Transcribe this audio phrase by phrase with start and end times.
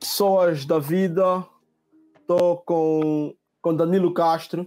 [0.00, 1.44] Pessoas da vida,
[2.20, 4.62] estou com, com Danilo Castro.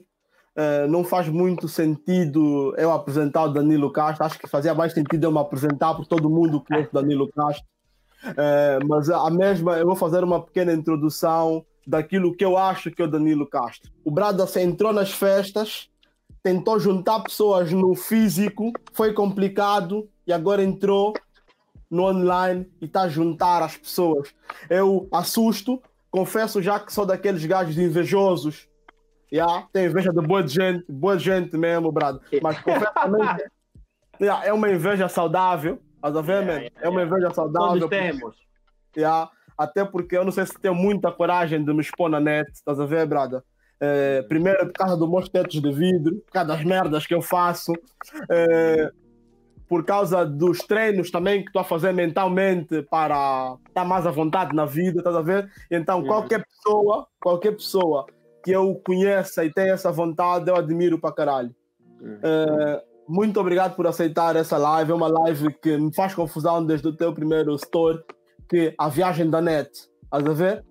[0.56, 4.26] Uh, não faz muito sentido eu apresentar o Danilo Castro.
[4.26, 7.66] Acho que fazia mais sentido eu me apresentar, porque todo mundo conhece o Danilo Castro.
[8.26, 13.02] Uh, mas a mesma, eu vou fazer uma pequena introdução daquilo que eu acho que
[13.02, 13.92] é o Danilo Castro.
[14.04, 15.90] O Brada entrou nas festas,
[16.48, 21.14] tentou juntar pessoas no físico, foi complicado e agora entrou
[21.92, 24.34] no online e está a juntar as pessoas.
[24.70, 28.70] Eu assusto, confesso já que sou daqueles gajos invejosos.
[29.30, 32.22] Yeah, tem inveja de boa gente, boa gente mesmo, Brado.
[32.42, 33.28] Mas confesso também
[34.22, 35.82] yeah, é uma inveja saudável.
[35.96, 37.82] Estás a ver, yeah, yeah, É uma inveja saudável.
[37.82, 38.38] Todos temos.
[38.96, 42.50] Yeah, até porque eu não sei se tenho muita coragem de me expor na net.
[42.54, 43.44] Estás a ver, Brada?
[43.80, 47.22] É, primeiro por causa dos meus tetos de vidro, por causa das merdas que eu
[47.22, 47.74] faço.
[48.30, 48.92] É,
[49.68, 54.56] por causa dos treinos também que estou a fazer mentalmente para estar mais à vontade
[54.56, 55.52] na vida, estás a ver?
[55.70, 58.06] Então, qualquer pessoa, qualquer pessoa
[58.44, 61.54] que eu conheça e tenha essa vontade, eu admiro para caralho.
[62.24, 64.92] É, muito obrigado por aceitar essa live.
[64.92, 68.00] É uma live que me faz confusão desde o teu primeiro story,
[68.48, 69.70] que a viagem da net.
[70.04, 70.66] Estás a ver?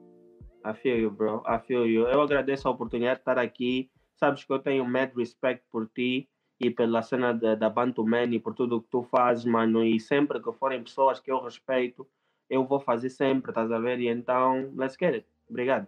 [0.67, 1.45] I feel you, bro.
[1.47, 2.09] I feel you.
[2.09, 3.89] Eu agradeço a oportunidade de estar aqui.
[4.17, 6.29] Sabes que eu tenho mad respect por ti
[6.59, 9.85] e pela cena da Bantu Man e por tudo que tu fazes, mano.
[9.85, 12.07] E sempre que forem pessoas que eu respeito,
[12.51, 14.01] eu vou fazer sempre, estás a ver?
[14.01, 15.27] E então, let's get it.
[15.49, 15.87] Obrigado.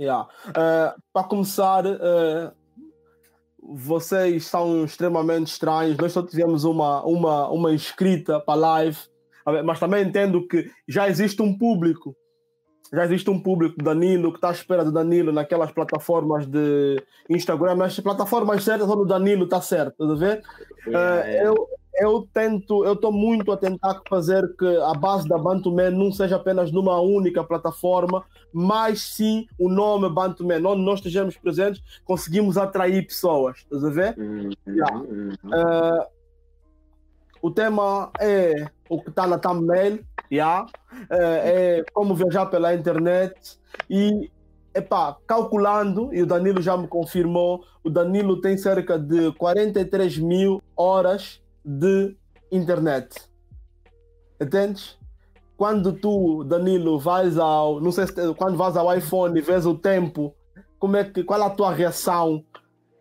[0.00, 0.26] Yeah.
[0.48, 2.52] Uh, para começar, uh,
[3.62, 5.98] vocês são extremamente estranhos.
[5.98, 8.98] Nós só tivemos uma, uma, uma inscrita para a live,
[9.64, 12.16] mas também entendo que já existe um público
[12.92, 17.76] já existe um público Danilo que está à espera do Danilo naquelas plataformas de Instagram,
[17.76, 20.42] mas as plataformas certas onde o Danilo está certo, a ver?
[20.86, 21.68] Uh, eu,
[22.00, 26.36] eu tento, eu estou muito a tentar fazer que a base da Bantuman não seja
[26.36, 33.06] apenas numa única plataforma, mas sim o nome Bantuman, onde nós estejamos presentes, conseguimos atrair
[33.06, 34.18] pessoas, a ver?
[34.18, 34.98] Uhum, yeah.
[34.98, 36.06] uh,
[37.42, 40.66] o tema é o que está na thumbnail, yeah?
[41.10, 43.58] é, é como viajar pela internet
[43.88, 44.30] e
[44.74, 50.62] epá, calculando, e o Danilo já me confirmou, o Danilo tem cerca de 43 mil
[50.76, 52.16] horas de
[52.50, 53.28] internet.
[54.40, 54.98] Entendes?
[55.56, 57.80] Quando tu, Danilo, vais ao.
[57.80, 60.34] Não sei se quando vais ao iPhone e vês o tempo,
[60.78, 62.42] como é que, qual é a tua reação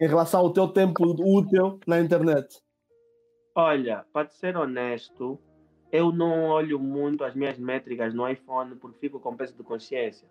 [0.02, 2.48] em relação ao teu tempo útil na internet?
[3.56, 5.40] Olha, para ser honesto,
[5.92, 10.28] eu não olho muito as minhas métricas no iPhone porque fico com peso de consciência.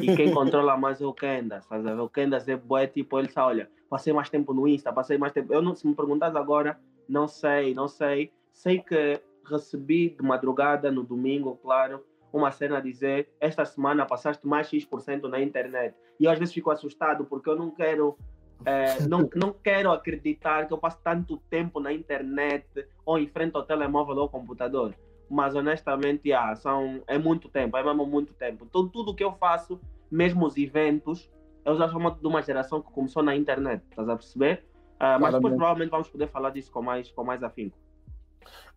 [0.00, 1.66] E quem controla mais é o Kendas?
[2.00, 5.32] O Kendas é boé, tipo, ele só olha, passei mais tempo no Insta, passei mais
[5.32, 5.52] tempo.
[5.52, 8.32] Eu não, se me perguntas agora, não sei, não sei.
[8.52, 14.46] Sei que recebi de madrugada, no domingo, claro, uma cena a dizer: Esta semana passaste
[14.46, 15.94] mais X% na internet.
[16.18, 18.16] E eu às vezes fico assustado porque eu não quero
[18.64, 22.66] é, não, não quero acreditar que eu passo tanto tempo na internet
[23.04, 24.94] ou em frente ao telemóvel ou ao computador.
[25.28, 28.64] Mas honestamente, yeah, são, é muito tempo, é mesmo muito tempo.
[28.68, 29.80] Então, tudo que eu faço,
[30.10, 31.30] mesmo os eventos,
[31.64, 34.64] eu já sou de uma geração que começou na internet, estás a perceber?
[34.94, 37.76] Uh, mas depois provavelmente vamos poder falar disso com mais, com mais afinco.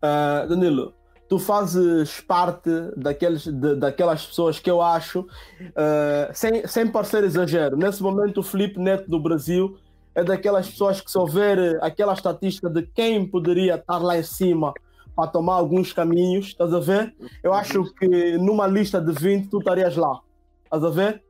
[0.02, 0.92] Uh, Danilo,
[1.30, 7.76] tu fazes parte daqueles, de, daquelas pessoas que eu acho, uh, sem, sem parecer exagero,
[7.76, 9.78] nesse momento o Felipe Neto do Brasil
[10.12, 14.74] é daquelas pessoas que se houver aquela estatística de quem poderia estar lá em cima
[15.14, 17.14] para tomar alguns caminhos, estás a ver?
[17.44, 20.18] Eu acho que numa lista de 20 tu estarias lá,
[20.64, 21.22] estás a ver?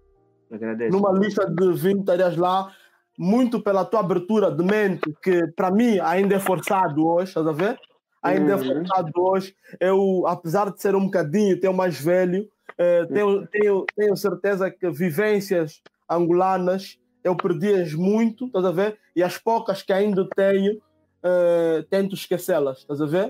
[0.50, 0.96] Agradeço.
[0.96, 2.72] Numa lista de 20 estarias lá,
[3.18, 7.52] muito pela tua abertura de mente, que para mim ainda é forçado hoje, estás a
[7.52, 7.78] ver?
[8.22, 8.84] Ainda uhum.
[8.84, 9.54] focado hoje.
[9.78, 14.90] Eu, apesar de ser um bocadinho, tenho mais velho, uh, tenho, tenho, tenho certeza que
[14.90, 18.98] vivências angolanas eu perdi-as muito, estás a ver?
[19.14, 23.28] E as poucas que ainda tenho, uh, tento esquecê-las, estás a ver?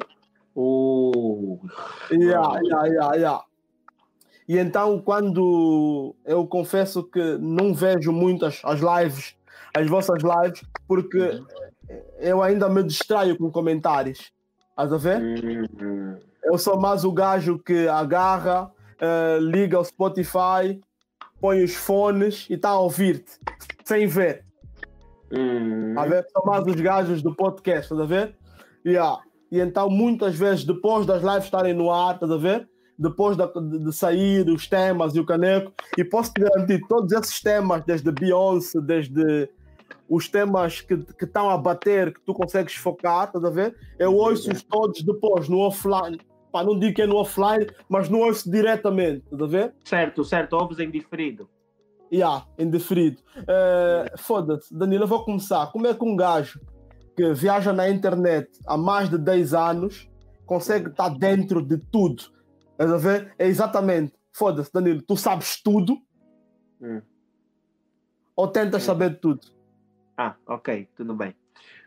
[0.54, 1.58] Oh.
[2.10, 3.44] Yeah, yeah, yeah, yeah.
[4.48, 9.37] E então, quando eu confesso que não vejo muitas as lives,
[9.76, 11.46] as vossas lives, porque uhum.
[12.19, 14.32] eu ainda me distraio com comentários.
[14.82, 15.20] Estás a ver?
[15.20, 16.16] Uhum.
[16.42, 20.80] Eu sou mais o gajo que agarra, uh, liga o Spotify,
[21.38, 23.32] põe os fones e está a ouvir-te,
[23.84, 24.42] sem ver.
[25.30, 25.94] Uhum.
[25.98, 26.26] A ver?
[26.32, 28.34] São mais os gajos do podcast, estás a ver?
[28.86, 29.20] Yeah.
[29.52, 32.66] E então, muitas vezes, depois das lives estarem no ar, estás a ver?
[32.98, 33.46] Depois de,
[33.84, 38.10] de sair os temas e o caneco, e posso te garantir, todos esses temas, desde
[38.10, 39.50] Beyoncé, desde
[40.10, 43.76] os temas que estão a bater, que tu consegues focar, estás a ver?
[43.96, 46.18] Eu ouço-os todos depois no offline.
[46.50, 49.74] Pá, não digo que é no offline, mas não ouço diretamente, estás a ver?
[49.84, 51.48] Certo, certo, ouves em diferido.
[52.12, 53.22] Yeah, em diferido.
[53.38, 55.70] Uh, Foda-se, Danilo, eu vou começar.
[55.70, 56.60] Como é que um gajo
[57.16, 60.10] que viaja na internet há mais de 10 anos
[60.44, 62.24] consegue estar dentro de tudo?
[62.72, 63.32] Estás a ver?
[63.38, 64.12] É exatamente.
[64.32, 65.96] Foda-se, Danilo, tu sabes tudo
[66.82, 67.00] hum.
[68.34, 68.86] ou tentas hum.
[68.86, 69.59] saber tudo?
[70.22, 71.34] Ah, ok, tudo bem.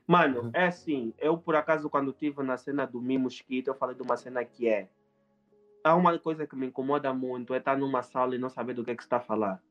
[0.07, 0.51] Mano, uhum.
[0.55, 4.01] é assim, eu por acaso quando estive na cena do Mi Mosquito, eu falei de
[4.01, 4.89] uma cena que é.
[5.83, 8.83] Há uma coisa que me incomoda muito, é estar numa sala e não saber do
[8.83, 9.61] que é que está a falar.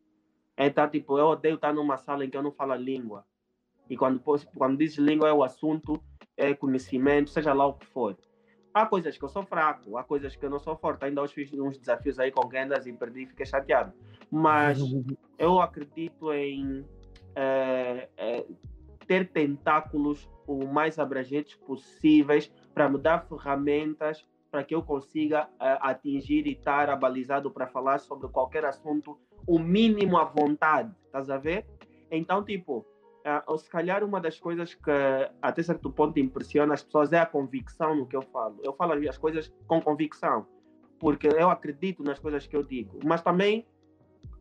[0.56, 3.26] É estar tipo, eu odeio estar numa sala em que eu não falo a língua.
[3.90, 4.22] E quando,
[4.54, 6.00] quando diz língua é o assunto,
[6.36, 8.16] é conhecimento, seja lá o que for.
[8.72, 11.04] Há coisas que eu sou fraco, há coisas que eu não sou forte.
[11.04, 13.92] Ainda hoje fiz uns desafios aí com Gendas e perdi e fiquei chateado.
[14.30, 14.78] Mas
[15.36, 16.86] eu acredito em
[17.34, 18.46] é, é,
[19.06, 25.78] ter tentáculos o mais abrangentes possíveis para me dar ferramentas para que eu consiga é,
[25.80, 31.38] atingir e estar abalizado para falar sobre qualquer assunto o mínimo à vontade, estás a
[31.38, 31.66] ver?
[32.10, 32.86] Então, tipo,
[33.48, 34.90] uh, se calhar uma das coisas que
[35.40, 38.58] até certo ponto impressiona as pessoas é a convicção no que eu falo.
[38.62, 40.46] Eu falo as coisas com convicção,
[40.98, 43.66] porque eu acredito nas coisas que eu digo, mas também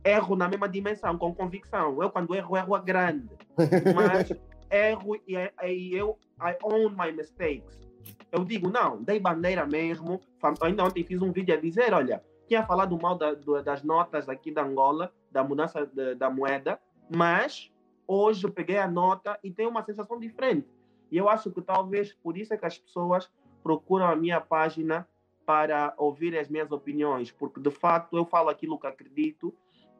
[0.03, 2.01] erro na mesma dimensão, com convicção.
[2.01, 3.29] Eu, quando erro, erro a grande.
[3.95, 4.31] Mas
[4.69, 5.35] erro e,
[5.67, 7.79] e eu, I own my mistakes.
[8.31, 10.19] Eu digo, não, dei bandeira mesmo.
[10.61, 13.33] Ainda ontem fiz um vídeo a dizer: olha, tinha falado mal da,
[13.63, 17.71] das notas aqui da Angola, da mudança de, da moeda, mas
[18.07, 20.67] hoje eu peguei a nota e tenho uma sensação diferente.
[21.11, 23.29] E eu acho que talvez por isso é que as pessoas
[23.61, 25.07] procuram a minha página
[25.45, 29.53] para ouvir as minhas opiniões, porque de fato eu falo aquilo que acredito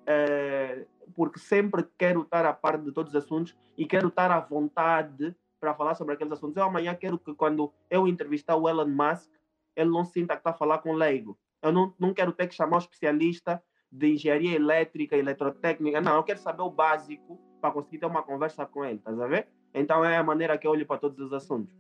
[0.05, 4.39] é, porque sempre quero estar a par de todos os assuntos e quero estar à
[4.39, 6.57] vontade para falar sobre aqueles assuntos.
[6.57, 9.29] Eu amanhã quero que quando eu entrevistar o Elon Musk,
[9.75, 11.37] ele não sinta que está a falar com leigo.
[11.61, 13.61] Eu não, não quero ter que chamar um especialista
[13.91, 16.01] de engenharia elétrica, eletrotécnica.
[16.01, 19.27] Não, eu quero saber o básico para conseguir ter uma conversa com ele, tá a
[19.27, 19.47] ver?
[19.73, 21.73] Então é a maneira que eu olho para todos os assuntos.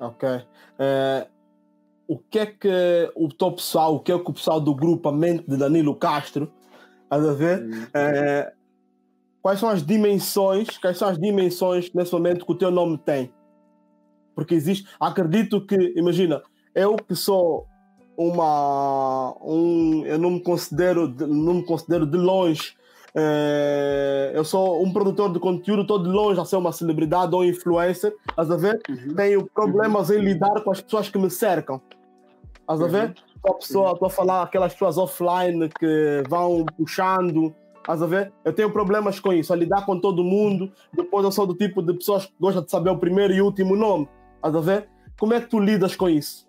[0.00, 0.28] Ok.
[0.78, 1.28] É,
[2.08, 5.56] o que é que o pessoal, o que é que o pessoal do Mente de
[5.56, 6.52] Danilo Castro
[7.12, 7.90] Estás a ver?
[7.92, 8.52] É,
[9.42, 13.30] quais são as dimensões, quais são as dimensões nesse momento que o teu nome tem?
[14.34, 16.40] Porque existe, acredito que, imagina,
[16.74, 17.66] eu que sou
[18.16, 22.74] uma, um, eu não me considero, não me considero de longe,
[23.14, 27.44] é, eu sou um produtor de conteúdo, estou de longe a ser uma celebridade ou
[27.44, 28.80] influencer, estás a ver?
[28.88, 29.14] Uhum.
[29.14, 30.16] Tenho problemas uhum.
[30.16, 31.78] em lidar com as pessoas que me cercam,
[32.62, 33.14] estás a ver?
[33.44, 38.32] Uhum a pessoa, estou a falar aquelas pessoas offline que vão puxando, estás a ver?
[38.44, 40.72] Eu tenho problemas com isso, a lidar com todo mundo.
[40.92, 43.74] Depois eu sou do tipo de pessoas que gosta de saber o primeiro e último
[43.74, 44.88] nome, estás a ver?
[45.18, 46.48] Como é que tu lidas com isso?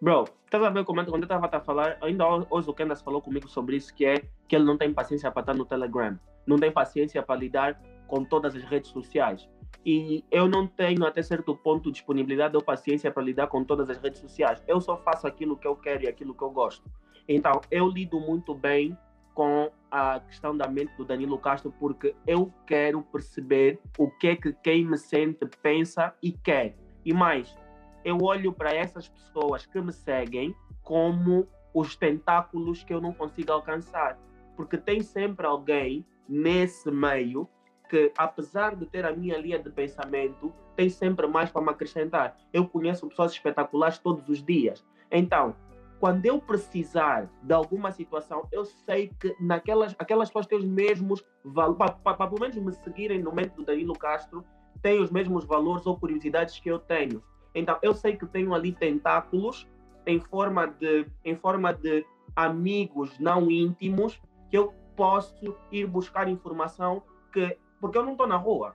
[0.00, 3.20] Bro, estás a ver como quando eu estava a falar, ainda hoje o Kendas falou
[3.20, 6.58] comigo sobre isso, que é que ele não tem paciência para estar no Telegram, não
[6.58, 9.48] tem paciência para lidar com todas as redes sociais
[9.84, 13.98] e eu não tenho até certo ponto disponibilidade ou paciência para lidar com todas as
[13.98, 14.62] redes sociais.
[14.66, 16.90] Eu só faço aquilo que eu quero e aquilo que eu gosto.
[17.28, 18.96] Então, eu lido muito bem
[19.34, 24.36] com a questão da mente do Danilo Castro porque eu quero perceber o que é
[24.36, 26.76] que quem me sente pensa e quer.
[27.04, 27.56] E mais,
[28.04, 33.52] eu olho para essas pessoas que me seguem como os tentáculos que eu não consigo
[33.52, 34.18] alcançar.
[34.56, 37.48] Porque tem sempre alguém nesse meio
[37.88, 42.36] que, apesar de ter a minha linha de pensamento, tem sempre mais para me acrescentar.
[42.52, 44.84] Eu conheço pessoas espetaculares todos os dias.
[45.10, 45.54] Então,
[46.00, 51.24] quando eu precisar de alguma situação, eu sei que naquelas aquelas pessoas têm os mesmos
[51.44, 54.44] valores, para pelo menos me seguirem no método do Danilo Castro,
[54.82, 57.22] têm os mesmos valores ou curiosidades que eu tenho.
[57.54, 59.68] Então, eu sei que tenho ali tentáculos
[60.06, 62.04] em forma de, em forma de
[62.36, 68.38] amigos não íntimos que eu posso ir buscar informação que porque eu não estou na
[68.38, 68.74] rua.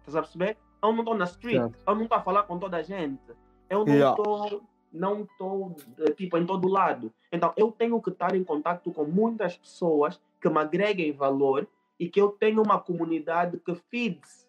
[0.00, 0.58] Estás a perceber?
[0.82, 1.72] Eu não estou na street.
[1.86, 3.32] Eu não estou a falar com toda a gente.
[3.70, 4.44] Eu não estou.
[4.44, 4.66] Yeah.
[4.92, 7.10] Não estou, eh, tipo, em todo lado.
[7.32, 11.66] Então, eu tenho que estar em contato com muitas pessoas que me agreguem valor
[11.98, 14.46] e que eu tenho uma comunidade que feeds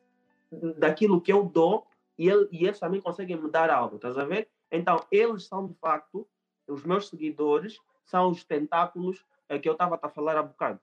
[0.77, 1.87] daquilo que eu dou
[2.17, 4.49] e, ele, e eles também conseguem me dar algo, estás a ver?
[4.69, 6.27] Então, eles são de facto,
[6.67, 10.81] os meus seguidores, são os tentáculos é, que eu estava a falar há bocado.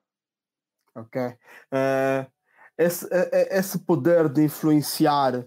[0.94, 1.20] Ok.
[1.20, 2.37] Uh,
[2.78, 5.44] esse, é, é, esse poder de influenciar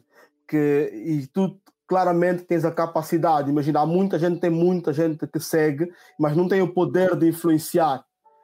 [0.48, 1.58] que e tu
[1.88, 3.50] claramente tens a capacidade.
[3.50, 7.30] Imagina, há muita gente, tem muita gente que segue, mas não tem o poder de
[7.30, 8.04] influenciar.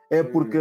[0.09, 0.57] É porque,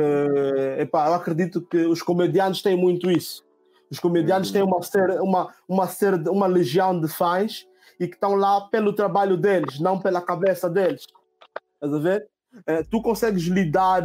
[0.78, 3.44] epá, eu acredito que os comediantes têm muito isso.
[3.90, 7.64] Os comediantes têm uma, ser, uma, uma, ser, uma legião de fãs
[7.98, 11.06] e que estão lá pelo trabalho deles, não pela cabeça deles.
[11.74, 12.28] Estás a ver?
[12.66, 14.02] É, tu consegues lidar,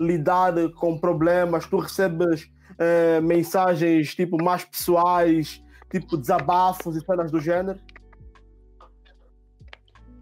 [0.00, 7.40] lidar com problemas, tu recebes é, mensagens tipo mais pessoais, tipo desabafos e cenas do
[7.40, 7.78] gênero?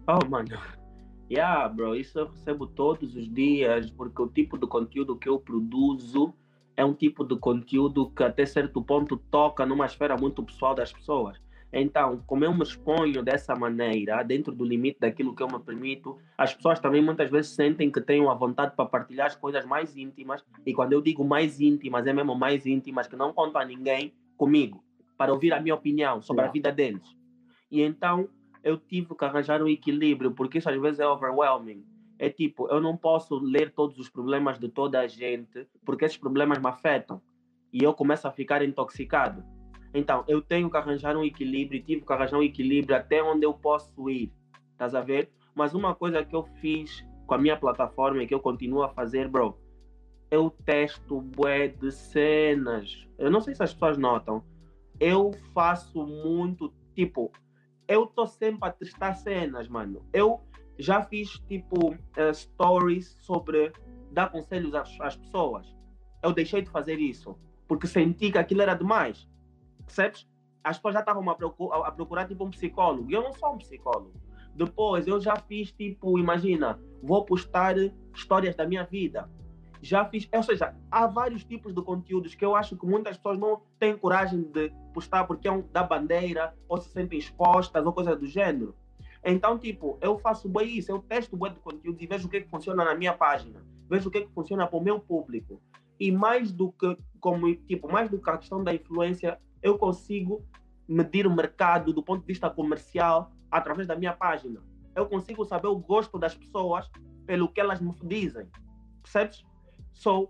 [0.07, 0.49] Oh, mano.
[1.31, 5.39] Yeah, bro, isso eu recebo todos os dias, porque o tipo de conteúdo que eu
[5.39, 6.33] produzo
[6.75, 10.91] é um tipo de conteúdo que até certo ponto toca numa esfera muito pessoal das
[10.91, 11.42] pessoas.
[11.75, 16.19] Então, como eu me exponho dessa maneira, dentro do limite daquilo que eu me permito,
[16.37, 19.97] as pessoas também muitas vezes sentem que têm a vontade para partilhar as coisas mais
[19.97, 20.45] íntimas.
[20.63, 24.13] E quando eu digo mais íntimas, é mesmo mais íntimas, que não contam a ninguém
[24.37, 24.83] comigo,
[25.17, 27.03] para ouvir a minha opinião sobre a vida deles.
[27.71, 28.29] E então,
[28.63, 31.83] eu tive que arranjar um equilíbrio, porque isso às vezes é overwhelming.
[32.19, 36.17] É tipo, eu não posso ler todos os problemas de toda a gente, porque esses
[36.17, 37.19] problemas me afetam.
[37.73, 39.43] E eu começo a ficar intoxicado.
[39.93, 43.53] Então, eu tenho que arranjar um equilíbrio, tive que arranjar um equilíbrio até onde eu
[43.53, 44.31] posso ir.
[44.71, 45.31] Estás a ver?
[45.53, 48.89] Mas uma coisa que eu fiz com a minha plataforma e que eu continuo a
[48.89, 49.57] fazer, bro,
[50.31, 53.07] eu testo bué de cenas.
[53.19, 54.43] Eu não sei se as pessoas notam.
[54.99, 57.31] Eu faço muito, tipo,
[57.87, 60.03] eu tô sempre a testar cenas, mano.
[60.11, 60.41] Eu
[60.77, 63.71] já fiz tipo uh, stories sobre
[64.11, 65.71] dar conselhos às, às, pessoas.
[66.23, 69.27] Eu deixei de fazer isso porque senti que aquilo era demais.
[69.95, 70.27] Percebes?
[70.63, 73.11] As pessoas já estavam a, procurar, a procurar tipo um psicólogo.
[73.11, 74.13] Eu não sou um psicólogo.
[74.55, 77.75] Depois eu já fiz tipo, imagina, vou postar
[78.13, 79.29] histórias da minha vida
[79.83, 83.37] já fiz, ou seja, há vários tipos de conteúdos que eu acho que muitas pessoas
[83.37, 87.91] não têm coragem de postar porque é um da bandeira, ou se sentem expostas, ou
[87.91, 88.73] coisa do gênero.
[89.21, 92.37] Então, tipo, eu faço bem isso, eu testo bem de conteúdo e vejo o que,
[92.37, 95.01] é que funciona na minha página, vejo o que, é que funciona para o meu
[95.01, 95.61] público.
[95.99, 100.45] E mais do que, como, tipo, mais do que a questão da influência, eu consigo
[100.87, 104.61] medir o mercado do ponto de vista comercial através da minha página.
[104.93, 106.91] Eu consigo saber o gosto das pessoas
[107.25, 108.47] pelo que elas me dizem.
[109.01, 109.43] Percebes?
[109.93, 110.29] So,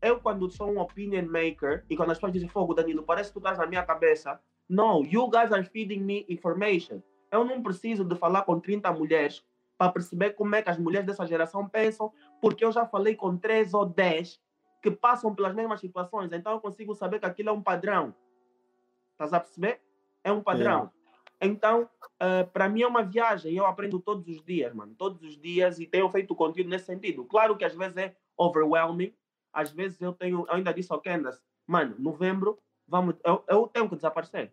[0.00, 3.34] eu quando sou um opinion maker e quando as pessoas dizem fogo, Danilo, parece que
[3.34, 4.40] tu estás na minha cabeça.
[4.68, 7.02] No, you guys are feeding me information.
[7.32, 9.44] Eu não preciso de falar com 30 mulheres
[9.76, 13.36] para perceber como é que as mulheres dessa geração pensam, porque eu já falei com
[13.36, 14.40] 3 ou 10
[14.82, 16.32] que passam pelas mesmas situações.
[16.32, 18.14] Então eu consigo saber que aquilo é um padrão.
[19.18, 19.80] Estás a perceber?
[20.22, 20.92] É um padrão.
[21.40, 21.90] Então,
[22.22, 23.52] uh, para mim é uma viagem.
[23.52, 24.94] Eu aprendo todos os dias, mano.
[24.94, 27.24] Todos os dias e tenho feito conteúdo nesse sentido.
[27.24, 29.12] Claro que às vezes é overwhelming.
[29.52, 33.88] Às vezes eu tenho, eu ainda disse ao Candace, mano, novembro, vamos, eu, eu tenho
[33.88, 34.52] que desaparecer.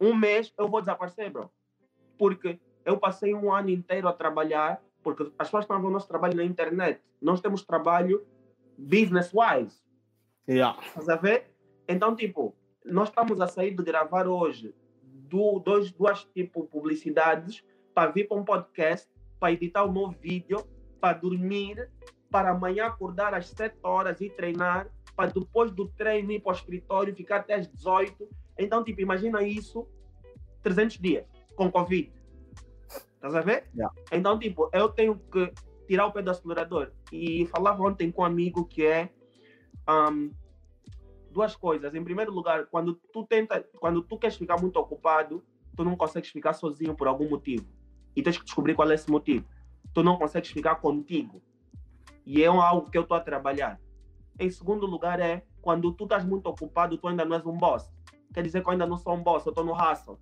[0.00, 1.48] Um mês eu vou desaparecer, bro.
[2.18, 5.90] Porque eu passei um ano inteiro a trabalhar, porque as pessoas estão a ver o
[5.90, 7.00] nosso trabalho na internet.
[7.20, 8.26] Nós temos trabalho
[8.76, 9.80] business-wise.
[10.48, 10.76] Yeah.
[10.86, 11.54] Estás a ver?
[11.86, 18.10] Então, tipo, nós estamos a sair de gravar hoje do, dois, duas tipo publicidades para
[18.10, 19.08] vir para um podcast,
[19.38, 20.64] para editar um novo vídeo,
[21.00, 21.88] para dormir
[22.32, 26.54] para amanhã acordar às 7 horas e treinar, para depois do treino ir para o
[26.54, 28.26] escritório, ficar até às 18.
[28.58, 29.86] Então, tipo, imagina isso
[30.62, 32.10] 300 dias com Covid.
[32.88, 33.68] Estás a ver?
[33.74, 33.94] Yeah.
[34.10, 35.52] Então, tipo, eu tenho que
[35.86, 36.90] tirar o pé do acelerador.
[37.12, 39.10] E falava ontem com um amigo que é
[39.86, 40.32] um,
[41.32, 41.94] duas coisas.
[41.94, 45.42] Em primeiro lugar, quando tu tenta, quando tu queres ficar muito ocupado,
[45.76, 47.66] tu não consegues ficar sozinho por algum motivo.
[48.14, 49.46] E tens que descobrir qual é esse motivo.
[49.94, 51.42] Tu não consegues ficar contigo.
[52.24, 53.80] E é algo que eu estou a trabalhar.
[54.38, 57.90] Em segundo lugar, é quando tu estás muito ocupado, tu ainda não és um boss.
[58.32, 60.18] Quer dizer que eu ainda não sou um boss, eu estou no hustle.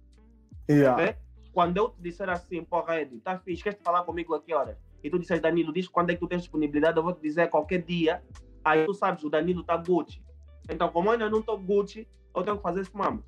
[0.70, 1.16] Yeah.
[1.52, 4.76] Quando eu te disser assim, porra, Ed, tá fixe, queres falar comigo aqui horas?
[5.02, 7.48] E tu disseres, Danilo, diz quando é que tu tens disponibilidade, eu vou te dizer
[7.48, 8.22] qualquer dia.
[8.64, 10.22] Aí tu sabes, o Danilo tá Gucci.
[10.70, 13.22] Então, como ainda não estou Gucci, eu tenho que fazer esse mamo.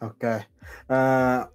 [0.00, 0.28] Ok.
[0.28, 1.48] Uh,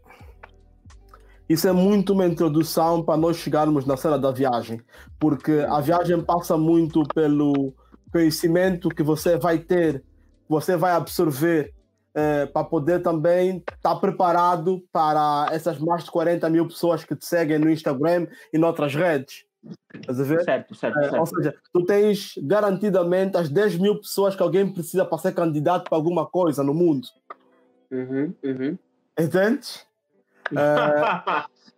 [1.48, 4.82] isso é muito uma introdução para nós chegarmos na cena da viagem,
[5.20, 7.74] porque a viagem passa muito pelo
[8.12, 10.04] conhecimento que você vai ter,
[10.50, 11.76] você vai absorver
[12.18, 17.14] eh, para poder também estar tá preparado para essas mais de 40 mil pessoas que
[17.14, 19.44] te seguem no Instagram e noutras redes.
[19.94, 20.44] Estás a ver?
[20.44, 21.18] Certo, certo, certo.
[21.18, 25.90] ou seja, tu tens garantidamente as 10 mil pessoas que alguém precisa para ser candidato
[25.90, 27.08] para alguma coisa no mundo.
[27.92, 28.78] Uhum, uhum.
[29.18, 29.86] Entendes?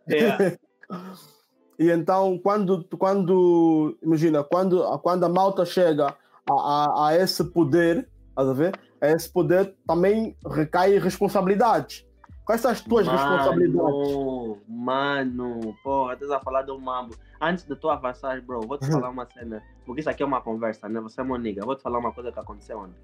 [0.10, 0.58] É.
[1.79, 6.15] e então, quando, quando imagina, quando, quando a malta chega
[6.50, 8.77] a, a, a esse poder, a ver?
[9.00, 12.06] A esse poder também recai responsabilidades.
[12.46, 14.63] Quais são as tuas mano, responsabilidades?
[14.67, 17.15] Mano, porra, estás a falar do mambo.
[17.39, 19.63] Antes de tu avançar, bro, vou te falar uma cena.
[19.86, 21.00] Porque isso aqui é uma conversa, né?
[21.01, 21.65] Você é uma nigga.
[21.65, 23.01] Vou te falar uma coisa que aconteceu ontem.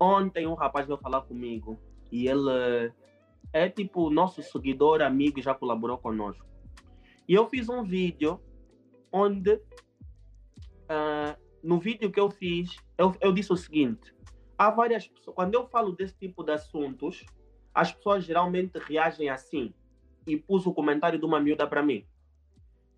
[0.00, 1.78] Ontem um rapaz veio falar comigo
[2.10, 2.92] e ele
[3.52, 6.44] é tipo nosso seguidor, amigo, já colaborou conosco.
[7.28, 8.40] E eu fiz um vídeo
[9.12, 14.14] onde, uh, no vídeo que eu fiz, eu, eu disse o seguinte:
[14.56, 17.24] há várias pessoas, quando eu falo desse tipo de assuntos,
[17.74, 19.72] as pessoas geralmente reagem assim.
[20.26, 22.06] E pus o comentário de uma miúda para mim.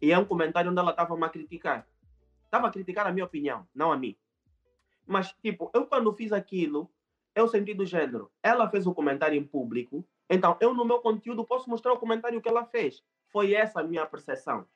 [0.00, 1.86] E é um comentário onde ela estava a criticar.
[2.44, 4.16] Estava a criticar a minha opinião, não a mim.
[5.06, 6.90] Mas, tipo, eu quando fiz aquilo,
[7.34, 8.30] eu senti do gênero.
[8.42, 12.40] Ela fez o comentário em público, então eu no meu conteúdo posso mostrar o comentário
[12.40, 13.02] que ela fez.
[13.28, 14.66] Foi essa a minha percepção.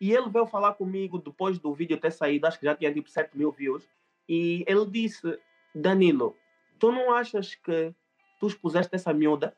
[0.00, 3.08] E ele veio falar comigo depois do vídeo ter saído, acho que já tinha tipo
[3.08, 3.88] 7 mil views.
[4.28, 5.38] E ele disse:
[5.74, 6.36] Danilo,
[6.78, 7.94] tu não achas que
[8.38, 9.56] tu expuseste essa miúda?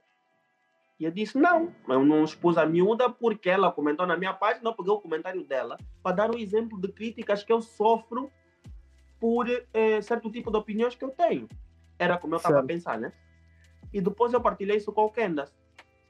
[0.99, 4.71] E eu disse: Não, eu não expus a miúda porque ela comentou na minha página,
[4.71, 8.31] eu peguei o comentário dela para dar um exemplo de críticas que eu sofro
[9.21, 11.49] por eh, certo tipo de opiniões que eu tenho.
[11.99, 13.13] Era como eu estava a pensar, né?
[13.93, 15.55] E depois eu partilhei isso com o Kendas.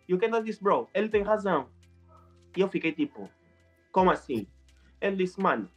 [0.09, 1.69] E o Kendas disse: Bro, ele tem razão.
[2.57, 3.29] E eu fiquei tipo:
[3.91, 4.47] Como assim?
[5.01, 5.69] Ele disse: Mano,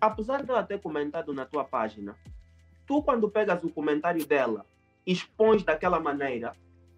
[0.00, 2.16] apesar dela ter comentado na tua página,
[2.86, 4.64] tu quando pegas o comentário dela,
[5.06, 6.52] expões daquela maneira,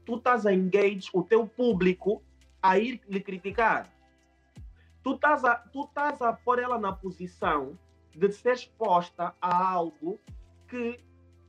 [0.07, 2.23] tu estás a engage o teu público
[2.63, 3.93] a ir lhe criticar.
[5.03, 7.79] Tu estás a, tu estás a pôr ela na posição
[8.15, 10.19] de ser exposta a algo
[10.69, 10.99] que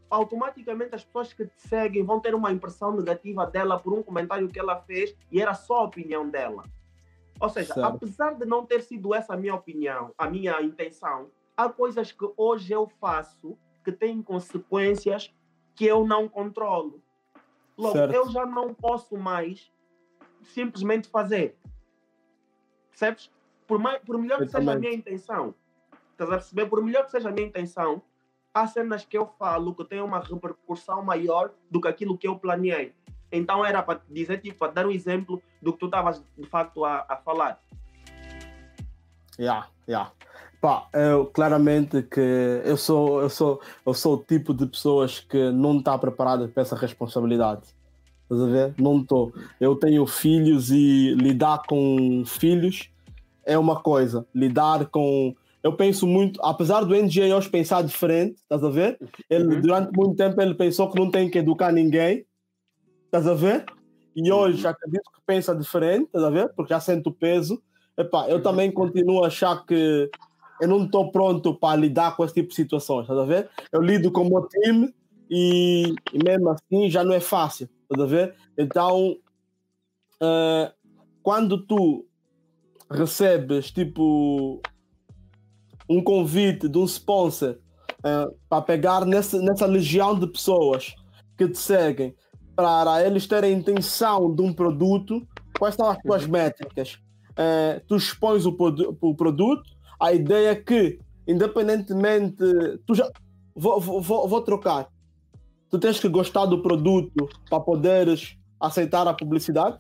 [0.10, 4.50] automaticamente as pessoas que te seguem vão ter uma impressão negativa dela por um comentário
[4.50, 6.64] que ela fez e era só a opinião dela.
[7.40, 7.86] Ou seja, certo.
[7.86, 12.28] apesar de não ter sido essa a minha opinião, a minha intenção, há coisas que
[12.36, 15.34] hoje eu faço que têm consequências
[15.76, 17.02] que eu não controlo.
[17.78, 18.14] Logo, certo.
[18.14, 19.72] eu já não posso mais
[20.42, 21.58] simplesmente fazer.
[22.90, 23.32] Percebes?
[23.68, 25.54] Por, mais, por melhor que seja a minha intenção,
[26.12, 26.66] estás a perceber?
[26.68, 28.02] Por melhor que seja a minha intenção,
[28.54, 32.40] há cenas que eu falo que têm uma repercussão maior do que aquilo que eu
[32.40, 32.94] planeei.
[33.32, 36.86] Então era para dizer, tipo, para dar um exemplo do que tu estavas de facto
[36.86, 37.62] a, a falar.
[39.38, 40.12] Yeah, yeah.
[40.60, 42.20] Pá, eu claramente que
[42.66, 46.64] eu sou, eu sou, eu sou o tipo de pessoas que não está preparada para
[46.64, 47.62] essa responsabilidade.
[48.24, 48.74] Estás a ver?
[48.78, 49.32] Não estou.
[49.60, 52.90] Eu tenho filhos e lidar com filhos
[53.48, 54.28] é uma coisa.
[54.36, 55.34] Lidar com.
[55.64, 59.00] Eu penso muito, apesar do NGA hoje pensar diferente, estás a ver?
[59.30, 59.62] Ele, uhum.
[59.62, 62.26] Durante muito tempo ele pensou que não tem que educar ninguém,
[63.06, 63.66] estás a ver?
[64.16, 64.70] E hoje uhum.
[64.70, 66.54] acredito que pensa diferente, estás a ver?
[66.56, 67.62] Porque já sente o peso.
[67.98, 68.44] Epá, eu uhum.
[68.44, 70.10] também continuo a achar que
[70.62, 73.50] eu não estou pronto para lidar com esse tipo de situações, estás a ver?
[73.72, 74.94] Eu lido com o meu time
[75.30, 78.36] e, e mesmo assim já não é fácil, estás a ver?
[78.58, 79.18] Então,
[80.22, 80.72] uh,
[81.22, 82.06] quando tu
[82.90, 84.62] recebes tipo
[85.90, 87.58] um convite de um sponsor
[88.00, 90.96] uh, para pegar nessa, nessa legião de pessoas
[91.38, 92.16] que te seguem
[92.56, 95.26] para eles terem intenção de um produto,
[95.60, 96.98] quais são as tuas métricas?
[97.34, 98.58] Uh, tu expões o,
[99.00, 102.36] o produto, a ideia é que, independentemente,
[102.86, 103.10] tu já
[103.56, 104.90] vou, vou, vou trocar.
[105.70, 109.80] Tu tens que gostar do produto para poderes aceitar a publicidade?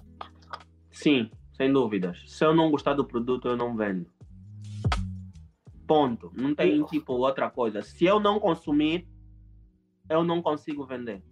[0.92, 2.24] Sim, sem dúvidas.
[2.28, 4.06] Se eu não gostar do produto, eu não vendo.
[5.88, 6.32] Ponto.
[6.36, 7.82] Não tem tipo outra coisa.
[7.82, 9.08] Se eu não consumir,
[10.10, 11.24] eu não consigo vender.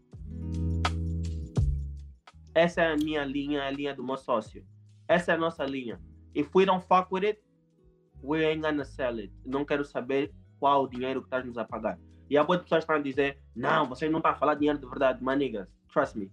[2.54, 4.66] Essa é a minha linha, a linha do meu sócio.
[5.08, 6.00] Essa é a nossa linha.
[6.34, 7.42] If we don't fuck with it,
[8.24, 9.34] we ain't gonna sell it.
[9.46, 12.00] Não quero saber qual o dinheiro que estás nos a pagar.
[12.30, 14.88] E há muitas pessoas estão a dizer, não, vocês não estão a falar dinheiro de
[14.88, 15.68] verdade, manigas.
[15.92, 16.32] Trust me.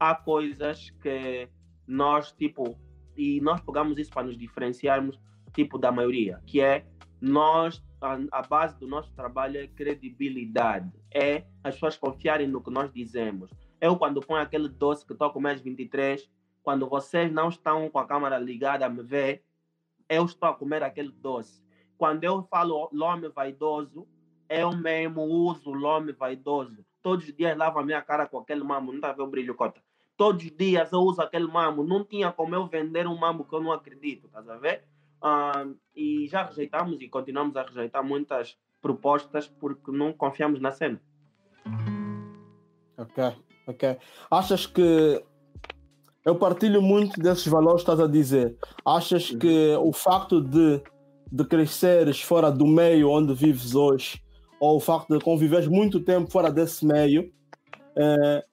[0.00, 1.48] Há coisas que
[1.86, 2.78] nós, tipo,
[3.16, 5.20] e nós pegamos isso para nos diferenciarmos,
[5.52, 6.86] tipo, da maioria, que é
[7.20, 10.90] nós, a, a base do nosso trabalho é credibilidade.
[11.12, 13.50] É as pessoas confiarem no que nós dizemos.
[13.80, 16.28] Eu, quando ponho aquele doce que comer às 23,
[16.62, 19.42] quando vocês não estão com a câmera ligada a me ver,
[20.08, 21.62] eu estou a comer aquele doce.
[21.96, 24.06] Quando eu falo lome vaidoso,
[24.48, 26.84] eu mesmo uso lome vaidoso.
[27.02, 29.26] Todos os dias lavo a minha cara com aquele mamo, não está a ver o
[29.26, 29.82] brilho cota.
[30.16, 31.84] Todos os dias eu uso aquele mamo.
[31.84, 34.84] Não tinha como eu vender um mamo que eu não acredito, estás a ver?
[35.22, 41.00] Uh, e já rejeitamos e continuamos a rejeitar muitas propostas porque não confiamos na cena.
[42.96, 43.24] Ok,
[43.66, 43.98] ok.
[44.30, 45.24] Achas que
[46.28, 48.54] eu partilho muito desses valores que estás a dizer.
[48.84, 49.38] Achas uhum.
[49.38, 50.82] que o facto de,
[51.32, 54.22] de cresceres fora do meio onde vives hoje,
[54.60, 57.32] ou o facto de conviveres muito tempo fora desse meio,
[57.96, 58.44] eh,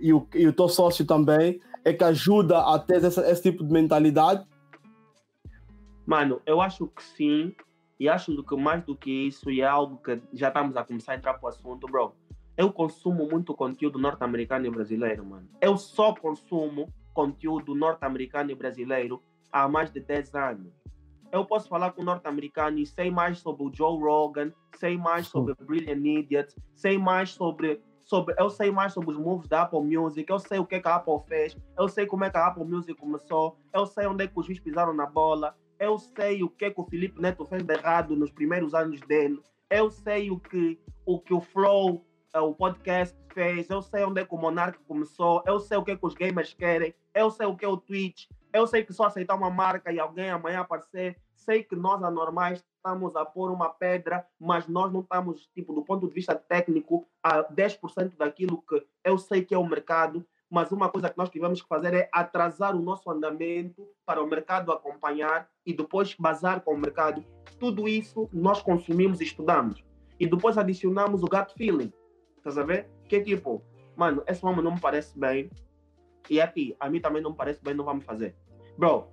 [0.00, 3.62] e, o, e o teu sócio também, é que ajuda a ter esse, esse tipo
[3.62, 4.44] de mentalidade?
[6.04, 7.54] Mano, eu acho que sim.
[8.00, 11.12] E acho que mais do que isso, e é algo que já estamos a começar
[11.12, 12.12] a entrar para o assunto, bro.
[12.56, 15.46] eu consumo muito conteúdo norte-americano e brasileiro, mano.
[15.60, 20.72] Eu só consumo conteúdo norte-americano e brasileiro há mais de 10 anos.
[21.32, 25.54] Eu posso falar com norte-americano e sei mais sobre o Joe Rogan, sei mais sobre
[25.60, 28.34] Brilliant Idiots, sei mais sobre, sobre.
[28.36, 30.96] Eu sei mais sobre os moves da Apple Music, eu sei o que, que a
[30.96, 34.26] Apple fez, eu sei como é que a Apple Music começou, eu sei onde é
[34.26, 37.62] que os juízes pisaram na bola, eu sei o que, que o Felipe Neto fez
[37.62, 42.04] de errado nos primeiros anos dele, eu sei o que o, que o Flow,
[42.38, 45.96] o podcast fez, eu sei onde é que o Monark começou, eu sei o que,
[45.96, 49.04] que os gamers querem, eu sei o que é o Twitch, eu sei que só
[49.04, 53.68] aceitar uma marca e alguém amanhã aparecer, sei que nós anormais estamos a pôr uma
[53.68, 58.84] pedra, mas nós não estamos, tipo, do ponto de vista técnico, a 10% daquilo que
[59.04, 62.08] eu sei que é o mercado, mas uma coisa que nós tivemos que fazer é
[62.12, 67.24] atrasar o nosso andamento para o mercado acompanhar e depois bazar com o mercado.
[67.58, 69.84] Tudo isso nós consumimos e estudamos.
[70.18, 71.92] E depois adicionamos o gut feeling.
[72.40, 72.88] Estás a ver?
[73.06, 73.62] Que é tipo,
[73.94, 75.50] mano, esse homem não me parece bem.
[76.28, 78.34] E aqui, a mim também não me parece bem, não vamos fazer.
[78.76, 79.08] Bro,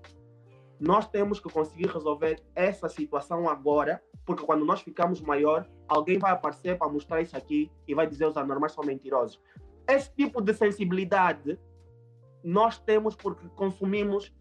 [0.80, 6.32] nós temos que conseguir resolver essa situação agora, porque quando nós ficamos maior, alguém vai
[6.32, 9.42] aparecer para mostrar isso aqui e vai dizer os anormais são mentirosos.
[9.88, 11.60] Esse tipo de sensibilidade
[12.44, 14.34] nós temos porque consumimos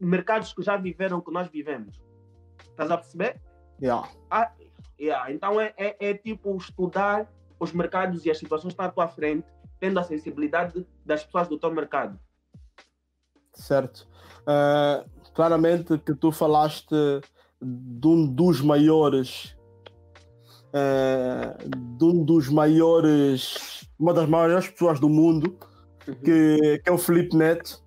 [0.00, 2.02] mercados que já viveram que nós vivemos.
[2.58, 3.40] Estás a perceber?
[3.80, 4.08] Yeah.
[4.30, 4.52] Ah,
[4.98, 5.30] yeah.
[5.30, 9.46] Então é, é, é, tipo estudar os mercados e as situações estão à tua frente,
[9.80, 12.18] tendo a sensibilidade das pessoas do teu mercado.
[13.52, 14.06] Certo.
[14.42, 16.94] Uh, claramente que tu falaste
[17.60, 19.56] de um dos maiores
[20.68, 25.56] uh, de um dos maiores uma das maiores pessoas do mundo
[26.06, 26.14] uhum.
[26.16, 27.82] que, que é o Felipe Neto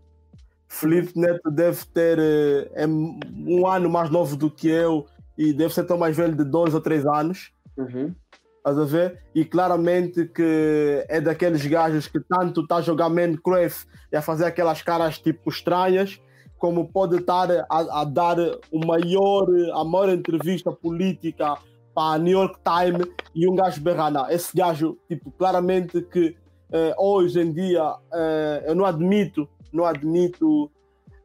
[0.68, 5.06] Felipe Neto deve ter uh, é um ano mais novo do que eu
[5.38, 8.14] e deve ser tão mais velho de dois ou três anos uhum.
[8.60, 9.20] Estás a ver?
[9.34, 14.46] E claramente que é daqueles gajos que tanto está a jogar Minecraft e a fazer
[14.46, 16.22] aquelas caras tipo estranhas,
[16.58, 18.38] como pode estar a, a, dar
[18.72, 21.56] o maior, a maior entrevista política
[21.96, 24.28] para a New York Times e um gajo berrana.
[24.30, 26.36] Esse gajo, tipo, claramente que
[26.72, 30.70] eh, hoje em dia eh, eu não admito, não admito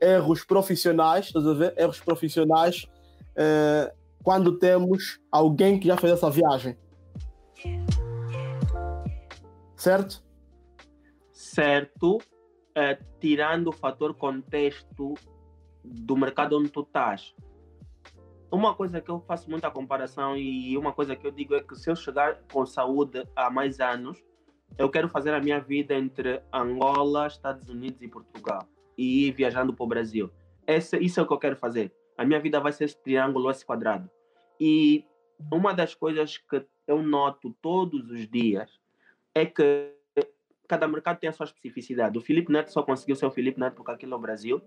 [0.01, 1.75] erros profissionais, estás a ver?
[1.77, 2.87] Erros profissionais
[3.37, 3.92] eh,
[4.23, 6.77] quando temos alguém que já fez essa viagem.
[9.85, 10.25] Certo?
[11.31, 15.12] Certo uh, tirando o fator contexto
[15.85, 17.37] do mercado onde tu estás.
[18.51, 21.77] Uma coisa que eu faço muita comparação e uma coisa que eu digo é que
[21.77, 24.25] se eu chegar com saúde há mais anos,
[24.79, 28.66] eu quero fazer a minha vida entre Angola, Estados Unidos e Portugal
[28.97, 30.31] e ir viajando para o Brasil.
[30.66, 31.92] Esse, isso é o que eu quero fazer.
[32.16, 34.09] A minha vida vai ser esse triângulo, esse quadrado.
[34.59, 35.05] E
[35.53, 38.83] uma das coisas que eu noto todos os dias
[39.35, 39.92] é que
[40.68, 42.16] cada mercado tem a sua especificidade.
[42.16, 44.62] O Felipe Neto só conseguiu ser o Felipe Neto porque aquilo é o Brasil.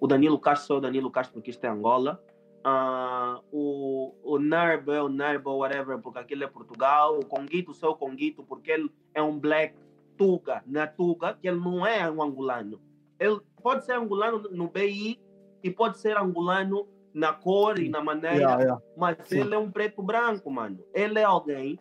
[0.00, 2.22] O Danilo Castro só é o Danilo Castro porque isto é Angola.
[2.66, 7.18] Uh, o, o Nerbo é o Nerbo, whatever, porque aquilo é Portugal.
[7.18, 9.76] O Conguito só é o Conguito porque ele é um black
[10.16, 12.80] Tuga, na Tuga, que ele não é um angolano.
[13.18, 15.20] Ele pode ser angolano no BI
[15.62, 18.82] e pode ser angolano na cor e na maneira, yeah, yeah.
[18.96, 19.40] mas Sim.
[19.40, 20.84] ele é um preto branco, mano.
[20.92, 21.78] Ele é alguém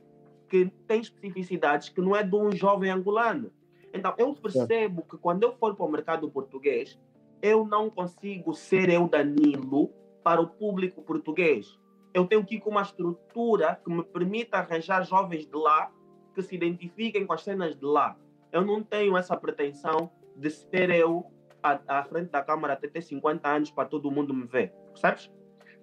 [0.49, 3.51] que tem especificidades que não é de um jovem angolano.
[3.93, 6.99] Então, eu percebo que quando eu for para o mercado português,
[7.41, 9.91] eu não consigo ser eu, Danilo,
[10.23, 11.79] para o público português.
[12.13, 15.91] Eu tenho que ir com uma estrutura que me permita arranjar jovens de lá
[16.33, 18.17] que se identifiquem com as cenas de lá.
[18.51, 21.25] Eu não tenho essa pretensão de ser eu
[21.61, 25.31] à, à frente da câmara até ter 50 anos para todo mundo me ver, percebes?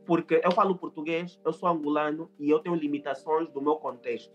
[0.05, 4.35] Porque eu falo português, eu sou angolano e eu tenho limitações do meu contexto.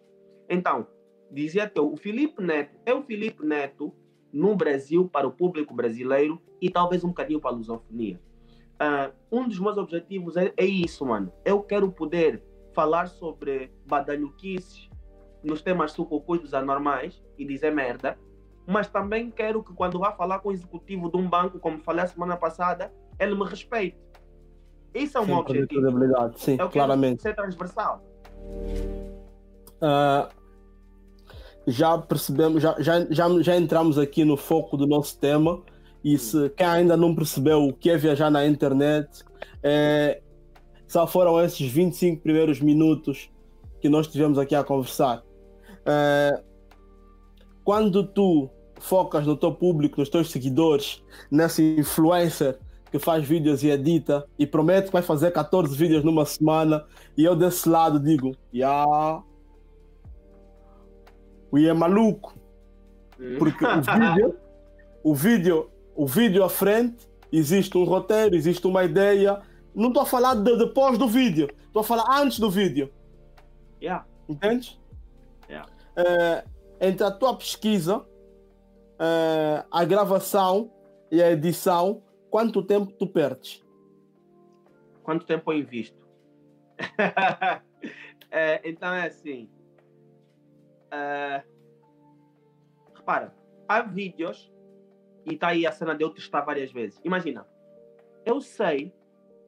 [0.49, 0.87] Então,
[1.31, 3.93] dizia que o Felipe Neto é o Felipe Neto
[4.31, 8.19] no Brasil para o público brasileiro e talvez um bocadinho para a lusofonia.
[8.75, 11.31] Uh, um dos meus objetivos é, é, isso, mano.
[11.43, 14.87] Eu quero poder falar sobre badalhoquices
[15.43, 18.17] nos temas sucocus dos anormais e dizer merda,
[18.67, 22.03] mas também quero que quando vá falar com o executivo de um banco, como falei
[22.03, 23.97] a semana passada, ele me respeite.
[24.93, 25.81] Isso é o meu objetivo.
[26.35, 27.21] Sim, Eu claramente.
[27.21, 28.03] ser transversal.
[29.81, 30.37] Uh,
[31.67, 35.61] já percebemos, já, já, já, já entramos aqui no foco do nosso tema.
[36.03, 39.25] E se quem ainda não percebeu o que é viajar na internet,
[39.61, 40.21] é,
[40.87, 43.29] só foram esses 25 primeiros minutos
[43.81, 45.21] que nós tivemos aqui a conversar.
[45.85, 46.41] É,
[47.65, 52.57] quando tu focas no teu público, nos teus seguidores, nessa influencer
[52.89, 56.85] que faz vídeos e edita e promete que vai fazer 14 vídeos numa semana,
[57.17, 59.21] e eu desse lado digo, yeah,
[61.51, 62.37] o I é maluco.
[63.19, 63.35] Hum.
[63.39, 64.35] Porque o vídeo,
[65.03, 69.41] o vídeo, o vídeo à frente, existe um roteiro, existe uma ideia.
[69.73, 72.91] Não estou a falar de depois do vídeo, estou a falar antes do vídeo.
[73.81, 74.05] Yeah.
[74.27, 74.79] Entendes?
[75.49, 75.69] Yeah.
[75.95, 76.43] Eh,
[76.81, 78.05] entre a tua pesquisa,
[78.99, 80.71] eh, a gravação
[81.11, 83.63] e a edição, quanto tempo tu perdes?
[85.03, 86.05] Quanto tempo eu invisto?
[88.29, 89.49] É, então é assim.
[90.91, 91.43] É,
[92.95, 93.35] repara,
[93.67, 94.51] há vídeos
[95.25, 96.99] e está aí a cena de eu testar várias vezes.
[97.03, 97.47] Imagina,
[98.25, 98.93] eu sei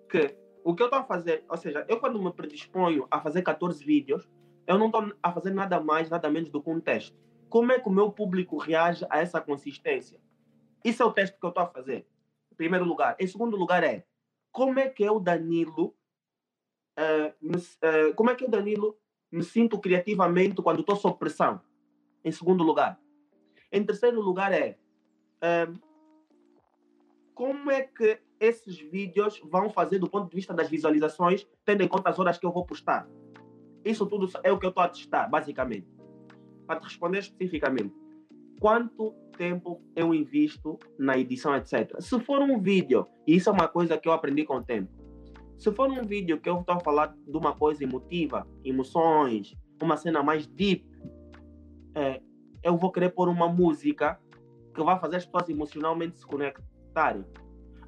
[0.10, 3.42] que o que eu estou a fazer, ou seja, eu quando me predisponho a fazer
[3.42, 4.30] 14 vídeos,
[4.68, 7.18] eu não estou a fazer nada mais, nada menos do que um teste.
[7.50, 10.20] Como é que o meu público reage a essa consistência?
[10.84, 12.06] Isso é o teste que eu estou a fazer.
[12.52, 13.16] Em primeiro lugar.
[13.20, 14.06] Em segundo lugar é
[14.52, 15.96] como é que eu, Danilo,
[16.98, 18.99] eh, me- eh, como é que eu, Danilo,
[19.32, 21.62] me sinto criativamente quando estou sob pressão?
[22.24, 23.00] Em segundo lugar.
[23.72, 24.78] Em terceiro lugar é
[25.42, 25.68] eh,
[27.34, 31.88] como é que esses vídeos vão fazer do ponto de vista das visualizações, tendo em
[31.88, 33.08] conta as horas que eu vou postar?
[33.86, 35.88] Isso tudo é o que eu estou a testar, basicamente.
[36.68, 37.96] Para te responder especificamente,
[38.60, 41.96] quanto tempo eu invisto na edição, etc.
[42.02, 44.92] Se for um vídeo, e isso é uma coisa que eu aprendi com o tempo,
[45.60, 49.98] se for um vídeo que eu estou a falar de uma coisa emotiva, emoções, uma
[49.98, 50.90] cena mais deep,
[51.94, 52.22] é,
[52.64, 54.18] eu vou querer pôr uma música
[54.74, 57.26] que vai fazer as pessoas emocionalmente se conectarem.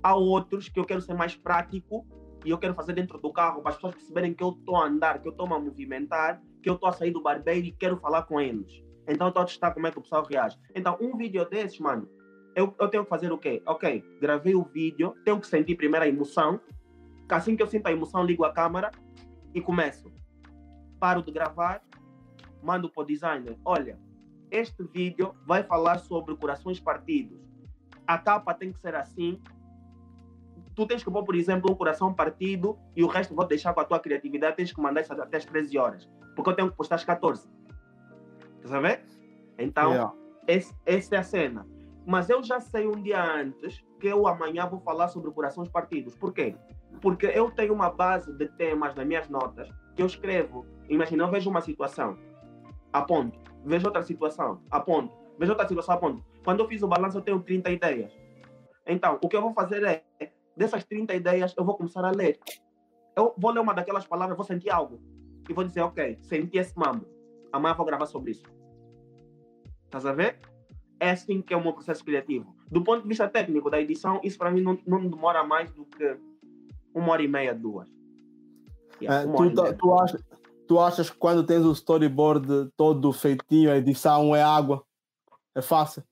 [0.04, 2.06] Há outros que eu quero ser mais prático
[2.44, 4.88] e eu quero fazer dentro do carro para as pessoas perceberem que eu estou a
[4.88, 7.98] andar, que eu estou a movimentar, que eu estou a sair do barbeiro e quero
[7.98, 8.84] falar com eles.
[9.08, 10.58] Então eu estou a testar como é que o pessoal reage.
[10.76, 12.10] Então, um vídeo desses, mano,
[12.56, 13.62] eu, eu tenho que fazer o quê?
[13.66, 16.60] Ok, gravei o vídeo, tenho que sentir primeiro a emoção.
[17.36, 18.92] Assim que eu sinto a emoção, ligo a câmera
[19.54, 20.12] e começo.
[21.00, 21.82] Paro de gravar,
[22.62, 23.58] mando para o designer.
[23.66, 24.00] Olha,
[24.50, 27.40] este vídeo vai falar sobre corações partidos.
[28.06, 29.42] A capa tem que ser assim.
[30.76, 33.82] Tu tens que pôr, por exemplo, um coração partido e o resto vou deixar com
[33.82, 34.56] a tua criatividade.
[34.56, 36.10] Tens que mandar isso até as 13 horas.
[36.36, 37.48] Porque eu tenho que postar às 14.
[38.62, 39.02] Tá vendo?
[39.58, 40.14] Então, Yeah.
[40.48, 41.68] esse, essa é a cena.
[42.06, 46.16] Mas eu já sei um dia antes que eu amanhã vou falar sobre corações partidos.
[46.16, 46.56] Por quê?
[47.00, 50.66] Porque eu tenho uma base de temas nas minhas notas que eu escrevo.
[50.90, 52.18] Imagina, eu vejo uma situação,
[52.92, 53.40] aponto.
[53.64, 55.16] Vejo outra situação, aponto.
[55.38, 56.24] Vejo outra situação, aponto.
[56.44, 58.12] Quando eu fiz o balanço, eu tenho 30 ideias.
[58.86, 60.04] Então, o que eu vou fazer é,
[60.56, 62.40] dessas 30 ideias, eu vou começar a ler.
[63.16, 65.00] Eu vou ler uma daquelas palavras, vou sentir algo.
[65.50, 67.06] E vou dizer, ok, senti esse mambo.
[67.52, 68.46] Amanhã vou gravar sobre isso.
[69.86, 70.40] Estás a ver?
[71.00, 72.56] É assim que é o meu processo criativo.
[72.70, 75.86] Do ponto de vista técnico da edição, isso para mim não, não demora mais do
[75.86, 76.18] que
[76.94, 77.90] uma hora e meia, duas.
[79.02, 79.74] Yeah, É, hora tu, tá- meia.
[79.78, 80.24] tu, achas,
[80.68, 84.84] tu achas que quando tens o storyboard todo feitinho, a edição é água?
[85.56, 86.04] É fácil?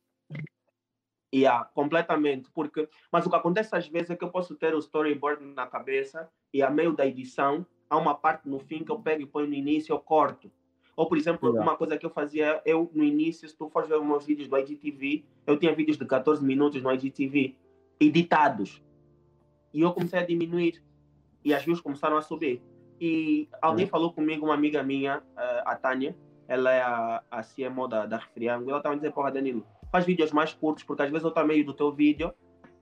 [1.33, 2.49] Yeah, completamente.
[2.51, 5.67] Porque, mas o que acontece às vezes é que eu posso ter o storyboard na
[5.67, 9.25] cabeça e a meio da edição há uma parte no fim que eu pego e
[9.27, 10.51] ponho no início e eu corto.
[10.95, 11.61] Ou, por exemplo, Yeah.
[11.69, 14.57] uma coisa que eu fazia, eu no início, se tu fores ver meus vídeos do
[14.57, 17.55] IGTV, eu tinha vídeos de 14 minutos no IGTV,
[17.99, 18.81] editados.
[19.73, 20.83] E eu comecei a diminuir.
[21.43, 22.61] E as views começaram a subir.
[22.99, 26.15] E alguém falou comigo, uma amiga minha, eh, a Tânia,
[26.47, 30.31] ela é a, a CMO da, da Refriango, ela estava dizendo, porra, Danilo, faz vídeos
[30.31, 32.33] mais curtos, porque às vezes eu estou meio do teu vídeo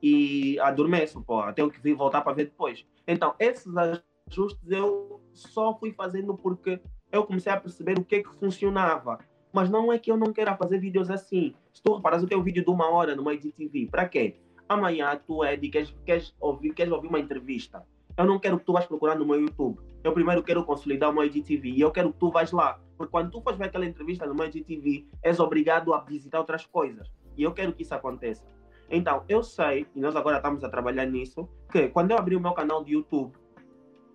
[0.01, 2.85] e adormeço, porra, tenho que vir voltar para ver depois.
[3.07, 6.79] Então, esses ajustes eu só fui fazendo porque
[7.11, 9.19] eu comecei a perceber o que é que funcionava.
[9.53, 11.55] Mas não é que eu não queira fazer vídeos assim.
[11.73, 13.87] Se tu eu tenho um vídeo de uma hora no IGTV.
[13.89, 14.35] Para quê?
[14.69, 17.85] Amanhã tu, Ed, queres, queres, ouvir, queres ouvir uma entrevista.
[18.17, 19.79] Eu não quero que tu vás procurar no meu YouTube.
[20.03, 22.79] Eu primeiro quero consolidar o meu IGTV e eu quero que tu vais lá.
[22.97, 26.65] Porque quando tu fores ver aquela entrevista no meu IGTV, és obrigado a visitar outras
[26.65, 27.11] coisas.
[27.37, 28.43] E eu quero que isso aconteça.
[28.89, 32.41] Então, eu sei, e nós agora estamos a trabalhar nisso, que quando eu abrir o
[32.41, 33.33] meu canal de YouTube,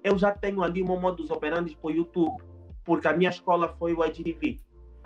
[0.02, 2.42] eu já tenho ali o meu modus operandi para o YouTube.
[2.84, 4.60] Porque a minha escola foi o IGTV.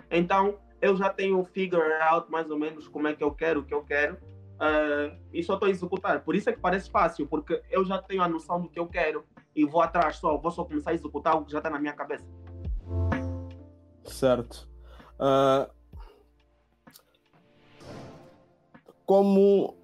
[0.09, 3.63] Então, eu já tenho figure out mais ou menos como é que eu quero, o
[3.63, 4.17] que eu quero.
[4.57, 6.23] Uh, e só estou a executar.
[6.23, 8.87] Por isso é que parece fácil, porque eu já tenho a noção do que eu
[8.87, 9.23] quero
[9.55, 11.93] e vou atrás só, vou só começar a executar o que já está na minha
[11.93, 12.25] cabeça.
[14.03, 14.67] Certo.
[15.19, 15.69] Ah,
[19.05, 19.75] como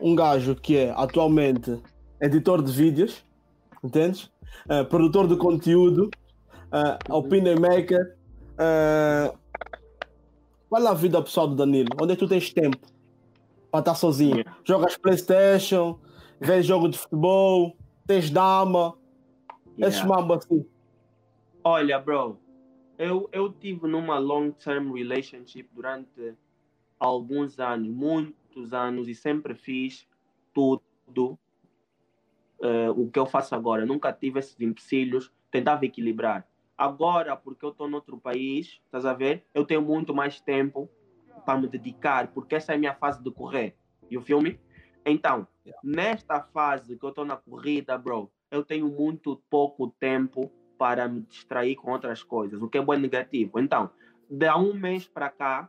[0.00, 1.80] um gajo que é atualmente
[2.20, 3.24] editor de vídeos,
[3.84, 4.30] entendes?
[4.68, 6.10] Ah, produtor de conteúdo,
[6.70, 8.16] ah, opinion maker.
[8.58, 9.34] ah,
[10.68, 11.90] qual é a vida pessoal do Danilo?
[12.00, 12.91] Onde é que tu tens tempo
[13.72, 14.44] para estar sozinho?
[14.64, 15.98] Jogas Playstation,
[16.38, 17.74] vês jogo de futebol,
[18.06, 18.94] tens dama,
[19.78, 20.08] esses Yeah.
[20.08, 20.66] mambo assim.
[21.64, 22.38] Olha, bro,
[22.98, 26.34] eu, eu tive numa long-term relationship durante
[27.00, 30.06] alguns anos, muitos anos, e sempre fiz
[30.52, 31.38] tudo
[32.60, 33.86] uh, o que eu faço agora.
[33.86, 36.46] Nunca tive esses empecilhos, tentava equilibrar.
[36.76, 39.46] Agora, porque eu estou noutro país, estás a ver?
[39.54, 40.90] Eu tenho muito mais tempo
[41.44, 43.76] para me dedicar, porque essa é a minha fase de correr.
[44.10, 44.58] E o filme?
[45.04, 45.46] Então,
[45.82, 51.20] nesta fase que eu estou na corrida, bro, eu tenho muito pouco tempo para me
[51.22, 53.58] distrair com outras coisas, o que é bom e negativo.
[53.58, 53.90] Então,
[54.28, 55.68] de um mês para cá,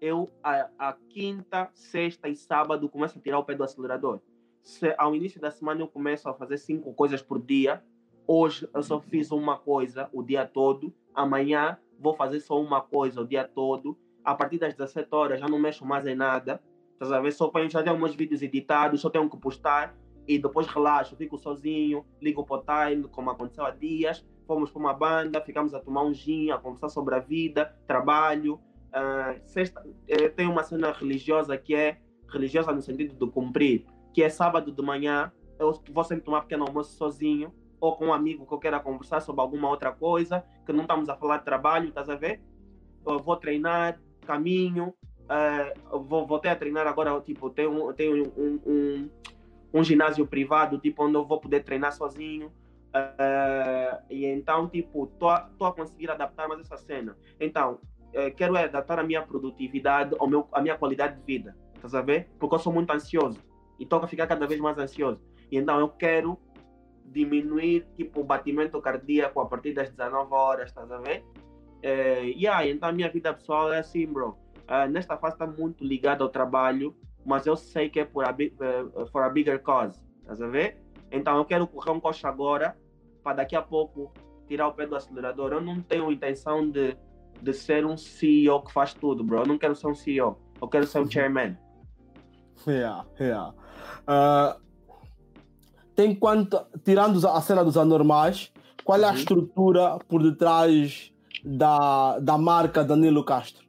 [0.00, 4.20] eu, a, a, quinta, sexta e sábado, começo a tirar o pé do acelerador.
[4.62, 7.82] Se ao início da semana eu começo a fazer cinco coisas por dia,
[8.26, 13.20] hoje eu só fiz uma coisa o dia todo, amanhã vou fazer só uma coisa
[13.20, 17.12] o dia todo, a partir das 17 horas já não mexo mais em nada, estás
[17.12, 17.32] a ver?
[17.32, 21.38] Só para já tenho alguns vídeos editados, só tenho que postar e depois relaxo, fico
[21.38, 25.80] sozinho, ligo para o time, como aconteceu há dias, fomos para uma banda, ficamos a
[25.80, 28.60] tomar um gin, a conversar sobre a vida, trabalho.
[28.90, 34.22] Uh, sexta, eu tenho uma cena religiosa que é religiosa no sentido de cumprir, que
[34.22, 38.46] é sábado de manhã, eu vou sempre tomar pequeno almoço sozinho, ou com um amigo
[38.46, 41.88] que eu queira conversar sobre alguma outra coisa, que não estamos a falar de trabalho,
[41.88, 42.42] estás a ver?
[43.06, 44.00] Eu vou treinar,
[44.30, 44.94] caminho,
[45.26, 49.10] uh, voltei a treinar agora, tipo, tenho, tenho um, um,
[49.74, 52.46] um, ginásio privado, tipo, onde eu vou poder treinar sozinho.
[52.94, 57.16] Uh, e então, tipo, tô, tô a conseguir adaptar mais essa cena.
[57.40, 57.80] Então,
[58.14, 62.30] uh, quero adaptar a minha produtividade, ao meu, a minha qualidade de vida, a ver?
[62.38, 63.40] Porque eu sou muito ansioso
[63.78, 65.20] e estou a ficar cada vez mais ansioso.
[65.50, 66.38] E então eu quero
[67.04, 70.98] diminuir tipo o batimento cardíaco a partir das 19 horas, estás a
[71.82, 74.36] Uh, yeah, então a minha vida pessoal é assim, bro.
[74.68, 78.30] Uh, nesta fase está muito ligado ao trabalho, mas eu sei que é por a,
[78.30, 80.76] uh, for a bigger cause, estás a ver?
[81.10, 82.76] Então eu quero correr um coxa agora,
[83.22, 84.12] para daqui a pouco
[84.46, 85.52] tirar o pé do acelerador.
[85.52, 86.96] Eu não tenho intenção de,
[87.40, 89.38] de ser um CEO que faz tudo, bro.
[89.38, 91.56] Eu não quero ser um CEO, eu quero ser um chairman.
[92.66, 93.54] Yeah, yeah.
[94.06, 94.60] Uh,
[95.94, 98.52] tem quanto, tirando a cena dos anormais,
[98.84, 99.14] qual é a uhum.
[99.14, 101.12] estrutura por detrás
[101.44, 103.66] da, da marca Danilo Castro?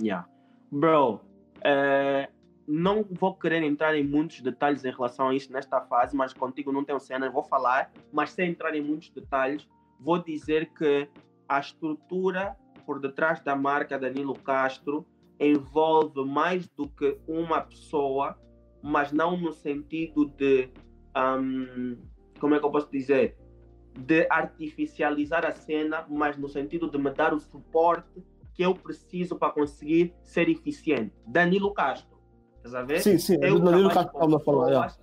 [0.00, 0.26] Yeah.
[0.70, 1.20] Bro,
[1.58, 2.32] uh,
[2.66, 6.70] não vou querer entrar em muitos detalhes em relação a isso nesta fase, mas contigo
[6.72, 11.08] não tenho cena, vou falar, mas sem entrar em muitos detalhes, vou dizer que
[11.48, 15.06] a estrutura por detrás da marca Danilo Castro
[15.38, 18.38] envolve mais do que uma pessoa,
[18.82, 20.70] mas não no sentido de
[21.16, 21.96] um,
[22.38, 23.36] como é que eu posso dizer?
[23.98, 28.22] De artificializar a cena, mas no sentido de me dar o suporte
[28.54, 31.12] que eu preciso para conseguir ser eficiente.
[31.26, 32.18] Danilo Castro,
[32.56, 33.00] estás a ver?
[33.00, 34.96] Sim, sim, eu Danilo Castro estava a falar.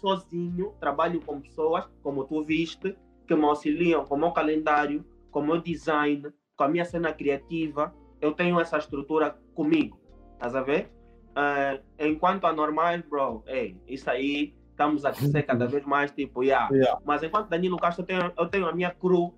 [0.00, 2.96] Sozinho, trabalho com pessoas, como tu viste,
[3.26, 7.12] que me auxiliam com o meu calendário, com o meu design, com a minha cena
[7.12, 7.94] criativa.
[8.20, 10.00] Eu tenho essa estrutura comigo,
[10.34, 10.90] estás a ver?
[11.30, 16.44] Uh, enquanto a normais, bro, hey, isso aí estamos a crescer cada vez mais, tipo,
[16.44, 16.68] yeah.
[16.70, 17.00] yeah.
[17.04, 19.34] Mas enquanto Danilo Castro, eu tenho, eu tenho a minha crew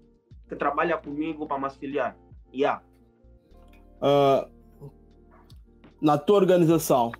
[0.48, 2.16] que trabalha comigo para me auxiliar.
[2.53, 2.83] Yeah.
[4.03, 4.90] Uh,
[6.03, 7.12] na tua organização,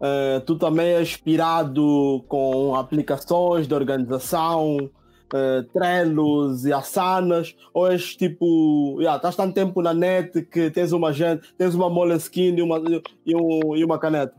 [0.00, 8.98] uh, tu também é inspirado com aplicações de organização, uh, e Asanas, ou és tipo,
[9.00, 12.82] yeah, estás tanto tempo na net que tens uma gente, tens uma Moleskine e uma,
[13.24, 14.34] e, um, e uma caneta?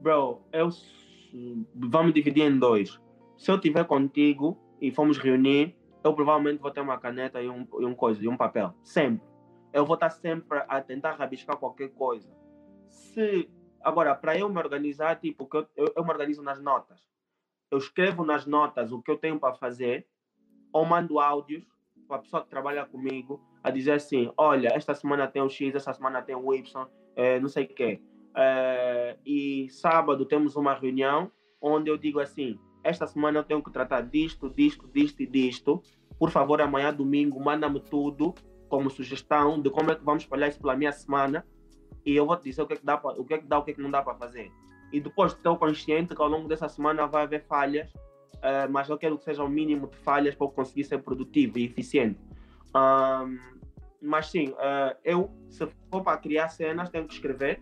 [0.00, 0.70] Bro, eu
[1.74, 3.00] vamos dividir em dois.
[3.36, 7.66] Se eu estiver contigo e formos reunir, eu provavelmente vou ter uma caneta e um,
[7.80, 8.74] e um coisa, e um papel.
[8.82, 9.26] Sempre.
[9.72, 12.30] Eu vou estar sempre a tentar rabiscar qualquer coisa.
[12.88, 13.50] Se
[13.82, 17.00] agora, para eu me organizar, tipo, que eu, eu, eu me organizo nas notas.
[17.70, 20.06] Eu escrevo nas notas o que eu tenho para fazer,
[20.72, 21.66] ou mando áudios
[22.06, 25.74] para a pessoa que trabalha comigo a dizer assim: olha, esta semana tem o X,
[25.74, 28.00] esta semana tem o Y, é, não sei o quê.
[28.36, 33.70] Uh, e sábado temos uma reunião onde eu digo assim: esta semana eu tenho que
[33.70, 35.82] tratar disto, disto, disto e disto.
[36.18, 38.34] Por favor, amanhã, domingo, manda-me tudo
[38.68, 41.46] como sugestão de como é que vamos espalhar isso pela minha semana.
[42.04, 43.46] E eu vou te dizer o que é que dá, pra, o que é que
[43.46, 44.52] dá, o que é que não dá para fazer.
[44.92, 48.96] E depois estou consciente que ao longo dessa semana vai haver falhas, uh, mas eu
[48.96, 52.20] quero que seja o mínimo de falhas para eu conseguir ser produtivo e eficiente.
[52.74, 53.38] Um,
[54.00, 57.60] mas sim, uh, eu, se for para criar cenas, tenho que escrever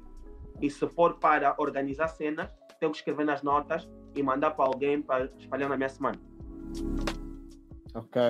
[0.61, 5.03] e se for para organizar cenas, tenho que escrever nas notas e mandar para alguém
[5.03, 6.19] para espalhar na minha semana.
[7.95, 8.23] Ok.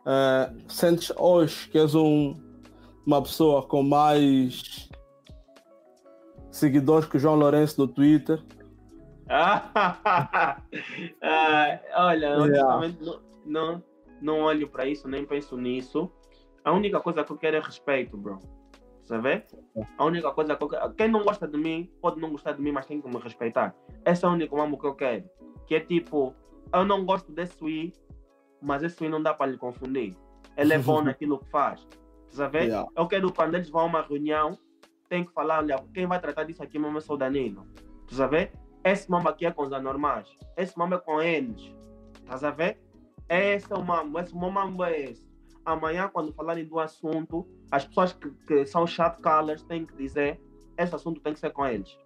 [0.00, 2.34] Uh, sentes hoje que és um,
[3.04, 4.88] uma pessoa com mais
[6.50, 8.42] seguidores que o João Lourenço no Twitter?
[9.28, 9.60] uh,
[11.96, 12.94] olha, yeah.
[13.00, 13.84] não, não,
[14.20, 16.10] não olho para isso, nem penso nisso.
[16.64, 18.38] A única coisa que eu quero é respeito, bro.
[19.10, 19.42] Sabe?
[19.98, 20.94] A única coisa que eu quero.
[20.94, 23.74] Quem não gosta de mim, pode não gostar de mim, mas tem que me respeitar.
[24.06, 25.28] Esse é o único mambo que eu quero.
[25.66, 26.32] Que é tipo,
[26.72, 27.92] eu não gosto desse Wii,
[28.62, 30.16] mas esse Wii não dá para lhe confundir.
[30.56, 31.84] Ele é bom naquilo que faz.
[32.28, 32.58] Sabe?
[32.66, 32.88] Yeah.
[32.96, 34.56] Eu quero quando eles vão a uma reunião,
[35.08, 37.66] tem que falar, olha, quem vai tratar disso aqui mesmo é o Danilo.
[38.12, 38.52] Sabe?
[38.84, 40.28] Esse mambo aqui é com os anormais.
[40.56, 41.74] Esse mambo é com eles.
[42.28, 42.80] A ver?
[43.28, 44.20] Esse é o mambo.
[44.20, 45.28] Esse mambo é esse.
[45.64, 50.40] Amanhã, quando falarem do assunto, as pessoas que, que são shot callers têm que dizer
[50.76, 51.96] esse assunto tem que ser com eles.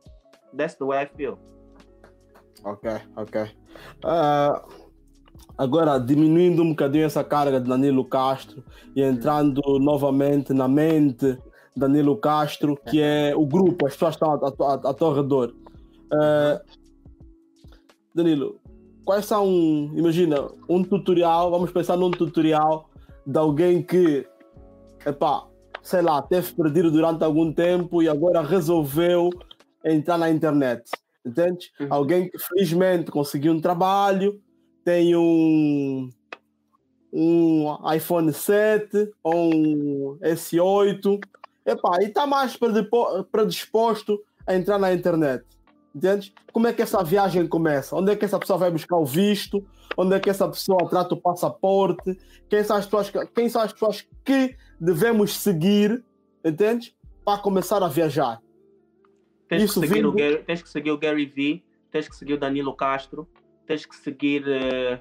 [0.57, 1.39] That's the way I feel.
[2.65, 3.51] Ok, ok.
[4.05, 4.65] Ah,
[5.57, 8.65] agora, diminuindo um bocadinho essa carga de Danilo Castro
[8.97, 11.39] e entrando novamente na mente
[11.77, 15.55] Danilo Castro, que é o grupo, as pessoas estão a, a, teu redor.
[16.13, 16.61] Ah,
[18.15, 18.61] Danilo,
[19.05, 19.47] quais são,
[19.95, 22.89] imagina, um tutorial, vamos pensar num tutorial
[23.27, 24.27] de alguém que,
[25.07, 25.47] epá,
[25.83, 29.31] sei lá, teve perdido durante algum tempo e agora resolveu
[29.85, 30.91] entrar na internet.
[31.25, 31.71] Entende?
[31.81, 31.87] Uhum.
[31.91, 34.41] Alguém que felizmente conseguiu um trabalho,
[34.85, 36.11] tem um,
[37.13, 41.21] um iPhone 7 ou um S8,
[41.65, 42.59] epá, e está mais
[43.31, 45.45] predisposto a entrar na internet.
[45.95, 46.35] Entende?
[46.53, 47.95] Como é que essa viagem começa?
[47.95, 49.65] Onde é que essa pessoa vai buscar o visto?
[49.97, 52.19] Onde é que essa pessoa trata o passaporte?
[52.49, 56.05] Quem são as pessoas que, quem são as pessoas que devemos seguir?
[56.45, 56.97] Entende?
[57.25, 58.43] Para começar a viajar.
[59.49, 62.17] Tens Isso que, seguir vindo- o Gary, tens que seguir o Gary V, tens que
[62.17, 63.29] seguir o Danilo Castro,
[63.67, 64.43] tens que seguir.
[64.49, 65.01] eh,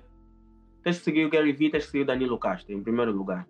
[0.83, 3.47] tens que seguir o Gary V, tens que seguir o Danilo Castro, em primeiro lugar.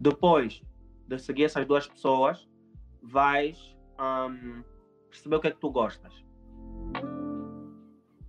[0.00, 0.60] Depois
[1.06, 2.48] de seguir essas duas pessoas,
[3.02, 4.62] vais ahm,
[5.08, 6.12] perceber o que é que tu gostas.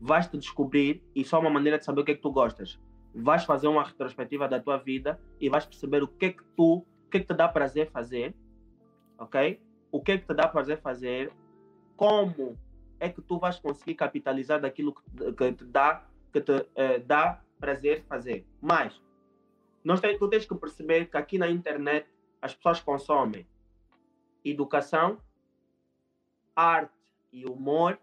[0.01, 2.79] Vais te descobrir, e só uma maneira de saber o que é que tu gostas.
[3.13, 6.77] Vais fazer uma retrospectiva da tua vida e vais perceber o que é que tu,
[6.77, 8.35] o que é que te dá prazer fazer,
[9.17, 9.61] ok?
[9.91, 11.31] O que é que te dá prazer fazer
[11.95, 12.57] como
[12.99, 17.41] é que tu vais conseguir capitalizar daquilo que, que te dá que te eh, dá
[17.59, 18.47] prazer fazer.
[18.61, 18.99] Mas
[19.83, 22.07] nós tem, tu tens que perceber que aqui na internet
[22.41, 23.45] as pessoas consomem
[24.43, 25.21] educação,
[26.55, 26.93] arte
[27.31, 27.99] e humor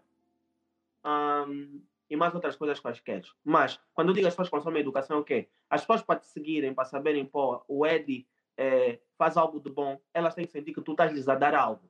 [1.03, 3.23] ahm, e mais outras coisas quaisquer.
[3.43, 5.47] Mas quando eu digo as pessoas consomem educação, é o quê?
[5.69, 9.99] As pessoas para te seguirem, para saberem, pô, o Eddie eh, faz algo de bom,
[10.13, 11.89] elas têm que sentir que tu estás-lhes a dar algo.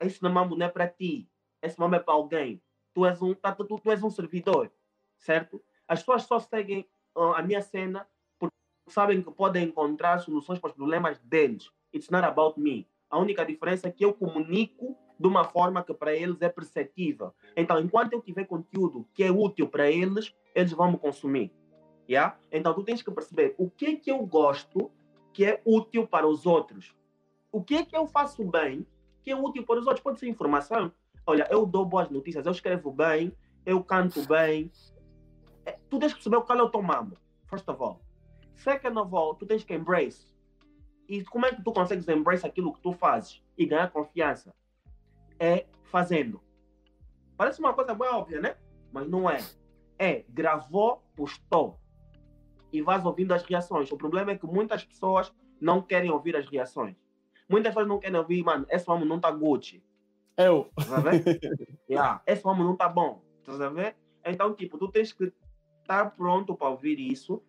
[0.00, 1.28] Esse mambo não é para ti.
[1.60, 2.62] Esse mambo é para alguém.
[2.94, 4.70] Tu és um, tá, tu, tu és um servidor,
[5.18, 5.62] certo?
[5.86, 8.54] As pessoas só seguem ah, a minha cena porque
[8.88, 11.70] sabem que podem encontrar soluções para os problemas deles.
[11.92, 12.88] It's not about me.
[13.10, 17.34] A única diferença é que eu comunico de uma forma que para eles é perceptível.
[17.56, 21.52] Então, enquanto eu tiver conteúdo que é útil para eles, eles vão me consumir.
[22.08, 22.38] Yeah?
[22.50, 24.90] Então, tu tens que perceber o que é que eu gosto
[25.32, 26.96] que é útil para os outros.
[27.52, 28.86] O que é que eu faço bem
[29.22, 30.02] que é útil para os outros?
[30.02, 30.92] Pode ser informação.
[31.26, 33.32] Olha, eu dou boas notícias, eu escrevo bem,
[33.64, 34.70] eu canto bem.
[35.66, 37.16] É, Tu tens que perceber qual é o teu mambo,
[37.46, 38.00] first of all.
[38.56, 40.34] Second of all, tu tens que embrace.
[41.08, 44.54] E como é que tu consegues embrace aquilo que tu fazes e ganhar confiança?
[45.38, 46.40] É fazendo.
[47.36, 48.56] Parece uma coisa bem óbvia, né?
[48.92, 49.38] Mas não é.
[49.98, 51.78] É, gravou, postou.
[52.72, 53.90] E vais ouvindo as reações.
[53.90, 56.96] O problema é que muitas pessoas não querem ouvir as reações.
[57.48, 59.82] Muitas pessoas não querem ouvir, mano, esse homem não tá Gucci.
[60.36, 60.70] Eu.
[60.76, 61.22] Tá ver?
[61.88, 63.22] yeah, esse homem não tá bom.
[63.44, 63.96] Tá ver?
[64.24, 65.32] Então, tipo, tu tens que
[65.80, 67.42] estar pronto para ouvir isso.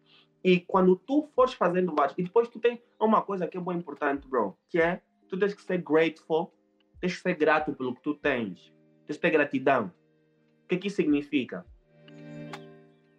[0.44, 3.82] E quando tu fores fazendo vários, e depois tu tem uma coisa que é muito
[3.82, 6.54] importante, bro, que é tu tens que ser grateful,
[7.00, 8.74] tens que ser grato pelo que tu tens,
[9.06, 9.94] tens que ter gratidão.
[10.64, 11.66] O que que isso significa?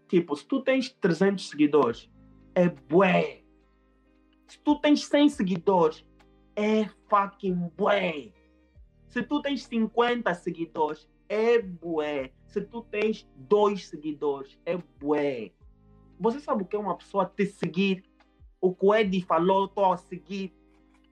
[0.09, 2.11] Tipo, se tu tens 300 seguidores,
[2.55, 3.43] é bué.
[4.49, 6.05] Se tu tens 100 seguidores,
[6.57, 8.33] é fucking bué.
[9.07, 12.33] Se tu tens 50 seguidores, é bué.
[12.47, 15.53] Se tu tens dois seguidores, é bué.
[16.19, 18.05] Você sabe o que é uma pessoa te seguir?
[18.61, 20.53] O que o Eddie falou, tô a seguir.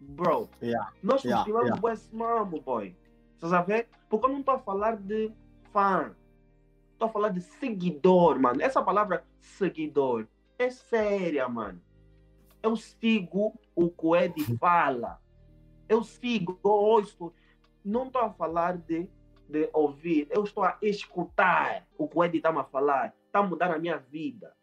[0.00, 1.92] Bro, Yeah, nós yeah, cultivamos yeah.
[1.92, 2.94] esse mambo, boy.
[3.36, 3.88] Você sabe ver?
[4.08, 5.32] Porque eu não tô a falar de
[5.72, 6.14] fã.
[6.98, 8.62] Tô a falar de seguidor, mano.
[8.62, 10.26] Essa palavra seguidor
[10.58, 11.80] é séria, mano.
[12.62, 15.20] Eu sigo o que o Eddie fala.
[15.88, 17.32] Eu sigo, eu ouço.
[17.84, 19.08] Não estou a falar de,
[19.48, 23.14] de ouvir, eu estou a escutar o que o Eddie está a falar.
[23.26, 24.54] Está a mudar a minha vida.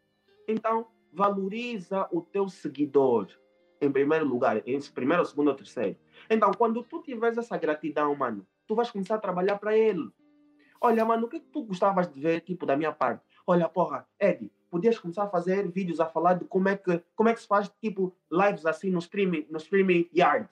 [0.48, 3.30] Então, valoriza o teu seguidor
[3.82, 5.98] em primeiro lugar, em primeiro, segundo ou terceiro.
[6.30, 10.10] Então, quando tu tiveres essa gratidão, mano, tu vais começar a trabalhar para ele.
[10.82, 13.24] Olha, mano, o que, é que tu gostavas de ver, tipo, da minha parte?
[13.48, 17.30] Olha, porra, Ed, podias começar a fazer vídeos a falar de como é que, como
[17.30, 20.50] é que se faz, tipo, lives assim no streaming, no streaming yard.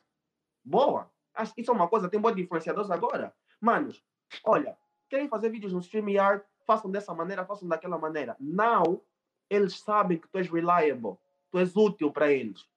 [0.63, 1.11] Boa!
[1.33, 3.33] Acho que isso é uma coisa, tem boa de influenciadores agora.
[3.59, 4.03] Manos,
[4.45, 4.77] olha,
[5.09, 8.35] querem fazer vídeos no streaming yard, façam dessa maneira, façam daquela maneira.
[8.39, 9.03] Now,
[9.49, 11.17] eles sabem que tu és reliable,
[11.51, 12.67] tu és útil para eles.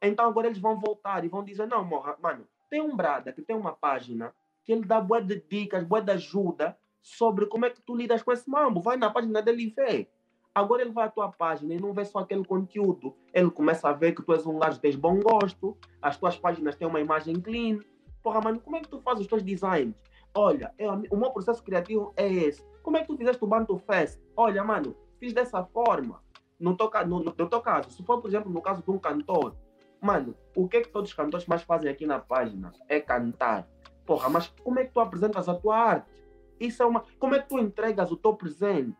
[0.00, 3.42] Então agora eles vão voltar e vão dizer, não, morra, mano, tem um brada que
[3.42, 4.34] tem uma página
[4.64, 8.22] que ele dá boa de dicas, boa de ajuda sobre como é que tu lidas
[8.22, 8.80] com esse mambo.
[8.80, 10.08] Vai na página dele e vê.
[10.54, 13.14] Agora ele vai à tua página e não vê só aquele conteúdo.
[13.32, 16.36] Ele começa a ver que tu és um gajo que tens bom gosto, as tuas
[16.36, 17.78] páginas têm uma imagem clean.
[18.22, 19.94] Porra, mano, como é que tu fazes os teus designs?
[20.34, 22.62] Olha, eu, o meu processo criativo é esse.
[22.82, 24.20] Como é que tu fizeste o Bantu Fest?
[24.36, 26.22] Olha, mano, fiz dessa forma.
[26.58, 29.54] No teu, no, no teu caso, se for, por exemplo, no caso de um cantor,
[30.00, 32.72] mano, o que é que todos os cantores mais fazem aqui na página?
[32.88, 33.66] É cantar.
[34.06, 36.10] Porra, mas como é que tu apresentas a tua arte?
[36.58, 37.04] Isso é uma.
[37.18, 38.96] Como é que tu entregas o teu presente?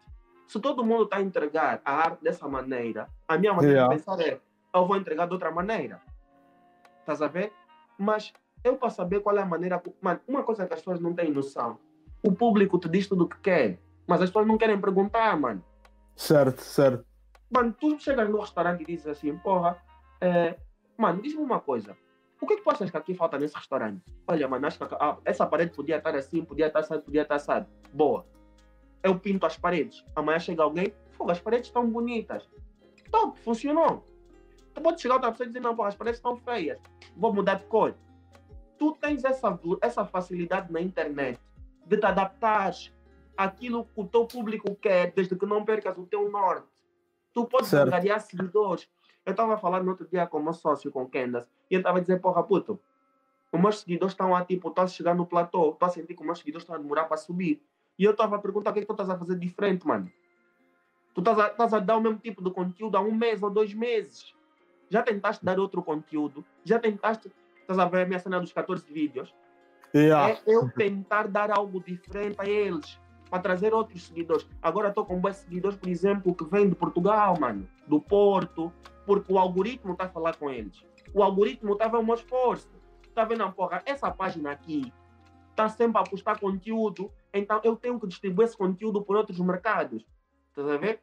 [0.47, 3.95] Se todo mundo está a entregar a arte dessa maneira, a minha maneira yeah.
[3.95, 4.41] de pensar é:
[4.75, 6.01] eu vou entregar de outra maneira.
[7.01, 7.53] Estás a ver?
[7.99, 8.33] Mas
[8.63, 9.83] eu, para saber qual é a maneira.
[10.01, 11.79] Mano, uma coisa que as pessoas não têm noção:
[12.23, 15.63] o público te diz tudo o que quer, mas as pessoas não querem perguntar, mano.
[16.15, 17.05] Certo, certo.
[17.51, 19.79] Mano, tu chegas no restaurante e dizes assim: porra,
[20.21, 20.57] é...
[20.99, 21.97] mano, diz-me uma coisa.
[22.41, 24.03] O que, é que tu achas que aqui falta nesse restaurante?
[24.27, 27.37] Olha, mano, acho que ah, essa parede podia estar assim, podia estar assado, podia estar
[27.37, 27.67] assado.
[27.93, 28.27] Boa.
[29.03, 30.05] Eu pinto as paredes.
[30.15, 32.49] Amanhã chega alguém, pô, as paredes estão bonitas.
[33.11, 34.05] Top, funcionou.
[34.75, 36.79] Tu pode chegar outra pessoa e dizer, não, pô, as paredes estão feias.
[37.17, 37.95] Vou mudar de cor.
[38.77, 41.41] Tu tens essa, essa facilidade na internet
[41.87, 42.73] de te adaptar
[43.37, 46.69] àquilo que o teu público quer, desde que não percas o teu norte.
[47.33, 48.89] Tu podes angariar seguidores.
[49.29, 51.75] Eu estava a falar no outro dia com o meu sócio, com o Kendas, e
[51.75, 52.81] ele estava a dizer, porra, puto,
[53.53, 56.21] os meus seguidores estão lá, tipo, estão a chegar no platô, estou a sentir que
[56.23, 57.63] os meus seguidores estão a demorar para subir.
[57.99, 60.11] E eu estava a perguntar o que é que tu estás a fazer diferente, mano.
[61.13, 63.51] Tu estás a, estás a dar o mesmo tipo de conteúdo há um mês ou
[63.51, 64.35] dois meses.
[64.89, 66.43] Já tentaste dar outro conteúdo?
[66.65, 69.35] Já tentaste, estás a ver a minha cena dos 14 vídeos?
[69.95, 70.31] Yeah.
[70.31, 72.99] É eu tentar dar algo diferente a eles
[73.29, 74.49] para trazer outros seguidores.
[74.63, 78.73] Agora estou com bons seguidores, por exemplo, que vêm de Portugal, mano, do Porto,
[79.09, 80.85] porque o algoritmo está a falar com eles.
[81.15, 82.69] O algoritmo está a ver o meu esforço.
[83.03, 84.93] Está vendo, porra, essa página aqui
[85.49, 90.05] está sempre a postar conteúdo, então eu tenho que distribuir esse conteúdo por outros mercados.
[90.51, 91.01] Estás a ver?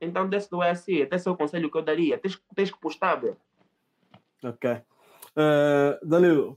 [0.00, 2.16] Então, desse do até esse é o conselho que eu daria.
[2.16, 3.36] Tens, tens que postar, velho.
[4.44, 4.70] Ok.
[4.70, 6.56] Uh, Danilo,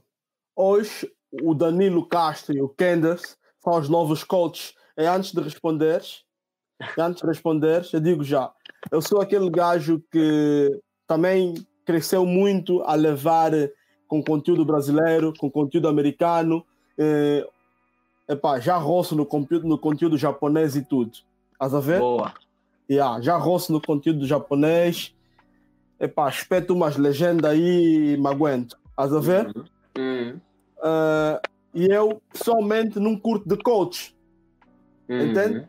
[0.54, 4.72] hoje o Danilo Castro e o Kenders são os novos coaches.
[4.96, 6.24] É antes de responderes,
[6.96, 8.52] antes de responderes, eu digo já,
[8.92, 10.70] eu sou aquele gajo que
[11.06, 13.52] também cresceu muito a levar
[14.08, 16.64] com conteúdo brasileiro, com conteúdo americano.
[16.98, 17.46] Eh,
[18.28, 21.12] epá, já roço no, conteúdo, no conteúdo japonês e tudo.
[21.52, 21.98] Estás a ver?
[21.98, 22.34] Boa.
[22.90, 25.14] Yeah, já roço no conteúdo japonês.
[25.98, 28.76] Epá, espeto umas legendas aí e me aguento.
[28.90, 29.46] Estás a ver?
[29.96, 30.40] Uhum.
[30.78, 31.40] Uh,
[31.74, 34.14] e eu pessoalmente não curto de coach.
[35.08, 35.30] Uhum.
[35.30, 35.68] Entende?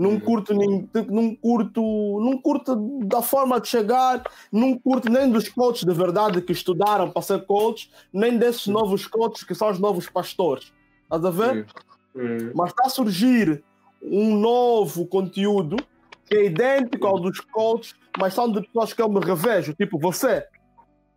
[0.00, 0.20] Não uhum.
[0.20, 1.82] curto, nem, não curto,
[2.22, 2.74] não curto
[3.04, 7.44] da forma de chegar, não curto nem dos coaches de verdade que estudaram para ser
[7.44, 10.72] coach, nem desses novos coaches que são os novos pastores.
[11.02, 11.66] Estás a ver?
[12.14, 12.50] Uhum.
[12.54, 13.62] Mas está a surgir
[14.02, 15.76] um novo conteúdo
[16.24, 19.98] que é idêntico ao dos coaches, mas são de pessoas que eu me revejo, tipo
[19.98, 20.46] você.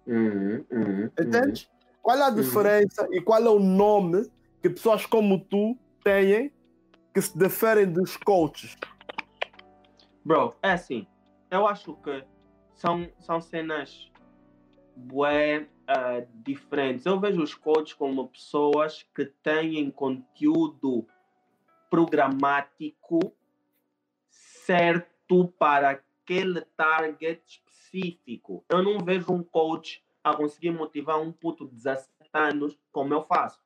[0.06, 1.70] Uhum, uhum, Entende?
[2.02, 4.30] Qual é a diferença e qual é o nome
[4.62, 6.52] que pessoas como tu têm
[7.14, 8.76] que se diferem dos coaches?
[10.26, 11.08] Bro, é assim.
[11.52, 12.26] Eu acho que
[12.74, 14.12] são, são cenas
[14.96, 17.06] bué, uh, diferentes.
[17.06, 21.08] Eu vejo os coaches como pessoas que têm conteúdo
[21.90, 23.20] programático
[24.30, 28.66] certo para aquele target específico.
[28.70, 33.24] Eu não vejo um coach a conseguir motivar um puto de 17 anos como eu
[33.24, 33.62] faço.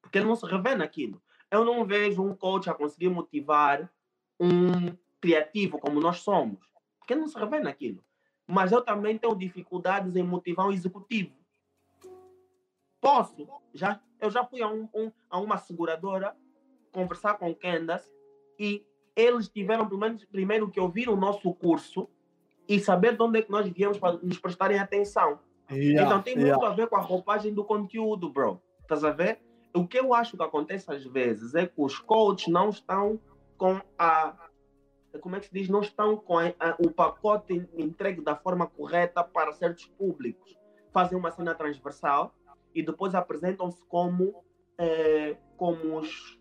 [0.00, 1.20] Porque ele não se revê naquilo.
[1.50, 3.90] Eu não vejo um coach a conseguir motivar
[4.38, 6.60] um criativo como nós somos.
[6.98, 8.04] Porque não se revê naquilo.
[8.46, 11.32] Mas eu também tenho dificuldades em motivar um executivo.
[13.00, 13.48] Posso.
[13.72, 16.36] Já, eu já fui a, um, um, a uma seguradora
[16.92, 18.10] conversar com o Candace
[18.58, 18.84] e
[19.14, 22.08] eles tiveram pelo menos primeiro que ouvir o nosso curso
[22.68, 25.40] e saber de onde é que nós viemos para nos prestarem atenção.
[25.70, 26.66] Yeah, então tem muito yeah.
[26.66, 28.60] a ver com a roupagem do conteúdo, bro.
[28.80, 29.40] Estás a ver?
[29.78, 33.20] O que eu acho que acontece às vezes é que os coaches não estão
[33.56, 34.34] com a.
[35.20, 35.68] Como é que se diz?
[35.68, 40.56] Não estão com a, o pacote entregue da forma correta para certos públicos.
[40.92, 42.34] Fazem uma cena transversal
[42.74, 44.44] e depois apresentam-se como,
[44.76, 46.38] é, como os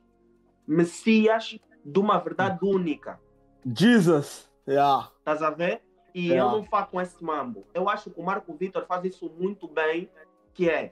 [0.67, 3.19] messias de uma verdade única.
[3.65, 4.51] Jesus.
[4.67, 5.11] Yeah.
[5.19, 5.81] Estás a ver?
[6.13, 6.51] E Yeah.
[6.51, 7.65] eu não faço com esse mambo.
[7.73, 10.09] Eu acho que o Marco Vitor faz isso muito bem,
[10.53, 10.91] que é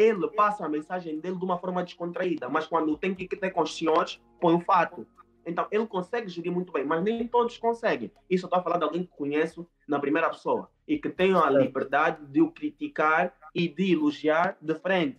[0.00, 3.60] ele passa a mensagem dele de uma forma descontraída, mas quando tem que ter com
[3.60, 5.06] os senhores, põe o fato.
[5.44, 8.10] Então, ele consegue gerir muito bem, mas nem todos conseguem.
[8.28, 11.34] Isso eu estou a falar de alguém que conheço na primeira pessoa e que tem
[11.34, 15.18] a liberdade de o criticar e de elogiar de frente.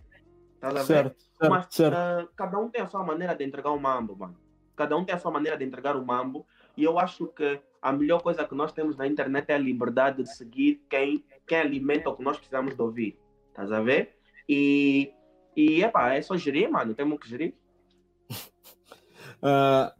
[0.60, 0.84] Ver?
[0.84, 1.94] Certo, certo, Mas certo.
[1.94, 4.36] ah, cada um tem a sua maneira de entregar o mambo, mano.
[4.76, 6.46] Cada um tem a sua maneira de entregar o mambo.
[6.76, 10.22] E eu acho que a melhor coisa que nós temos na internet é a liberdade
[10.22, 13.18] de seguir quem, quem alimenta o que nós precisamos de ouvir.
[13.50, 14.16] Estás a ver?
[14.48, 15.12] E,
[15.56, 16.94] e epá, é só gerir, mano.
[16.94, 17.54] Temos que gerir.
[19.44, 19.92] Ah,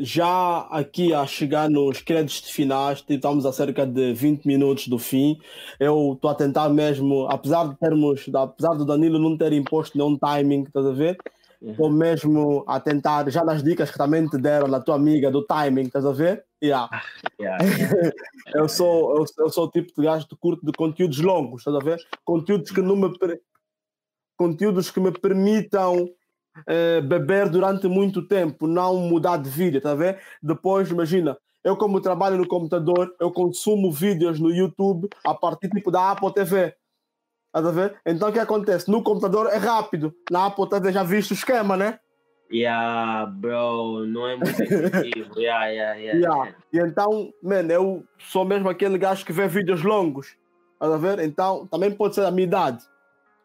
[0.00, 4.98] já aqui a chegar nos créditos finais, tipo, estamos a cerca de 20 minutos do
[4.98, 5.38] fim.
[5.80, 10.16] Eu estou a tentar mesmo, apesar de termos, apesar do Danilo não ter imposto nenhum
[10.18, 11.16] timing, estás a ver?
[11.64, 15.46] Estou mesmo a tentar, já nas dicas que também te deram na tua amiga do
[15.46, 16.44] timing, estás a ver?
[16.62, 16.90] Yeah.
[17.40, 17.58] Yeah.
[18.54, 21.74] Eu sou, eu, eu sou o tipo de gajo que curto de conteúdos longos, estás
[21.74, 21.98] a ver?
[22.22, 23.10] Conteúdos que não me
[24.36, 26.10] conteúdos que me permitam
[26.66, 30.20] eh, beber durante muito tempo, não mudar de vídeo, estás a ver?
[30.42, 35.90] Depois, imagina, eu como trabalho no computador, eu consumo vídeos no YouTube a partir tipo
[35.90, 36.74] da Apple TV.
[37.54, 38.00] Estás a ver?
[38.06, 38.90] Então o que acontece?
[38.90, 40.14] No computador é rápido.
[40.30, 42.00] Na Apple TV já viste o esquema, né?
[42.50, 44.06] yeah, bro.
[44.06, 45.32] Não é muito efetivo.
[45.38, 46.54] Yeah, yeah, yeah, Yeah.
[46.72, 50.36] E então, mano, eu sou mesmo aquele gajo que vê vídeos longos.
[50.74, 51.18] Estás a ver?
[51.20, 52.82] Então, também pode ser a minha idade.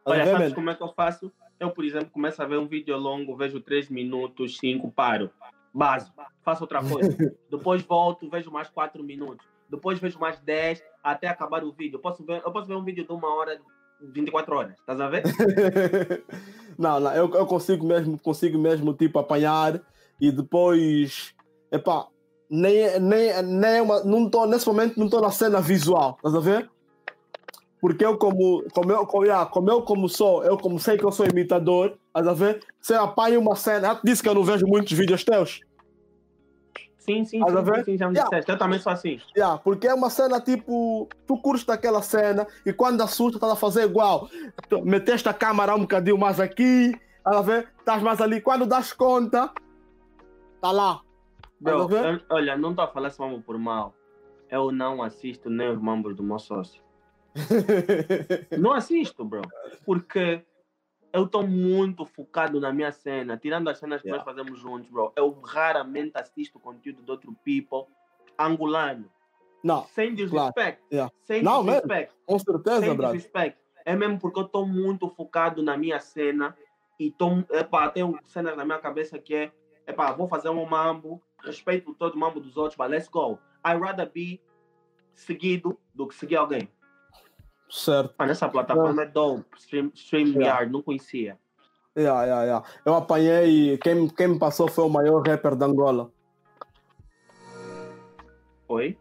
[0.05, 0.55] Olha, ver, sabes mano?
[0.55, 1.31] como é que eu faço?
[1.59, 5.29] Eu, por exemplo, começo a ver um vídeo longo, vejo 3 minutos, 5, paro.
[5.73, 6.15] Básico.
[6.43, 7.09] Faço outra coisa.
[7.51, 9.45] Depois volto, vejo mais 4 minutos.
[9.69, 11.97] Depois vejo mais 10 até acabar o vídeo.
[11.97, 13.59] Eu posso ver, eu posso ver um vídeo de uma hora,
[14.01, 14.73] 24 horas.
[14.79, 15.23] Estás a ver?
[16.77, 19.81] não, não, eu, eu consigo mesmo, consigo mesmo, tipo, apanhar
[20.19, 21.33] e depois,
[21.71, 22.07] epá,
[22.49, 26.35] nem, nem, nem é uma, não tô, nesse momento não estou na cena visual, estás
[26.35, 26.69] a ver?
[27.79, 31.03] Porque eu como, como eu, como, yeah, como eu como sou, eu como sei que
[31.03, 32.65] eu sou imitador, estás a ver?
[32.81, 35.61] Se eu apanho uma cena, disse que eu não vejo muitos vídeos teus,
[37.07, 37.85] Sim, sim, Estás a sim, ver?
[37.85, 38.29] sim, já me Yeah.
[38.29, 38.51] disseste.
[38.51, 39.19] Eu também sou assim.
[39.35, 43.55] Yeah, porque é uma cena tipo, tu curtes daquela cena e quando assusta estás a
[43.55, 44.27] fazer igual.
[44.67, 47.69] Tu Meteste a câmera um bocadinho mais aqui, estás a ver?
[47.79, 48.41] Estás mais ali.
[48.41, 49.49] Quando das conta,
[50.61, 50.99] tá lá.
[51.61, 52.15] Bro, ver?
[52.15, 53.93] eu- olha, não estou a falar esse mambo por mal.
[54.51, 56.81] Eu não assisto nem os mambos do meu sócio.
[58.57, 59.41] Não assisto, bro.
[59.85, 60.41] Porque
[61.17, 63.37] eu estou muito focado na minha cena.
[63.37, 64.23] Tirando as cenas que Yeah.
[64.23, 65.11] nós fazemos juntos, bro.
[65.15, 67.85] Eu raramente assisto conteúdo de outro people
[68.37, 69.09] angolano.
[69.63, 70.79] Não, Sem desrespeito.
[70.91, 71.11] Yeah.
[71.23, 71.81] Sem Não, mesmo.
[71.81, 72.13] desrespeito.
[72.25, 73.15] com certeza, Sem brother.
[73.15, 73.57] desrespeito.
[73.85, 76.55] É mesmo porque eu estou muito focado na minha cena
[76.99, 79.51] e tô, epá, tenho cenas na minha cabeça que é,
[79.87, 83.39] epá, vou fazer um mambo, respeito todo o mambo dos outros, but let's go.
[83.65, 84.39] I rather be
[85.13, 86.69] seguido do que seguir alguém.
[87.69, 88.13] Certo.
[88.17, 89.45] Mano, essa plataforma é dope.
[89.57, 91.37] Stream, StreamYard, não conhecia.
[91.97, 92.67] Yeah, yeah, yeah.
[92.85, 96.11] Eu apanhei e quem, quem me passou foi o maior rapper de Angola.
[98.67, 98.97] Oi?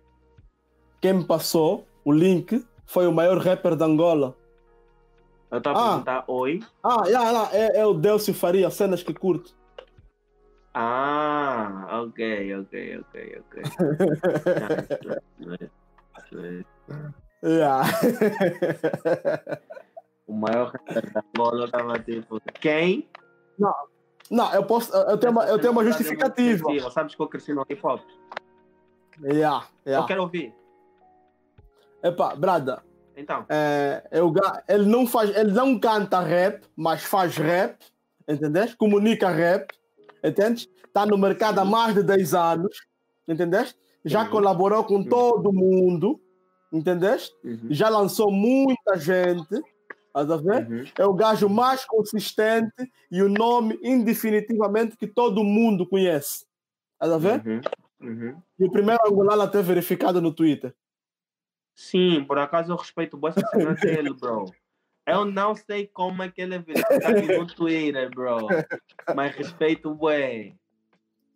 [1.01, 4.35] Quem me passou o link foi o maior rapper de Angola.
[5.51, 5.83] Eu estava Ah.
[5.83, 6.61] a perguntar oi.
[6.83, 9.55] Ah, yeah, yeah, é, é o Delcio Faria, cenas que curto.
[10.75, 13.63] Ah, ok, ok, ok, ok.
[15.39, 15.69] Nice,
[16.35, 16.65] nice.
[16.89, 17.15] Yeah.
[20.27, 22.41] o maior rapper da Angola estava tipo.
[22.61, 23.09] Quem?
[24.31, 24.95] Não, eu posso.
[24.95, 26.91] Eu tenho uma, eu tenho uma justificativa.
[26.91, 28.01] Sabes que eu cresci no hip hop?
[29.23, 30.07] Yeah, Eu yeah.
[30.07, 30.55] quero ouvir.
[32.03, 32.83] Epá, brada,
[33.17, 33.47] Então.
[33.49, 34.33] é, eu,
[34.69, 37.79] ele não faz, ele não canta rap, mas faz rap,
[38.29, 38.75] entendés?
[38.75, 39.73] Comunica rap,
[40.23, 40.69] entendes?
[40.87, 42.77] Está no mercado há mais de 10 anos,
[43.27, 43.75] entendeste?
[44.05, 44.31] Já Uhum.
[44.31, 45.09] colaborou com Uhum.
[45.09, 46.21] todo mundo,
[46.77, 47.35] entendeste?
[47.45, 49.63] Uhum, Já lançou muita gente,
[50.07, 50.69] estás a ver?
[50.69, 50.85] uhum.
[50.99, 52.73] É o gajo mais consistente
[53.11, 56.47] e o nome indefinitivamente que todo mundo conhece.
[56.95, 57.47] Estás a ver?
[57.47, 57.61] Uhum,
[58.01, 58.43] uhum.
[58.59, 60.75] E o primeiro angolano a ter verificado no Twitter.
[61.75, 64.47] Sim, por acaso eu respeito boa essa cena dele, bro.
[65.07, 68.49] Eu não sei como é que ele é verificado no Twitter, bro.
[69.15, 70.55] Mas respeito bué.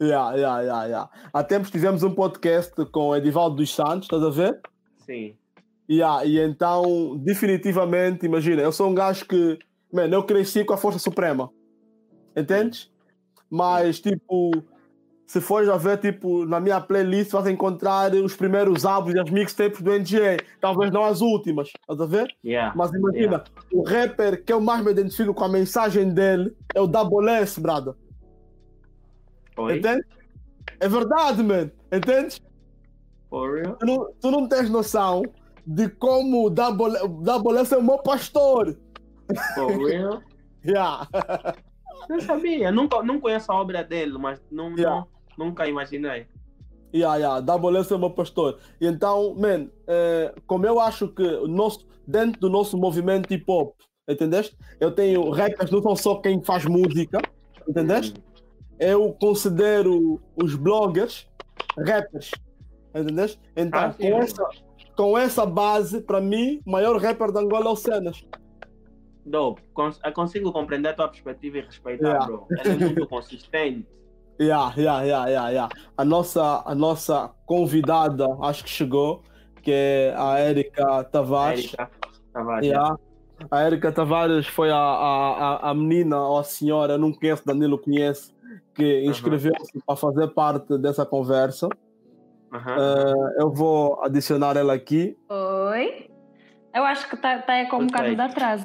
[0.03, 1.11] Yeah, yeah, yeah, yeah.
[1.30, 4.59] Há tempos tivemos um podcast com o Edivaldo dos Santos, estás a ver?
[5.11, 5.35] Sim.
[5.91, 9.59] Yeah, e então, definitivamente, imagina, eu sou um gajo que,
[9.93, 11.51] mano, eu cresci com a Força Suprema,
[12.37, 12.89] entendes?
[13.51, 14.53] Mas, tipo,
[15.27, 19.29] se fores a ver, tipo, na minha playlist vais encontrar os primeiros álbuns e as
[19.29, 22.33] mixtapes do NGA, talvez não as últimas, estás a ver?
[22.45, 22.73] Yeah.
[22.77, 23.43] Mas imagina,
[23.73, 27.61] o rapper que eu mais me identifico com a mensagem dele é o Double S,
[27.61, 27.95] brother.
[29.57, 29.79] Oi?
[29.79, 30.05] Entende?
[30.79, 31.69] É verdade, man.
[31.91, 32.41] Entendes?
[33.78, 35.22] Tu não, tu não tens noção
[35.66, 38.76] de como Double, Double S é o meu pastor.
[39.55, 40.20] For real?
[40.62, 41.09] Yeah.
[42.09, 42.70] Não sabia.
[42.70, 45.07] Nunca, não conheço a obra dele, mas não, Yeah.
[45.39, 46.26] não- nunca imaginei.
[46.95, 48.59] Yeah, yeah, Double S é o meu pastor.
[48.78, 53.74] E então, man, eh, como eu acho que nosso, dentro do nosso movimento hip hop,
[54.07, 54.55] entendeste?
[54.78, 57.20] Eu tenho rappers, não são só quem faz música,
[57.66, 58.22] entendeste?
[58.78, 61.26] Eu considero os bloggers
[61.78, 62.33] rappers,
[62.95, 63.38] entendeste?
[63.57, 64.49] Então, Ah, com, essa,
[64.97, 68.24] com essa base, para mim, o maior rapper de Angola é o Cenas.
[69.24, 69.62] Dope.
[69.74, 72.26] Cons- consigo compreender a tua perspectiva e respeitar, Yeah.
[72.26, 72.47] bro.
[72.64, 73.86] É muito consistente.
[74.41, 75.74] Yeah, yeah, yeah, yeah, yeah.
[75.97, 79.22] A nossa, a nossa convidada, acho que chegou,
[79.62, 81.66] que é a Érica Tavares.
[81.66, 81.91] Érica
[82.32, 82.66] Tavares.
[82.66, 82.97] Yeah.
[83.51, 88.32] A Érica Tavares foi a, a, a- menina ou a senhora, não conheço, Danilo conhece,
[88.74, 91.68] que inscreveu-se para fazer parte dessa conversa.
[92.53, 95.16] Eh, eu vou adicionar ela aqui.
[95.28, 96.11] Oi?
[96.74, 98.20] Eu acho que tá, tá com um bocado de Perfeito.
[98.38, 98.64] atraso.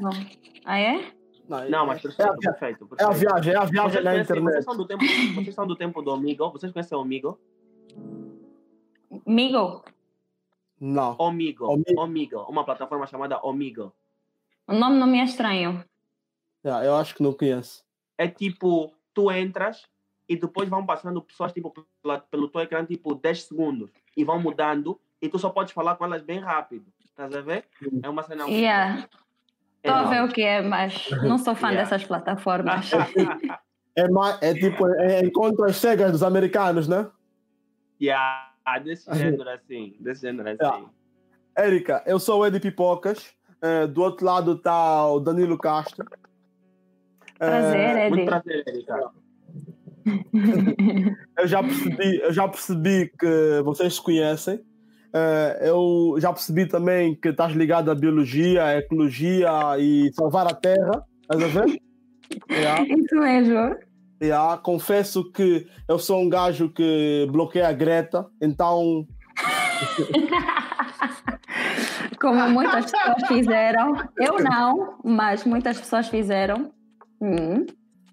[0.63, 1.11] Ah, é?
[1.47, 3.19] Não, mas é, perfeito, a, via- perfeito, é a perfeito.
[3.19, 4.53] viagem, é a viagem Vocês, na conhecem, internet.
[4.53, 5.03] vocês, são do tempo,
[5.35, 6.51] vocês são do tempo do Omigo?
[6.51, 7.39] Vocês conhecem o Omigo?
[9.25, 9.83] Migo,
[10.79, 11.15] Não.
[11.19, 11.65] Omigo.
[11.65, 12.01] Omigo.
[12.01, 12.39] Omigo.
[12.49, 13.93] Uma plataforma chamada Omigo.
[14.67, 15.83] o nome não me é estranho.
[16.65, 17.83] Yeah, eu acho que não conheço.
[18.17, 19.87] É tipo, tu entras
[20.27, 23.89] e depois vão passando pessoas tipo, pela- pelo teu ecrã, tipo 10 segundos.
[24.15, 26.85] E vão mudando e tu só podes falar com elas bem rápido.
[27.03, 27.65] Estás a ver?
[28.03, 28.45] É uma cena.
[28.47, 29.07] Yeah.
[29.83, 31.83] É Estou a ver o que é, mas não sou fã Yeah.
[31.89, 32.89] dessas plataformas.
[33.97, 37.09] É, mais, é tipo, é, é encontro as cegas dos americanos, né?
[38.01, 38.51] yeah,
[38.83, 39.95] desse gênero assim.
[40.01, 40.57] Desse gênero assim.
[40.61, 40.89] Yeah.
[41.57, 43.33] Érica, eu sou o Edi Pipocas.
[43.61, 46.05] eh, do outro lado está o Danilo Castro.
[47.39, 48.25] Eh, Prazer, Muito Edi.
[48.25, 49.11] prazer, Erika.
[51.37, 54.59] eu já percebi, eu já percebi que vocês se conhecem.
[55.13, 59.49] Eh, eu já percebi também que estás ligado à biologia, à ecologia
[59.79, 61.03] e salvar a terra.
[61.21, 61.79] Estás a ver?
[62.49, 63.75] Yeah, Isso mesmo.
[64.21, 64.57] yeah.
[64.57, 69.05] Confesso que eu sou um gajo que bloqueia a Greta, então
[72.19, 73.95] Como muitas pessoas fizeram.
[74.17, 76.71] Eu não, mas muitas pessoas fizeram.
[77.21, 77.65] Hum.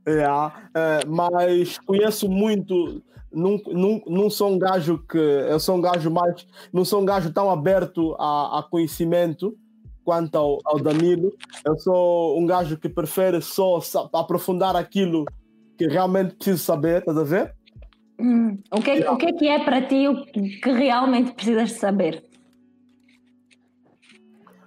[0.07, 3.03] Yeah, é, mas conheço muito.
[3.33, 5.19] Não, não, não sou um gajo que.
[5.19, 6.47] Eu sou um gajo mais.
[6.73, 9.57] Não sou um gajo tão aberto a, a conhecimento
[10.05, 11.33] quanto ao, ao Danilo.
[11.65, 13.81] Eu sou um gajo que prefere só
[14.13, 15.25] aprofundar aquilo
[15.79, 17.55] que realmente preciso saber, estás a ver?
[18.19, 18.59] Hum.
[18.71, 22.25] O, que, o que é que é para ti o que realmente precisas saber?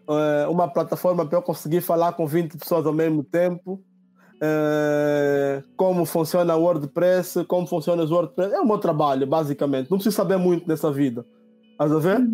[0.07, 3.83] É, uma plataforma para eu conseguir falar com 20 pessoas ao mesmo tempo.
[4.41, 8.53] É, como funciona o WordPress, como funciona os WordPress.
[8.53, 9.89] É o meu trabalho, basicamente.
[9.89, 11.25] Não preciso saber muito nessa vida.
[11.71, 12.27] Estás a ver?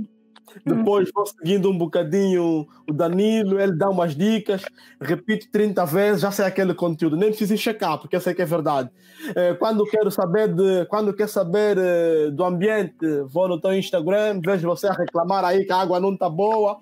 [0.66, 4.64] Depois vou seguindo um bocadinho o Danilo, ele dá umas dicas,
[5.00, 8.46] repito 30 vezes, já sei aquele conteúdo, nem preciso checar, porque eu sei que é
[8.46, 8.90] verdade.
[9.36, 14.42] É, quando quero saber de, quando quer saber eh, do ambiente, vou no teu Instagram,
[14.44, 16.78] vejo você a reclamar aí que a água não está boa.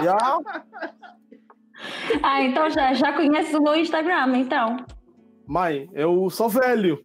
[0.00, 0.38] yeah?
[2.22, 4.76] Ah, então já, já conheces o meu Instagram, então.
[5.46, 7.02] Mãe, eu sou velho.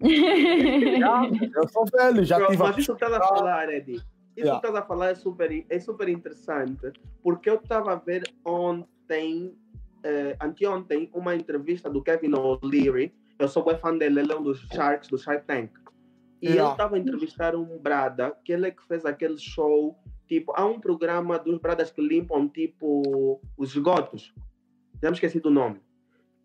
[1.54, 4.04] Eu sou velho, já tive mas isso que estás a falar, Eddie, isso
[4.36, 4.58] Yeah.
[4.60, 6.92] que estás a falar é super, é super interessante,
[7.22, 9.52] porque eu estava a ver ontem,
[10.02, 13.12] eh, anteontem, uma entrevista do Kevin O'Leary.
[13.38, 15.70] Eu sou bem fã dele, ele é um dos Sharks, do Shark Tank.
[16.40, 16.62] E Yeah.
[16.62, 19.98] ele estava a entrevistar um Brada, que ele é que fez aquele show,
[20.30, 24.32] tipo, há um programa dos Bradas que limpam, tipo, os esgotos.
[25.02, 25.82] Já me esqueci do nome.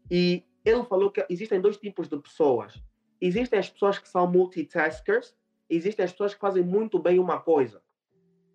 [0.09, 2.81] E ele falou que existem dois tipos de pessoas.
[3.21, 5.35] Existem as pessoas que são multitaskers,
[5.69, 7.79] existem as pessoas que fazem muito bem uma coisa.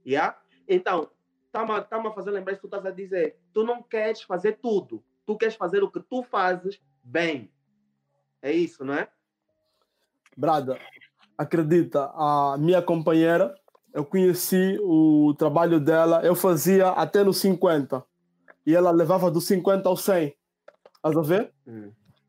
[0.05, 0.37] Yeah?
[0.67, 1.09] Então,
[1.47, 3.39] está-me a fazer lembrar isso que tu estás a dizer.
[3.53, 5.05] Tu não queres fazer tudo.
[5.25, 7.53] Tu queres fazer o que tu fazes bem.
[8.43, 9.09] É isso, não é?
[10.37, 10.77] Brada,
[11.39, 13.55] acredita, a minha companheira,
[13.95, 18.05] eu conheci o trabalho dela, eu fazia até no 50
[18.67, 20.35] e ela levava do 50 ao 100.
[20.97, 21.53] Estás a ver?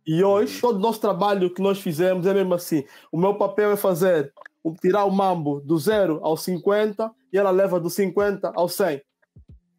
[0.07, 2.83] E hoje, todo o nosso trabalho que nós fizemos é mesmo assim.
[3.11, 4.33] O meu papel é fazer,
[4.63, 9.01] o- tirar o mambo do 0 ao 50 e ela leva do 50 ao 100.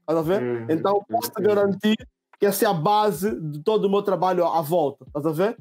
[0.00, 0.42] Estás a ver?
[0.42, 0.66] Uhum.
[0.68, 1.96] Então, eu posso te garantir
[2.38, 5.04] que essa é a base de todo o meu trabalho à volta.
[5.06, 5.56] Estás a ver?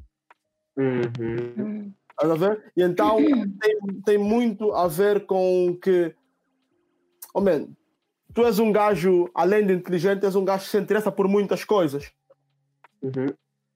[0.77, 1.91] Uhum.
[2.11, 2.71] Estás a ver?
[2.75, 6.13] E então tem, tem muito a ver com que.
[7.33, 7.67] Oh, man,
[8.33, 11.63] tu és um gajo, além de inteligente, és um gajo que se interessa por muitas
[11.63, 12.11] coisas.
[13.01, 13.27] Uhum.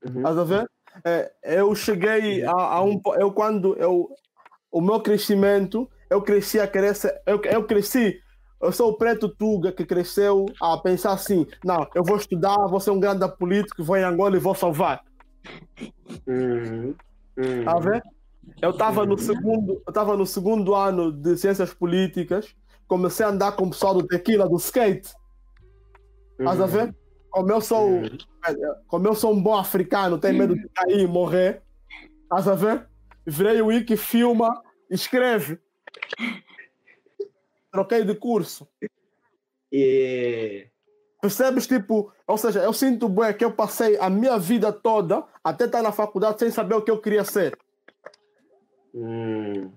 [0.05, 0.17] Uhum.
[0.17, 0.69] Estás a ver?
[1.03, 3.01] é, eu cheguei a, a um.
[3.19, 4.09] Eu, quando eu.
[4.71, 7.21] O meu crescimento, eu cresci a querer ser.
[7.25, 8.19] Eu, eu cresci.
[8.61, 12.79] Eu sou o preto Tuga que cresceu a pensar assim: não, eu vou estudar, vou
[12.79, 15.01] ser um grande político, vou em Angola e vou salvar.
[16.27, 16.95] Uhum.
[17.37, 17.63] Uhum.
[17.65, 18.03] Tá a ver?
[18.61, 22.55] Eu estava no segundo, eu estava no segundo ano de ciências políticas,
[22.87, 25.13] comecei a andar com o pessoal do tequila, do skate.
[26.39, 26.95] Estás a ver?
[27.29, 28.17] Como eu sou, Uhum.
[28.87, 31.61] como eu sou um bom africano, tenho medo de cair e morrer.
[32.23, 32.87] Estás a ver?
[33.25, 35.59] Virei o Wiki, filma, escreve.
[37.71, 38.67] Troquei de curso.
[39.71, 40.67] E
[41.21, 45.65] Percebes, tipo, ou seja, eu sinto bem que eu passei a minha vida toda até
[45.65, 47.57] estar na faculdade sem saber o que eu queria ser.
[48.95, 49.71] Hum,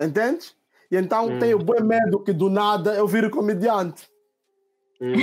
[0.00, 0.54] Entende?
[0.90, 1.38] E então Hum.
[1.38, 4.08] tenho bem medo que do nada eu vire comediante.
[5.00, 5.14] hum,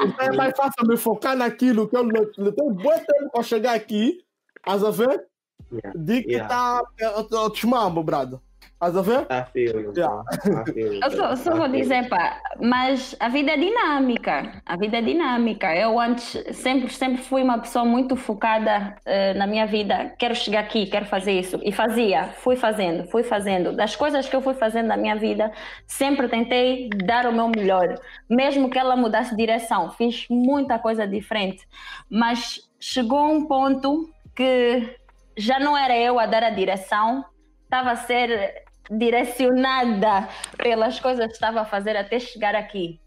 [0.00, 3.74] Então é mais fácil me focar naquilo que eu não tenho bom tempo para chegar
[3.74, 4.24] aqui,
[4.58, 5.26] estás a ver?
[5.72, 5.92] yeah.
[5.98, 6.48] De que Yeah.
[6.48, 8.40] tá eu, eu te mambo, brado.
[8.82, 9.26] Estás a ver?
[9.30, 10.24] I feel you, Yeah.
[10.44, 14.60] I feel you, Eu só, só I vou dizer, pá, mas a vida é dinâmica.
[14.66, 15.72] A vida é dinâmica.
[15.72, 20.12] Eu antes sempre, sempre fui uma pessoa muito focada eh, na minha vida.
[20.18, 21.60] Quero chegar aqui, quero fazer isso.
[21.62, 23.72] E fazia, fui fazendo, fui fazendo.
[23.72, 25.52] Das coisas que eu fui fazendo na minha vida,
[25.86, 27.94] sempre tentei dar o meu melhor.
[28.28, 29.90] Mesmo que ela mudasse de direção.
[29.92, 31.64] Fiz muita coisa diferente.
[32.10, 34.98] Mas chegou um ponto que
[35.36, 37.24] já não era eu a dar a direção,
[37.64, 38.62] estava a ser
[38.98, 43.00] direcionada pelas coisas que estava a fazer até chegar aqui.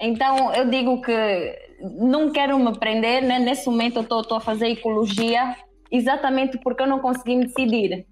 [0.00, 3.38] Então eu digo que não quero me prender, né?
[3.38, 5.56] nesse momento eu estou a fazer ecologia
[5.90, 8.06] exatamente porque eu não consegui me decidir.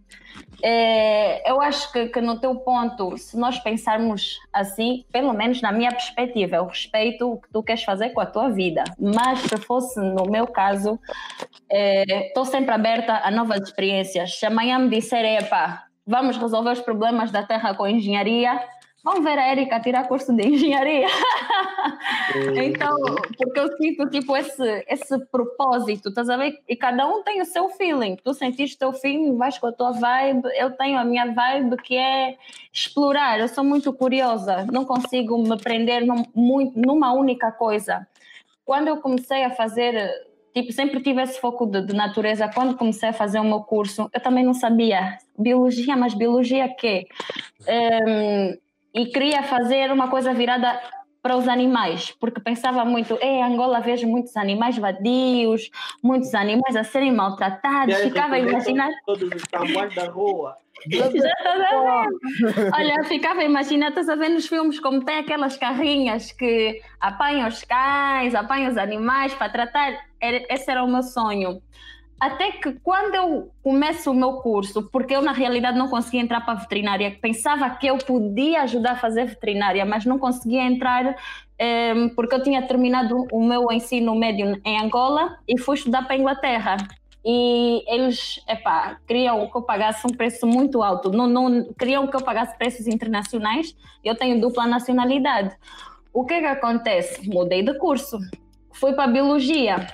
[0.62, 5.70] É, eu acho que, que no teu ponto, se nós pensarmos assim, pelo menos na
[5.70, 9.56] minha perspectiva, eu respeito o que tu queres fazer com a tua vida, mas se
[9.58, 10.98] fosse no meu caso,
[11.70, 14.38] estou sempre aberta a novas experiências.
[14.38, 18.60] Se amanhã me disserem, epá, vamos resolver os problemas da Terra com engenharia,
[19.04, 21.06] vamos ver a Erika tirar curso de engenharia.
[22.62, 22.96] então,
[23.36, 26.58] porque eu sinto tipo esse, esse propósito, estás a ver?
[26.66, 28.16] E cada um tem o seu feeling.
[28.16, 31.76] Tu sentiste o teu feeling, vais com a tua vibe, eu tenho a minha vibe
[31.82, 32.36] que é
[32.72, 33.38] explorar.
[33.38, 38.06] Eu sou muito curiosa, não consigo me prender num, muito, numa única coisa.
[38.64, 39.94] Quando eu comecei a fazer
[40.54, 42.48] tipo, sempre tive esse foco de, de, natureza.
[42.48, 47.06] Quando comecei a fazer o meu curso, eu também não sabia biologia, mas biologia quê?
[47.68, 48.56] Um,
[48.94, 50.80] e queria fazer uma coisa virada
[51.20, 55.70] para os animais, porque pensava muito, em Angola vejo muitos animais vadios,
[56.02, 58.90] muitos animais a serem maltratados, ficava a imaginar...
[59.06, 60.54] Todos os tambores da rua.
[60.90, 62.70] Já estás a ver?
[62.74, 67.48] Olha, ficava a imaginar, estás a ver nos filmes como tem aquelas carrinhas que apanham
[67.48, 69.94] os cães, apanham os animais para tratar.
[70.48, 71.60] Esse era o meu sonho.
[72.20, 76.40] Até que quando eu começo o meu curso, porque eu na realidade não conseguia entrar
[76.40, 81.16] para veterinária, pensava que eu podia ajudar a fazer veterinária, mas não conseguia entrar
[81.94, 86.14] um, porque eu tinha terminado o meu ensino médio em Angola e fui estudar para
[86.14, 86.76] a Inglaterra
[87.24, 92.14] e eles epá, queriam que eu pagasse um preço muito alto, não, não queriam que
[92.14, 95.56] eu pagasse preços internacionais, eu tenho dupla nacionalidade.
[96.12, 97.28] O que é que acontece?
[97.28, 98.18] Mudei de curso,
[98.72, 99.86] fui para biologia.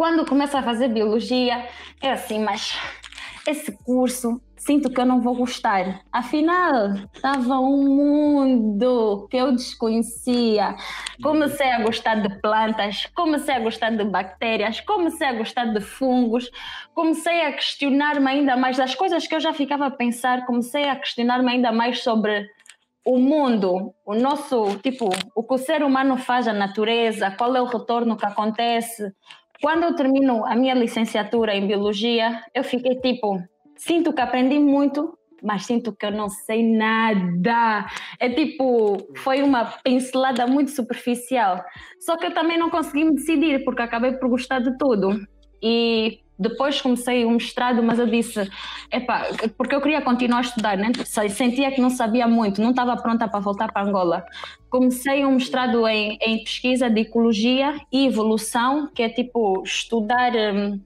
[0.00, 1.68] Quando começo a fazer biologia,
[2.00, 2.74] é assim, mas
[3.46, 6.00] esse curso sinto que eu não vou gostar.
[6.10, 10.74] Afinal, estava um mundo que eu desconhecia.
[11.22, 16.50] Comecei a gostar de plantas, comecei a gostar de bactérias, comecei a gostar de fungos,
[16.94, 20.96] comecei a questionar-me ainda mais das coisas que eu já ficava a pensar, comecei a
[20.96, 22.48] questionar-me ainda mais sobre
[23.04, 27.60] o mundo, o nosso, tipo, o que o ser humano faz à natureza, qual é
[27.60, 29.12] o retorno que acontece.
[29.60, 33.38] Quando eu termino a minha licenciatura em biologia, eu fiquei tipo,
[33.76, 37.86] sinto que aprendi muito, mas sinto que eu não sei nada.
[38.18, 41.62] É tipo, foi uma pincelada muito superficial.
[42.00, 45.20] Só que eu também não consegui me decidir, porque acabei por gostar de tudo.
[45.62, 48.50] E depois comecei o mestrado, mas eu disse,
[48.90, 49.26] epá,
[49.58, 50.90] porque eu queria continuar a estudar, né?
[51.28, 54.24] sentia que não sabia muito, não estava pronta para voltar para Angola.
[54.70, 60.32] Comecei um mestrado em, em pesquisa de ecologia e evolução, que é tipo estudar.
[60.34, 60.80] Hum,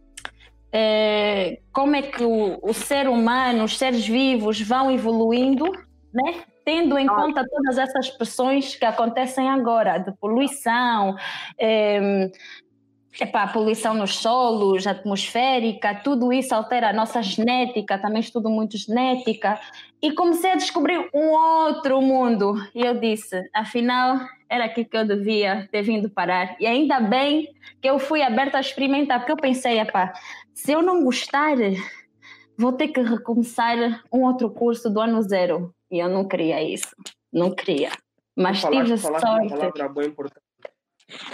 [0.72, 5.70] é, como é que o, o, ser humano, os seres vivos vão evoluindo,
[6.12, 6.42] né?
[6.64, 7.14] tendo em ah.
[7.14, 11.14] conta todas essas pressões que acontecem agora, de poluição,
[11.56, 12.30] é,
[13.20, 18.76] Epá, a poluição nos solos, atmosférica, tudo isso altera a nossa genética, também estudo muito
[18.76, 19.60] genética,
[20.02, 22.54] e comecei a descobrir um outro mundo.
[22.74, 26.56] E eu disse, afinal, era aqui que eu devia ter vindo parar.
[26.58, 30.12] E ainda bem que eu fui aberta a experimentar, porque eu pensei, epá,
[30.52, 31.56] se eu não gostar,
[32.58, 35.72] vou ter que recomeçar um outro curso do ano zero.
[35.90, 36.94] E eu não queria isso,
[37.32, 37.90] não queria.
[38.36, 39.46] Mas falaste, tive falaste sorte.
[39.46, 40.44] uma palavra bem importante.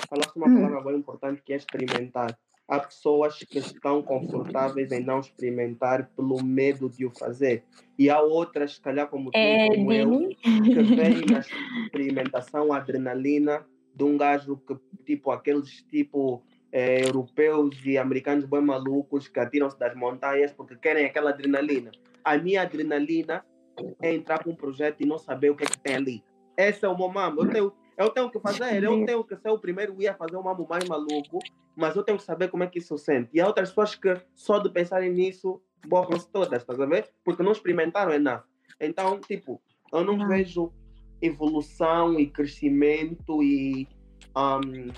[0.09, 0.55] Falaste uma Hum.
[0.55, 2.39] palavra bem importante que é experimentar.
[2.68, 7.64] Há pessoas que estão confortáveis em não experimentar pelo medo de o fazer.
[7.99, 11.41] E há outras, se calhar como tu É, como eu, que veem na
[11.91, 18.61] experimentação a adrenalina de um gajo que, tipo, aqueles tipo eh, europeus e americanos bem
[18.61, 21.91] malucos que atiram-se das montanhas porque querem aquela adrenalina.
[22.25, 23.45] A minha adrenalina
[24.01, 26.23] é entrar para um projeto e não saber o que é que tem ali.
[26.57, 27.43] Esse é o meu mamo.
[27.43, 30.42] Eu tenho, eu tenho que fazer, eu tenho que ser o primeiro a fazer o
[30.42, 31.38] mamo mais maluco,
[31.76, 33.28] mas eu tenho que saber como é que isso sente.
[33.34, 37.11] E há outras pessoas que só de pensarem nisso borram-se todas, estás a ver?
[37.22, 38.44] Porque não experimentaram é nada.
[38.80, 39.61] Então, tipo,
[39.92, 40.28] eu não Não.
[40.28, 40.72] vejo
[41.20, 43.86] evolução e crescimento e
[44.34, 44.90] um,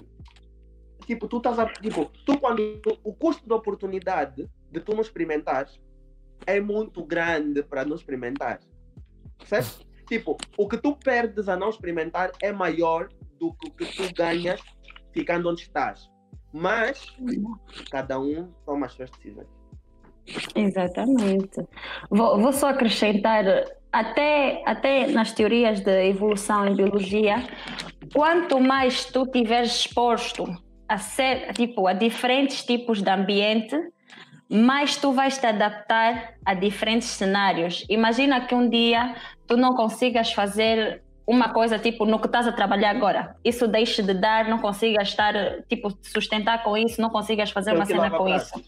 [1.04, 2.62] tipo, tu estás a, tipo, tu quando
[3.02, 5.80] o custo de oportunidade de tu não experimentares
[6.46, 8.60] é muito grande para não experimentar.
[9.44, 9.91] Certo?
[10.12, 13.08] Tipo, o que tu perdes a não experimentar é maior
[13.40, 14.60] do que o que tu ganhas
[15.10, 16.10] ficando onde estás.
[16.52, 17.16] Mas
[17.90, 19.48] cada um toma as suas decisões.
[20.54, 21.66] Exatamente.
[22.10, 23.46] Vou, vou só acrescentar,
[23.90, 27.36] até, até nas teorias de evolução em biologia,
[28.12, 30.44] quanto mais tu tiveres exposto
[30.86, 33.80] a, ser, tipo, a diferentes tipos de ambiente,
[34.52, 37.86] mais tu vais te adaptar a diferentes cenários.
[37.88, 39.14] Imagina que um dia
[39.46, 43.34] tu não consigas fazer uma coisa tipo no que estás a trabalhar agora.
[43.42, 45.34] Isso deixe de dar, não consigas estar,
[45.68, 48.62] tipo, te sustentar com isso, não consigas fazer uma cena com isso.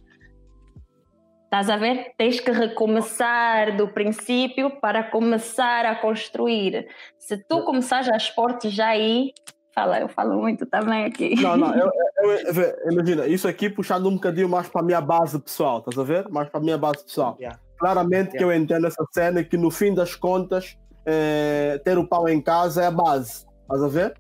[1.45, 2.15] Estás a ver?
[2.17, 6.89] Tens que recomeçar do princípio para começar a construir.
[7.19, 9.33] Se tu começares a expor-te já aí,
[9.75, 11.35] fala, eu falo muito também aqui.
[11.41, 15.01] Não, não, eu, eu- eu- imagina, isso aqui puxando um bocadinho mais para a minha
[15.01, 16.29] base pessoal, estás a ver?
[16.31, 17.37] Mais para a minha base pessoal.
[17.39, 17.59] Yeah.
[17.79, 22.29] Claramente que eu entendo essa cena que no fim das contas, eh, ter o pão
[22.29, 24.15] em casa é a base, estás a ver?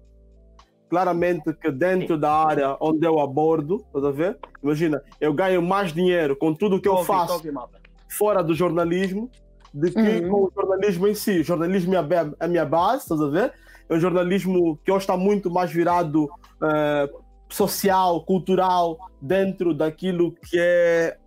[0.90, 4.38] Claramente que dentro da área onde eu abordo, estás a ver?
[4.62, 7.78] Imagina, eu ganho mais dinheiro com tudo que eu Ouve, faço malta.
[8.09, 9.30] fora do jornalismo
[9.72, 10.28] do que Uhum.
[10.28, 11.40] com o jornalismo em si.
[11.40, 13.52] O jornalismo é é a minha base, estás a ver?
[13.89, 16.28] É um jornalismo que hoje está muito mais virado
[16.62, 17.11] eh,
[17.49, 21.18] social, cultural, dentro daquilo que é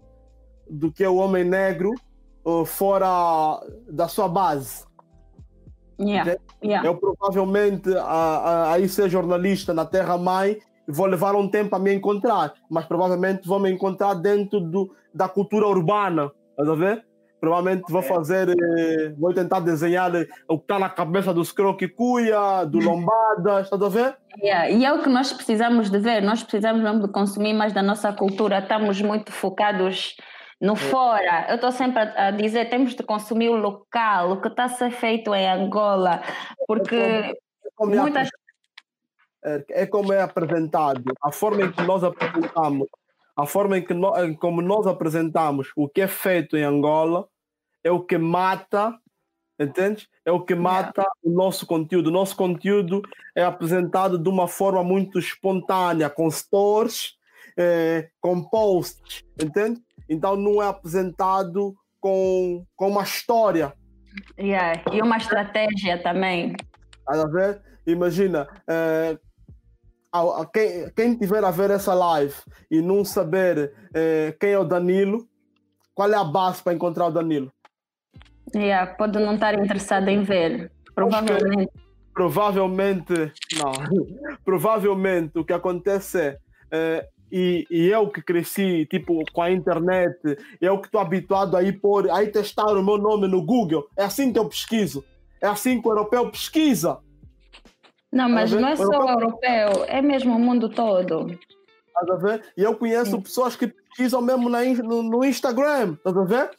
[0.69, 1.93] do que é o homem negro
[2.65, 4.85] fora da sua base.
[5.99, 6.87] Yeah, yeah.
[6.87, 11.79] Eu provavelmente a, a, aí ser jornalista na Terra Mãe vou levar um tempo a
[11.79, 17.06] me encontrar, mas provavelmente vou me encontrar dentro do, da cultura urbana, estás a ver?
[17.39, 22.65] Provavelmente vou fazer, eh, vou tentar desenhar eh, o que está na cabeça dos croquicuia,
[22.65, 24.17] do lombada, estás a ver?
[24.41, 27.73] Yeah, E é o que nós precisamos de ver, nós precisamos mesmo de consumir mais
[27.73, 30.15] da nossa cultura, estamos muito focados
[30.59, 31.45] no fora.
[31.49, 34.91] Eu estou sempre a, dizer, temos de consumir o local, o que está a ser
[34.91, 36.21] feito em Angola,
[36.67, 37.33] porque É
[37.75, 38.29] como é muitas...
[39.45, 42.87] é, é como é apresentado, a forma em que nós apresentamos,
[43.37, 47.27] a forma em que nó- em como nós apresentamos o que é feito em Angola
[47.83, 48.97] é o que mata,
[49.59, 50.07] entende?
[50.25, 52.07] É o que mata o nosso conteúdo.
[52.07, 53.01] O nosso conteúdo
[53.35, 57.13] é apresentado de uma forma muito espontânea, com stories,
[57.57, 59.79] eh, com posts, entende?
[60.09, 63.73] Então não é apresentado com, com uma história.
[64.39, 66.55] Yeah, E uma estratégia também.
[66.99, 67.61] Estás a ver?
[67.85, 69.17] Imagina, eh,
[70.53, 72.35] quem, quem tiver a ver essa live
[72.69, 75.27] e não saber eh, quem é o Danilo,
[75.93, 77.51] qual é a base para encontrar o Danilo?
[78.55, 81.71] Yeah, Pode não estar interessado em ver, provavelmente.
[82.13, 83.13] Provavelmente,
[83.61, 83.71] não.
[84.43, 86.37] Provavelmente o que acontece é,
[86.71, 90.17] eh, e, e eu que cresci tipo com a internet,
[90.59, 93.87] eu que estou habituado a ir por, a ir testar o meu nome no Google,
[93.95, 95.03] é assim que eu pesquiso.
[95.41, 96.97] É assim que o europeu pesquisa.
[98.11, 101.37] Não, mas não é só o europeu, é mesmo o mundo todo.
[101.87, 102.43] Estás a ver?
[102.55, 103.21] E eu conheço Sim.
[103.21, 106.51] pessoas que pesquisam mesmo na, no, no Instagram, estás a ver?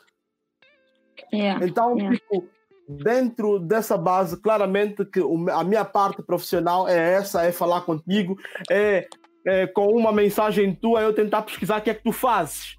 [1.33, 1.65] Yeah.
[1.67, 2.17] Então, Yeah.
[2.17, 2.49] tipo,
[2.89, 5.21] dentro dessa base, claramente que
[5.53, 8.39] a minha parte profissional é essa, é falar contigo,
[8.71, 9.07] é,
[9.47, 12.77] é com uma mensagem tua eu tentar pesquisar o que é que tu fazes.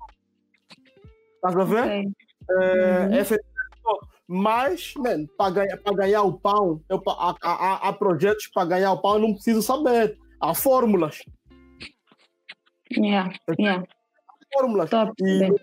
[1.36, 1.84] Estás a ver?
[1.84, 2.11] Ok.
[2.51, 3.13] É, Uhum.
[3.13, 3.38] essa é
[4.30, 4.93] a- mas,
[5.38, 9.13] para ganhar, pra ganhar o pão, eu, há, há- há projetos para ganhar o pão,
[9.15, 10.17] eu não preciso saber.
[10.41, 11.19] Há fórmulas.
[12.91, 13.84] Yeah, yeah.
[14.53, 14.89] Fórmulas.
[14.89, 15.13] Top.
[15.21, 15.57] E no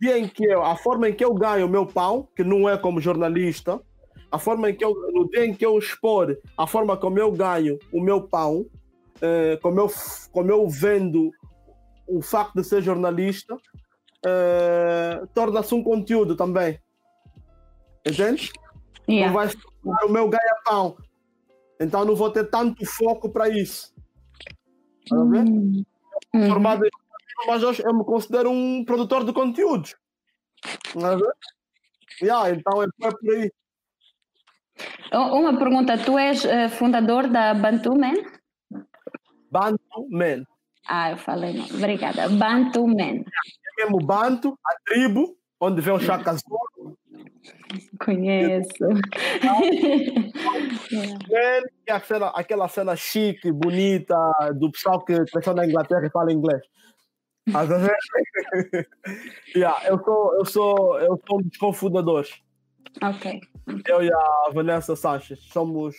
[0.00, 2.68] dia em que eu, a forma em que eu ganho o meu pão, que não
[2.68, 3.80] é como jornalista,
[4.32, 7.30] a forma em que eu, no dia em que eu expor a forma como eu
[7.32, 8.66] ganho o meu pão,
[9.22, 9.90] eh, como, eu,
[10.32, 11.30] como eu vendo
[12.06, 13.56] o facto de ser jornalista,
[14.26, 16.78] eh, torna-se um conteúdo também.
[18.06, 18.50] Entende?
[19.08, 19.32] Não Yeah.
[19.34, 19.58] vai ser
[20.04, 20.96] o meu ganha-pão.
[21.80, 23.92] Então não vou ter tanto foco para isso.
[25.08, 25.16] Tá?
[25.16, 25.82] Hum.
[26.32, 26.46] Uhum.
[26.48, 26.90] formado em
[27.46, 29.96] mas eu, eu me considero um produtor de conteúdos.
[30.94, 31.32] Não ver?
[32.22, 33.50] Yeah, então é, é por aí.
[35.12, 38.14] Um- Uma pergunta, tu és eh, fundador da Bantu Man?
[39.50, 40.44] Bantu Man.
[40.86, 41.64] Ah, eu falei não.
[41.64, 42.28] Obrigada.
[42.28, 43.24] Bantu Man.
[43.24, 46.60] É mesmo Bantu, a tribo, onde vem o Chaka Zulu.
[47.98, 48.70] Conheço.
[51.32, 54.16] É aquela, aquela cena chique, bonita,
[54.54, 56.62] do pessoal que cresceu na Inglaterra e fala inglês.
[57.46, 58.86] Ver?
[59.56, 62.30] yeah, eu, sou, eu, sou, eu sou um dos cofundadores.
[63.02, 63.40] ok.
[63.86, 65.96] eu e a Vanessa Sanches somos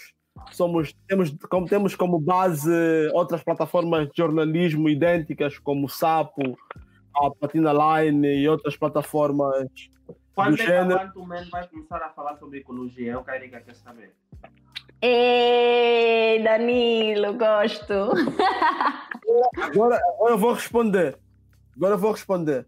[0.51, 2.71] somos temos como temos como base
[3.13, 6.57] outras plataformas de jornalismo idênticas como o Sapo,
[7.15, 9.67] a Patina Line e outras plataformas
[10.33, 10.99] Quando do é que a gênero.
[10.99, 13.13] Bantu Man vai começar a falar sobre ecologia?
[13.13, 14.13] É o que a Erika quer saber.
[15.01, 18.11] Ei, Danilo, gosto.
[19.61, 21.17] Agora, agora eu vou responder.
[21.75, 22.65] Agora eu vou responder.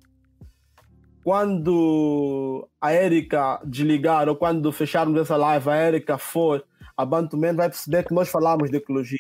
[1.24, 7.70] Quando a Erika desligar ou quando fecharmos essa live, a Erika for a Bantuman vai
[7.70, 9.20] perceber que nós falamos de ecologia.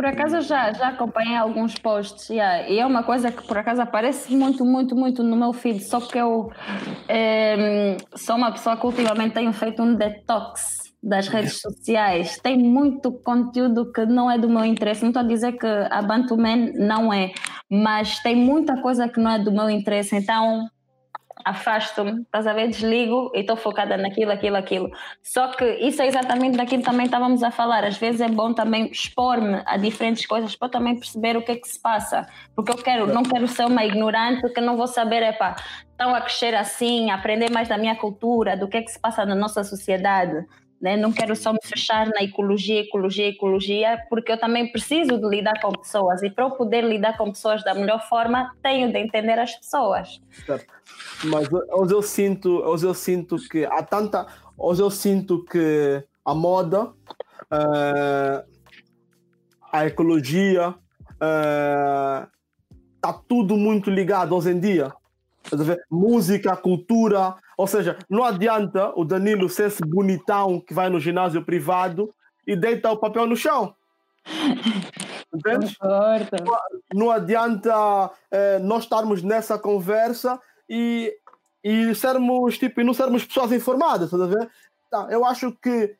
[0.00, 3.82] Por acaso já, já acompanhei alguns posts yeah, e é uma coisa que por acaso
[3.82, 6.50] aparece muito, muito, muito no meu feed, só que eu
[7.06, 12.40] eh, sou uma pessoa que ultimamente tenho feito um detox das redes sociais.
[12.42, 15.02] Tem muito conteúdo que não é do meu interesse.
[15.02, 17.32] Não estou a dizer que a Bantuman não é,
[17.70, 20.16] mas tem muita coisa que não é do meu interesse.
[20.16, 20.66] Então
[21.44, 22.68] afasto-me, estás a ver?
[22.68, 24.90] Desligo e estou focada naquilo, aquilo, aquilo.
[25.22, 27.84] Só que isso é exatamente daquilo que também estávamos a falar.
[27.84, 31.56] Às vezes é bom também expor-me a diferentes coisas para também perceber o que é
[31.56, 32.26] que se passa.
[32.54, 35.56] Porque eu quero, não quero ser uma ignorante que não vou saber, epá,
[35.90, 39.24] estão a crescer assim, aprender mais da minha cultura, do que é que se passa
[39.26, 40.46] na nossa sociedade.
[40.80, 40.96] Né?
[40.96, 45.60] Não quero só me fechar na ecologia, ecologia, ecologia, porque eu também preciso de lidar
[45.60, 49.38] com pessoas e para eu poder lidar com pessoas da melhor forma, tenho de entender
[49.38, 50.20] as pessoas.
[50.46, 50.72] Certo.
[51.24, 54.26] Mas hoje eu sinto, hoje eu sinto que há tanta,
[54.56, 56.92] hoje eu sinto que a moda,
[57.50, 58.44] eh,
[59.70, 60.74] a ecologia,
[62.96, 64.92] está tudo muito ligado hoje em dia.
[65.90, 71.44] Música, cultura, ou seja, não adianta o Danilo ser esse bonitão que vai no ginásio
[71.44, 72.12] privado
[72.46, 73.74] e deita o papel no chão.
[75.32, 76.82] Concordo.
[76.92, 81.16] não adianta eh, nós estarmos nessa conversa e,
[81.62, 84.50] e sermos tipo e não sermos pessoas informadas, estás a ver?
[84.90, 85.94] Tá, eu acho que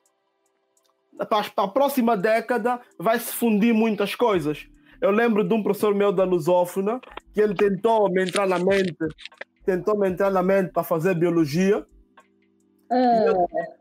[1.28, 4.66] para a próxima década vai se fundir muitas coisas.
[5.00, 7.00] Eu lembro de um professor meu da lusófona
[7.32, 8.96] que ele tentou me entrar na mente,
[9.64, 11.84] tentou me entrar na mente para fazer biologia.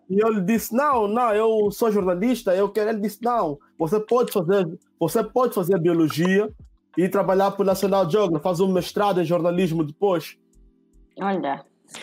[0.09, 2.89] E eu lhe disse: Não, não, eu sou jornalista, eu quero.
[2.91, 4.67] Ele disse: Não, você pode fazer,
[4.99, 6.49] você pode fazer biologia
[6.97, 10.37] e trabalhar para o National Geographic, fazer um mestrado em jornalismo depois.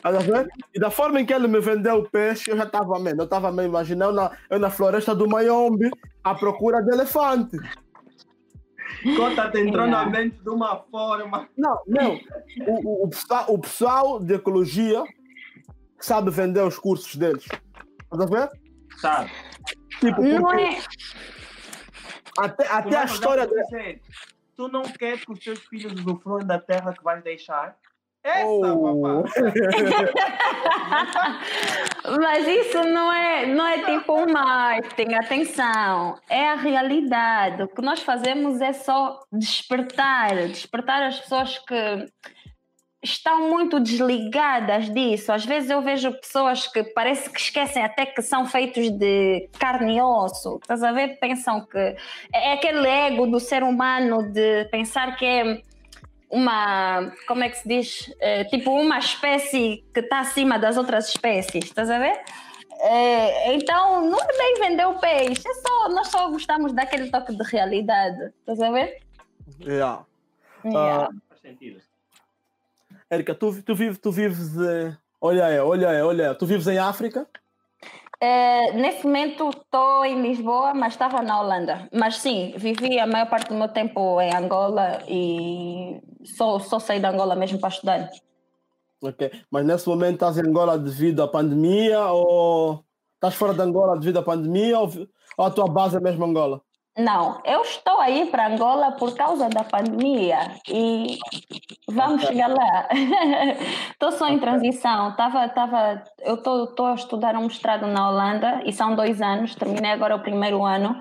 [0.04, 0.22] Olha?
[0.74, 3.24] E da forma em que ele me vendeu o peixe, eu já estava mesmo, eu
[3.24, 5.90] estava me imaginando na, eu na floresta do Mayombe
[6.24, 7.56] à procura de elefante.
[9.16, 10.04] Conta te entrou Yeah.
[10.04, 11.48] na mente de uma forma.
[11.56, 12.18] Não, não.
[12.66, 15.04] O, o, o, pessoal, o pessoal de ecologia
[16.00, 17.44] sabe vender os cursos deles.
[17.44, 18.48] Estás a ver?
[18.98, 19.30] Sabe?
[20.00, 20.78] Tipo, não porque é.
[22.38, 24.00] até, até a história de,
[24.56, 27.76] Tu não queres que os teus filhos usufruam da terra que vais deixar?
[28.24, 29.22] Essa, Oh.
[29.22, 29.30] papá.
[32.20, 37.62] Mas isso não é, não é tipo um marketing, atenção, é a realidade.
[37.64, 42.06] O que nós fazemos é só despertar, despertar as pessoas que
[43.02, 45.32] estão muito desligadas disso.
[45.32, 49.96] Às vezes eu vejo pessoas que parece que esquecem até que são feitos de carne
[49.96, 50.58] e osso.
[50.60, 51.18] Estás a ver?
[51.18, 51.96] Pensam que
[52.34, 55.62] é aquele ego do ser humano de pensar que é
[56.30, 58.14] uma, como é que se diz?
[58.20, 62.20] É, tipo uma espécie que está acima das outras espécies, estás a ver?
[62.80, 67.34] É, então, não é bem vender o peixe, é só, nós só gostamos daquele toque
[67.34, 68.98] de realidade, estás a ver?
[69.60, 70.04] Yeah.
[70.64, 71.08] Yeah.
[71.28, 71.80] Faz sentido.
[73.08, 74.56] Érica, tu, tu, vives, tu vives.
[74.58, 76.34] eh, olha aí, olha aí, olha aí.
[76.34, 77.26] Tu vives em África?
[78.26, 81.88] Uh, nesse momento estou em Lisboa, mas estava na Holanda.
[81.92, 86.98] Mas sim, vivi a maior parte do meu tempo em Angola e só, só saí
[86.98, 88.10] da Angola mesmo para estudar.
[89.00, 92.84] Ok, mas nesse momento estás em Angola devido à pandemia ou
[93.14, 94.90] estás fora de Angola devido à pandemia ou,
[95.36, 96.60] ou a tua base é mesmo Angola?
[96.98, 101.18] Não, eu estou aí para Angola por causa da pandemia e
[101.86, 102.28] vamos okay.
[102.28, 102.88] chegar lá.
[103.92, 105.14] Estou só em transição.
[105.14, 109.90] Tava, tava, eu estou a estudar um mestrado na Holanda e são dois anos, terminei
[109.90, 110.98] agora o primeiro ano,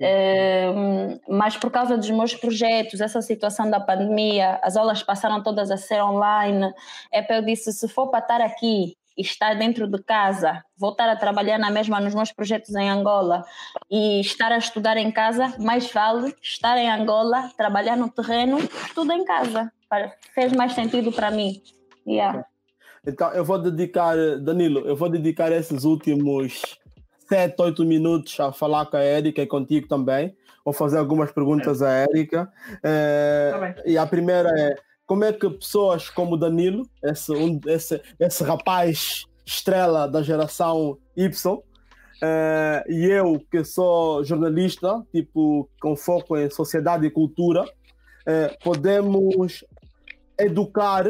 [0.00, 5.70] uh, mas por causa dos meus projetos, essa situação da pandemia, as aulas passaram todas
[5.70, 6.72] a ser online.
[7.12, 11.16] É para eu disse: se for para estar aqui estar dentro de casa, voltar a
[11.16, 13.44] trabalhar na mesma nos meus projetos em Angola
[13.90, 18.58] e estar a estudar em casa, mais vale estar em Angola, trabalhar no terreno,
[18.94, 19.72] tudo em casa.
[20.34, 21.62] Fez mais sentido para mim.
[22.06, 22.44] Yeah.
[23.06, 26.78] Então eu vou dedicar, Danilo, eu vou dedicar esses últimos
[27.28, 30.36] sete, oito minutos a falar com a Érica e contigo também.
[30.64, 32.50] Vou fazer algumas perguntas à Érica.
[32.82, 34.74] É, tá e a primeira é
[35.06, 41.62] como é que pessoas como Danilo, esse, um, esse, esse rapaz estrela da geração Y,
[42.22, 47.64] eh, e eu, que sou jornalista, tipo, com foco em sociedade e cultura,
[48.26, 49.64] eh, podemos
[50.38, 51.06] educar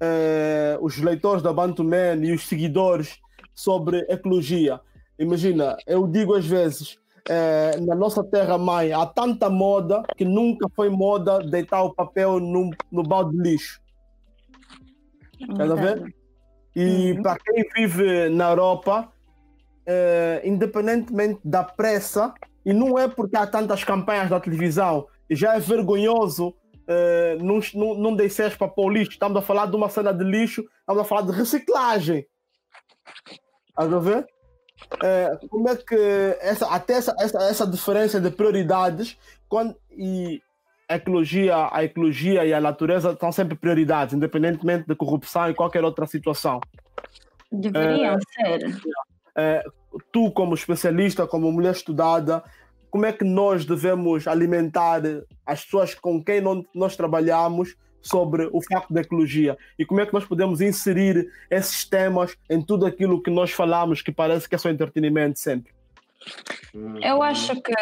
[0.00, 3.18] eh, os leitores da Bantuman e os seguidores
[3.54, 4.80] sobre ecologia.
[5.18, 6.98] Imagina, eu digo às vezes,
[7.28, 12.70] é, na nossa terra-mãe há tanta moda que nunca foi moda deitar o papel no,
[12.90, 13.80] no balde de lixo.
[15.40, 16.14] Estás a ver?
[16.74, 17.22] E uhum.
[17.22, 19.12] para quem vive na Europa,
[19.86, 22.32] é, independentemente da pressa,
[22.64, 26.54] e não é porque há tantas campanhas da televisão, já é vergonhoso
[26.88, 29.12] é, não, não, não descer para o lixo.
[29.12, 32.26] Estamos a falar de uma cena de lixo, estamos a falar de reciclagem.
[33.68, 34.26] Estás a ver?
[35.02, 35.96] É, como é que
[36.40, 39.18] essa, até essa, essa, essa diferença de prioridades
[39.48, 40.40] quando, e
[40.88, 45.84] a ecologia, a ecologia e a natureza são sempre prioridades, independentemente de corrupção e qualquer
[45.84, 46.60] outra situação.
[47.52, 48.80] Deveriam é, ser.
[49.36, 49.64] É,
[50.12, 52.42] tu, como especialista, como mulher estudada,
[52.90, 55.02] como é que nós devemos alimentar
[55.44, 56.42] as pessoas com quem
[56.74, 61.84] nós trabalhamos sobre o facto da ecologia e como é que nós podemos inserir esses
[61.84, 65.72] temas em tudo aquilo que nós falamos que parece que é só entretenimento sempre.
[67.02, 67.74] Eu acho que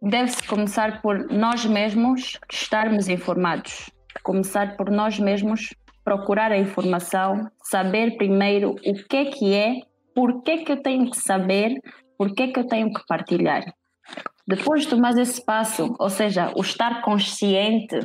[0.00, 3.90] deve-se começar por nós mesmos estarmos informados,
[4.22, 9.74] começar por nós mesmos procurar a informação, saber primeiro o que é que é,
[10.14, 11.80] por que é que eu tenho que saber,
[12.18, 13.62] por que é que eu tenho que partilhar.
[14.46, 17.96] Depois de tomar esse passo, ou seja, o estar consciente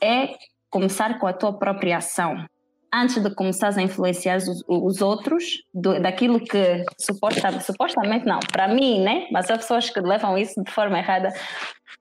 [0.00, 0.28] é
[0.74, 2.44] começar com a tua própria ação.
[2.92, 8.66] Antes de começar a influenciar os, os outros, do, daquilo que suposta, supostamente não, para
[8.66, 9.28] mim, né?
[9.30, 11.32] Mas há pessoas que levam isso de forma errada.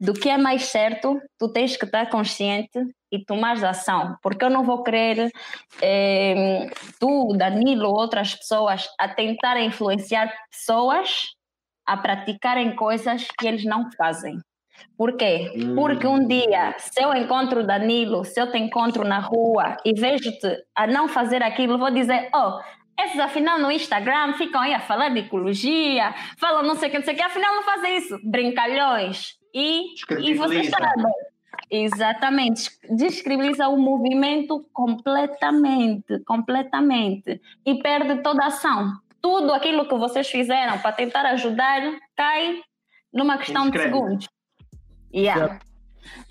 [0.01, 2.79] Do que é mais certo, tu tens que estar consciente
[3.11, 5.31] e tomar ação, porque eu não vou querer
[5.79, 6.67] eh,
[6.99, 11.27] tu, Danilo, outras pessoas a tentar influenciar pessoas
[11.85, 14.39] a praticarem coisas que eles não fazem.
[14.97, 15.51] Por quê?
[15.55, 15.75] Hum.
[15.75, 20.63] Porque um dia, se eu encontro Danilo, se eu te encontro na rua e vejo-te
[20.75, 22.59] a não fazer aquilo, vou dizer: Oh,
[23.01, 26.97] esses afinal no Instagram ficam aí a falar de ecologia, falam não sei o que,
[26.97, 28.17] não sei o que, afinal não fazem isso.
[28.23, 29.35] Brincalhões.
[29.53, 31.03] E, e você sabe.
[31.69, 38.93] Exatamente, descredibiliza o movimento completamente, completamente e perde toda a ação.
[39.19, 41.81] Tudo aquilo que vocês fizeram para tentar ajudar
[42.15, 42.61] cai
[43.11, 44.27] numa questão de segundos.
[45.13, 45.59] Yeah.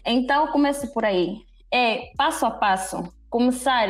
[0.04, 1.42] Então, comece por aí.
[1.72, 3.12] É passo a passo.
[3.30, 3.88] Começar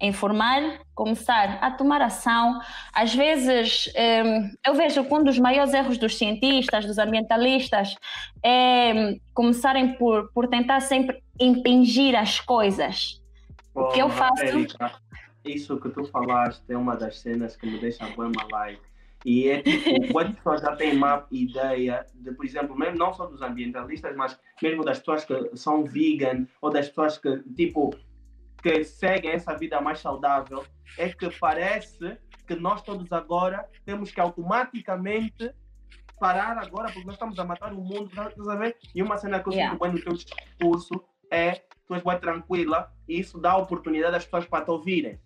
[0.00, 2.60] a informar, começar a tomar ação.
[2.92, 7.96] Às vezes, hum, eu vejo que um dos maiores erros dos cientistas, dos ambientalistas,
[8.44, 13.20] é começarem por, por tentar sempre impingir as coisas.
[13.74, 14.44] o que eu faço.
[15.44, 18.80] Isso que tu falaste é uma das cenas que me deixa bem like
[19.26, 23.26] e é tipo, quando pessoas já têm uma ideia de, por exemplo, mesmo não só
[23.26, 27.90] dos ambientalistas, mas mesmo das pessoas que são vegan ou das pessoas que, tipo,
[28.62, 30.64] que seguem essa vida mais saudável,
[30.96, 32.16] é que parece
[32.46, 35.52] que nós todos agora temos que automaticamente
[36.20, 38.76] parar agora, porque nós estamos a matar o mundo, tá, tá a ver?
[38.94, 39.72] E uma cena que eu yeah.
[39.72, 44.24] sinto bem no teu discurso é tu és bem tranquila e isso dá oportunidade às
[44.24, 45.18] pessoas para te ouvirem.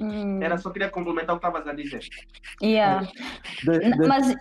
[0.00, 0.42] Hum.
[0.42, 2.00] Era só queria complementar o que estavas a dizer.
[2.62, 3.06] Yeah.
[3.62, 4.34] De, de, Mas...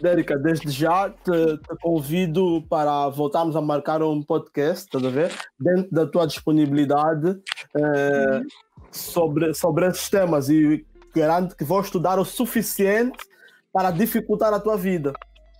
[0.00, 5.30] Dérica, desde já te, te, convido para voltarmos a marcar um podcast, estás a ver?
[5.60, 7.38] Dentro da tua disponibilidade
[7.76, 8.40] eh,
[8.90, 13.18] sobre, sobre esses temas e garanto que vou estudar o suficiente
[13.72, 15.12] para dificultar a tua vida.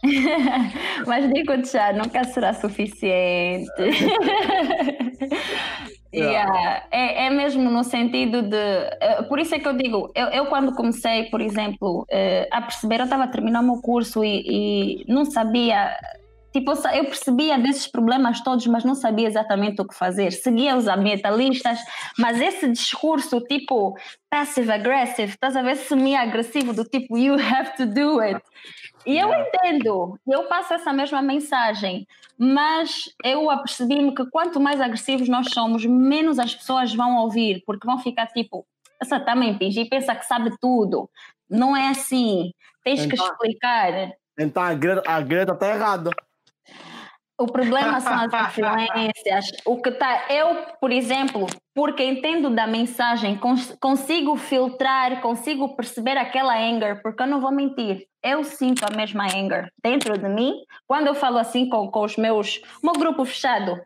[1.07, 3.71] Mas digo já, nunca será suficiente.
[6.19, 6.86] yeah.
[6.91, 8.57] é, é mesmo no sentido de.
[8.57, 12.62] É, por isso é que eu digo, eu, eu quando comecei, por exemplo, é, a
[12.62, 15.97] perceber, eu estava a terminar o meu curso e, e não sabia
[16.55, 20.31] Tipo, eu percebia desses problemas todos, mas não sabia exatamente o que fazer.
[20.31, 21.81] Seguia os ambientalistas,
[22.16, 23.99] mas esse discurso tipo
[24.31, 28.41] passive-aggressive, estás a ver semi-agressivo, do tipo you have to do it.
[29.07, 32.07] E eu entendo, eu passo essa mesma mensagem,
[32.39, 37.87] mas eu apercebi-me que quanto mais agressivos nós somos, menos as pessoas vão ouvir, porque
[37.87, 38.67] vão ficar tipo,
[39.01, 41.11] essa também finge e pensa que sabe tudo.
[41.49, 42.53] Não é assim,
[42.83, 44.13] tens então, que explicar.
[44.39, 46.11] Então a Greta está errada.
[47.36, 49.51] O problema são as influências.
[49.65, 56.16] O que tá, eu, por exemplo, porque entendo da mensagem, cons consigo filtrar, consigo perceber
[56.16, 58.06] aquela anger, porque eu não vou mentir.
[58.23, 60.55] Eu sinto a mesma anger dentro de mim.
[60.86, 63.81] Quando eu falo assim com, com os meus, meu grupo fechado,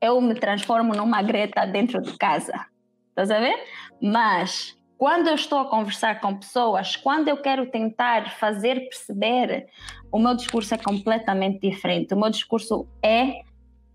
[0.00, 2.66] eu me transformo numa Greta dentro de casa.
[3.10, 3.56] Estás a ver?
[4.02, 9.66] Mas quando eu estou a conversar com pessoas, quando eu quero tentar fazer perceber,
[10.10, 12.14] o meu discurso é completamente diferente.
[12.14, 13.42] O meu discurso é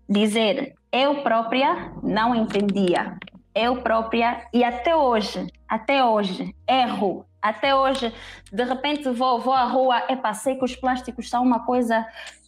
[0.08, 3.18] dizer: eu própria não entendia.
[3.54, 7.24] Eu própria, e até hoje, até hoje, erro.
[7.40, 8.12] Até hoje,
[8.50, 12.06] de repente vou, vou à rua, é sei que os plásticos são uma coisa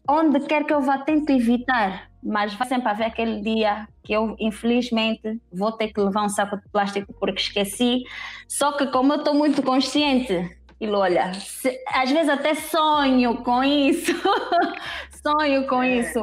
[0.09, 4.37] onde quer que eu vá, tento evitar, mas vai sempre haver aquele dia que eu,
[4.39, 8.05] infelizmente, vou ter que levar um saco de plástico porque esqueci.
[8.49, 14.13] Só que, como eu estou muito consciente, e olha, às vezes até sonho com isso,
[15.23, 15.99] sonho com é.
[16.01, 16.21] isso.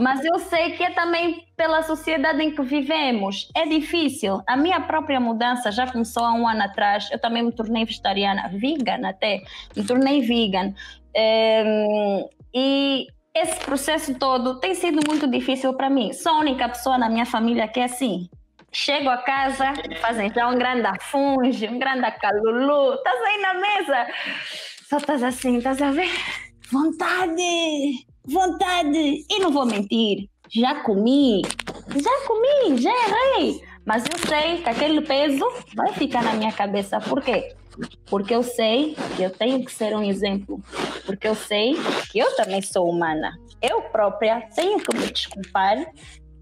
[0.00, 3.48] Mas eu sei que é também pela sociedade em que vivemos.
[3.54, 4.42] É difícil.
[4.46, 7.08] A minha própria mudança já começou há um ano atrás.
[7.12, 9.40] Eu também me tornei vegetariana, vegan até.
[9.76, 10.74] Me tornei vegan.
[11.16, 16.12] Um, e esse processo todo tem sido muito difícil para mim.
[16.12, 18.28] Sou a única pessoa na minha família que é assim.
[18.80, 22.94] Chego a casa, fazem já um grande afunge, um grande calulu.
[22.94, 24.06] Estás aí na mesa.
[24.88, 26.08] Só estás assim, estás a ver?
[26.70, 29.26] Vontade, vontade.
[29.28, 31.42] E não vou mentir, já comi,
[31.96, 33.60] já comi, já errei.
[33.84, 35.44] Mas eu sei que aquele peso
[35.74, 37.00] vai ficar na minha cabeça.
[37.00, 37.56] Por quê?
[38.06, 40.60] porque eu sei que eu tenho que ser um exemplo,
[41.06, 41.74] porque eu sei
[42.10, 43.38] que eu também sou humana.
[43.60, 45.84] Eu própria tenho que me desculpar,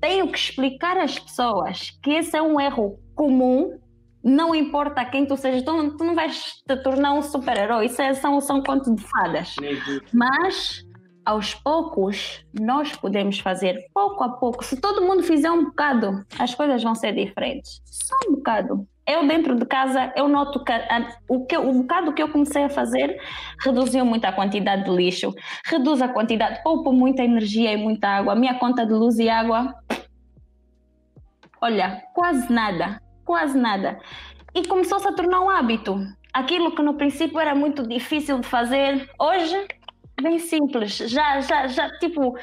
[0.07, 3.77] tenho que explicar às pessoas que esse é um erro comum.
[4.23, 7.87] Não importa quem tu sejas, tu, tu não vais te tornar um super-herói.
[7.87, 9.57] Isso é, são, são contos de fadas.
[10.13, 10.85] Mas
[11.25, 14.65] aos poucos, nós podemos fazer pouco a pouco.
[14.65, 17.83] Se todo mundo fizer um bocado, as coisas vão ser diferentes.
[17.85, 22.13] Só um bocado eu dentro de casa eu noto que a, o, que o bocado
[22.13, 23.21] que eu comecei a fazer
[23.61, 25.33] reduziu muito a quantidade de lixo,
[25.65, 28.33] reduz a quantidade, poupa muita energia e muita água.
[28.33, 29.75] A minha conta de luz e água,
[31.61, 33.99] olha, quase nada, quase nada.
[34.55, 35.99] E começou-se a tornar um hábito.
[36.33, 39.67] Aquilo que no princípio era muito difícil de fazer, hoje,
[40.21, 40.97] bem simples.
[40.97, 42.37] Já, já, já, tipo,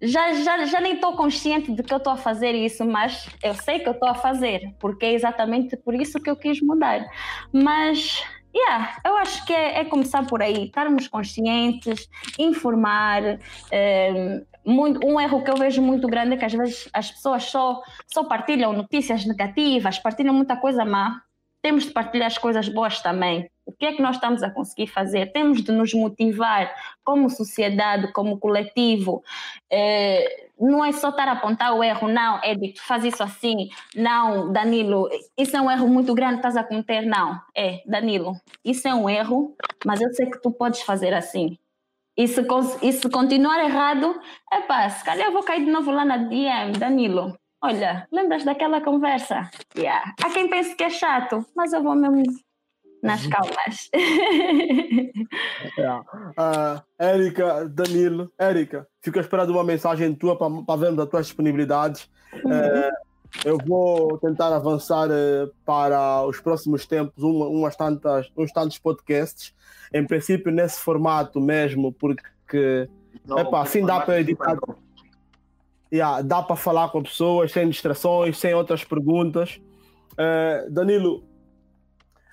[0.00, 3.54] já, já, já nem estou consciente de que eu estou a fazer isso, mas eu
[3.54, 7.06] sei que eu estou a fazer, porque é exatamente por isso que eu quis mudar.
[7.52, 8.22] Mas,
[8.54, 12.08] yeah, eu acho que é, é começar por aí, estarmos conscientes,
[12.38, 13.38] informar.
[13.70, 17.44] É, muito, um erro que eu vejo muito grande é que às vezes as pessoas
[17.44, 21.20] só, só partilham notícias negativas, partilham muita coisa má.
[21.62, 23.48] Temos de partilhar as coisas boas também.
[23.66, 25.32] O que é que nós estamos a conseguir fazer?
[25.32, 29.22] Temos de nos motivar como sociedade, como coletivo.
[29.70, 33.68] É, não é só estar a apontar o erro, não, Edith, faz isso assim.
[33.94, 37.02] Não, Danilo, isso é um erro muito grande estás a cometer.
[37.02, 41.58] Não, é, Danilo, isso é um erro, mas eu sei que tu podes fazer assim.
[42.16, 42.46] E se,
[42.82, 44.20] e se continuar errado,
[44.52, 47.36] é pá, se calhar eu vou cair de novo lá na DM, Danilo.
[47.60, 49.50] Olha, lembras daquela conversa?
[49.76, 50.12] Yeah.
[50.22, 52.22] Há quem pense que é chato, mas eu vou mesmo
[53.04, 53.30] nas uhum.
[53.30, 53.90] calmas.
[55.78, 55.90] é.
[55.90, 62.08] uh, Érica, Danilo, Érica, fico esperando uma mensagem tua para vermos as tuas disponibilidades.
[62.44, 62.50] Uhum.
[62.50, 62.92] Uh,
[63.44, 69.54] eu vou tentar avançar uh, para os próximos tempos, uma, umas tantas, uns tantos podcasts,
[69.92, 72.88] em princípio nesse formato mesmo, porque
[73.26, 74.56] Não, epa, assim dá para editar.
[75.92, 79.60] Yeah, dá para falar com pessoas sem distrações, sem outras perguntas.
[80.12, 81.22] Uh, Danilo,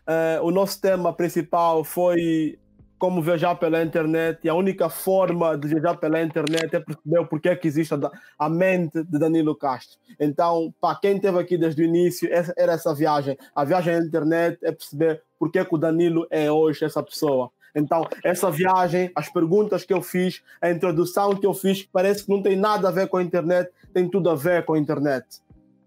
[0.08, 2.58] Uh, o nosso tema principal foi
[3.02, 7.26] como viajar pela internet e a única forma de viajar pela internet é perceber o
[7.26, 9.98] porquê que existe a, a mente de Danilo Castro.
[10.20, 13.36] Então, para quem esteve aqui desde o início, essa, era essa viagem.
[13.56, 17.50] A viagem à internet é perceber porquê que o Danilo é hoje essa pessoa.
[17.74, 22.30] Então, essa viagem, as perguntas que eu fiz, a introdução que eu fiz, parece que
[22.30, 25.26] não tem nada a ver com a internet, tem tudo a ver com a internet.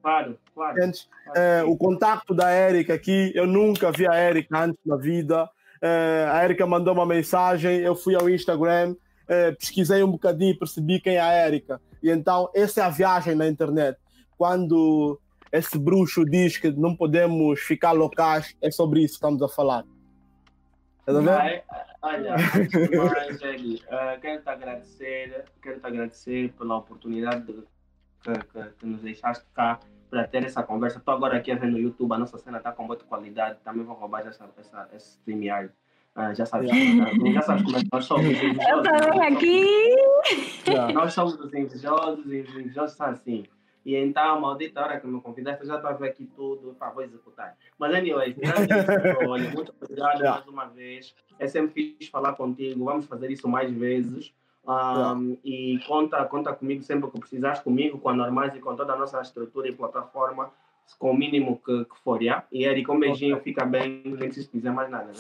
[0.04, 0.76] Claro, claro.
[0.76, 1.08] Entende?
[1.34, 5.48] É, o contacto da Érica aqui, eu nunca vi a Érica antes na vida.
[5.80, 8.94] É, a Érica mandou uma mensagem, eu fui ao Instagram,
[9.26, 11.80] é, pesquisei um bocadinho e percebi quem é a Érica.
[12.02, 13.98] E então, essa é a viagem na internet.
[14.36, 15.18] Quando
[15.50, 19.84] esse bruxo diz que não podemos ficar locais, é sobre isso que estamos a falar.
[21.06, 21.62] Tá Vai,
[22.02, 27.52] olha, mais, Eli, uh, quero te agradecer, quero te agradecer pela oportunidade de,
[28.22, 29.80] que, que, que, nos deixaste cá
[30.14, 30.98] para ter essa conversa.
[30.98, 33.84] Estou agora aqui a ver no YouTube, a nossa cena está com muita qualidade, também
[33.84, 35.72] vou roubar essa, essa, esse StreamYard.
[36.14, 38.68] Uh, já sabes, já sabes como é que nós somos invejosos.
[38.68, 40.70] Eu também aqui!
[40.70, 40.92] Yeah.
[40.92, 43.44] Nós somos os invejosos e os invejosos são assim.
[43.84, 47.56] E então, maldita hora que me convidaste, eu já estava aqui tudo, pá, vou executar.
[47.76, 48.36] Mas, anyway,
[49.28, 51.14] olha, muito obrigado mais uma vez.
[51.40, 54.32] É sempre fixe falar contigo, vamos fazer isso mais vezes.
[54.66, 55.36] Um.
[55.44, 58.96] E conta, conta comigo sempre que precisares comigo, com a Normais e com toda a
[58.96, 60.50] nossa estrutura e plataforma,
[60.98, 62.46] com o mínimo que, que for, yeah?
[62.50, 65.12] E Eric, um beijinho, fica bem, nem preciso dizer mais nada, né?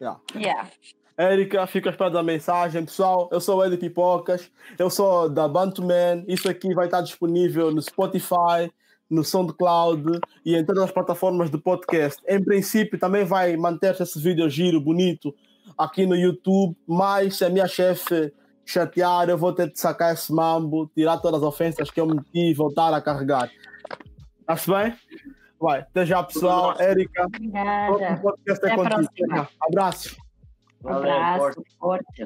[0.00, 0.20] Yeah.
[0.34, 0.70] Yeah.
[1.16, 2.82] Érica, fica esperando a mensagem.
[2.84, 6.24] Pessoal, eu sou o Edi Pipocas, eu sou da Bantuman.
[6.26, 8.72] Isso aqui vai estar disponível no Spotify,
[9.08, 12.22] no SoundCloud e em todas as plataformas de podcast.
[12.26, 15.34] Em princípio, também vai manter esse vídeo giro, bonito,
[15.76, 16.74] aqui no YouTube.
[16.86, 18.32] Mas se a minha chefe
[18.70, 22.50] chatear, eu vou ter de sacar esse mambo, tirar todas as ofensas que eu meti
[22.50, 23.50] e voltar a carregar.
[24.40, 24.96] Está-se bem?
[25.60, 26.74] Vai, até já, pessoal.
[26.80, 27.26] Érica.
[27.26, 28.16] Obrigada.
[28.22, 29.26] Podcast Até a contigo.
[29.26, 29.48] próxima.
[29.60, 30.16] Abraço.
[30.82, 32.24] Um abraço, forte.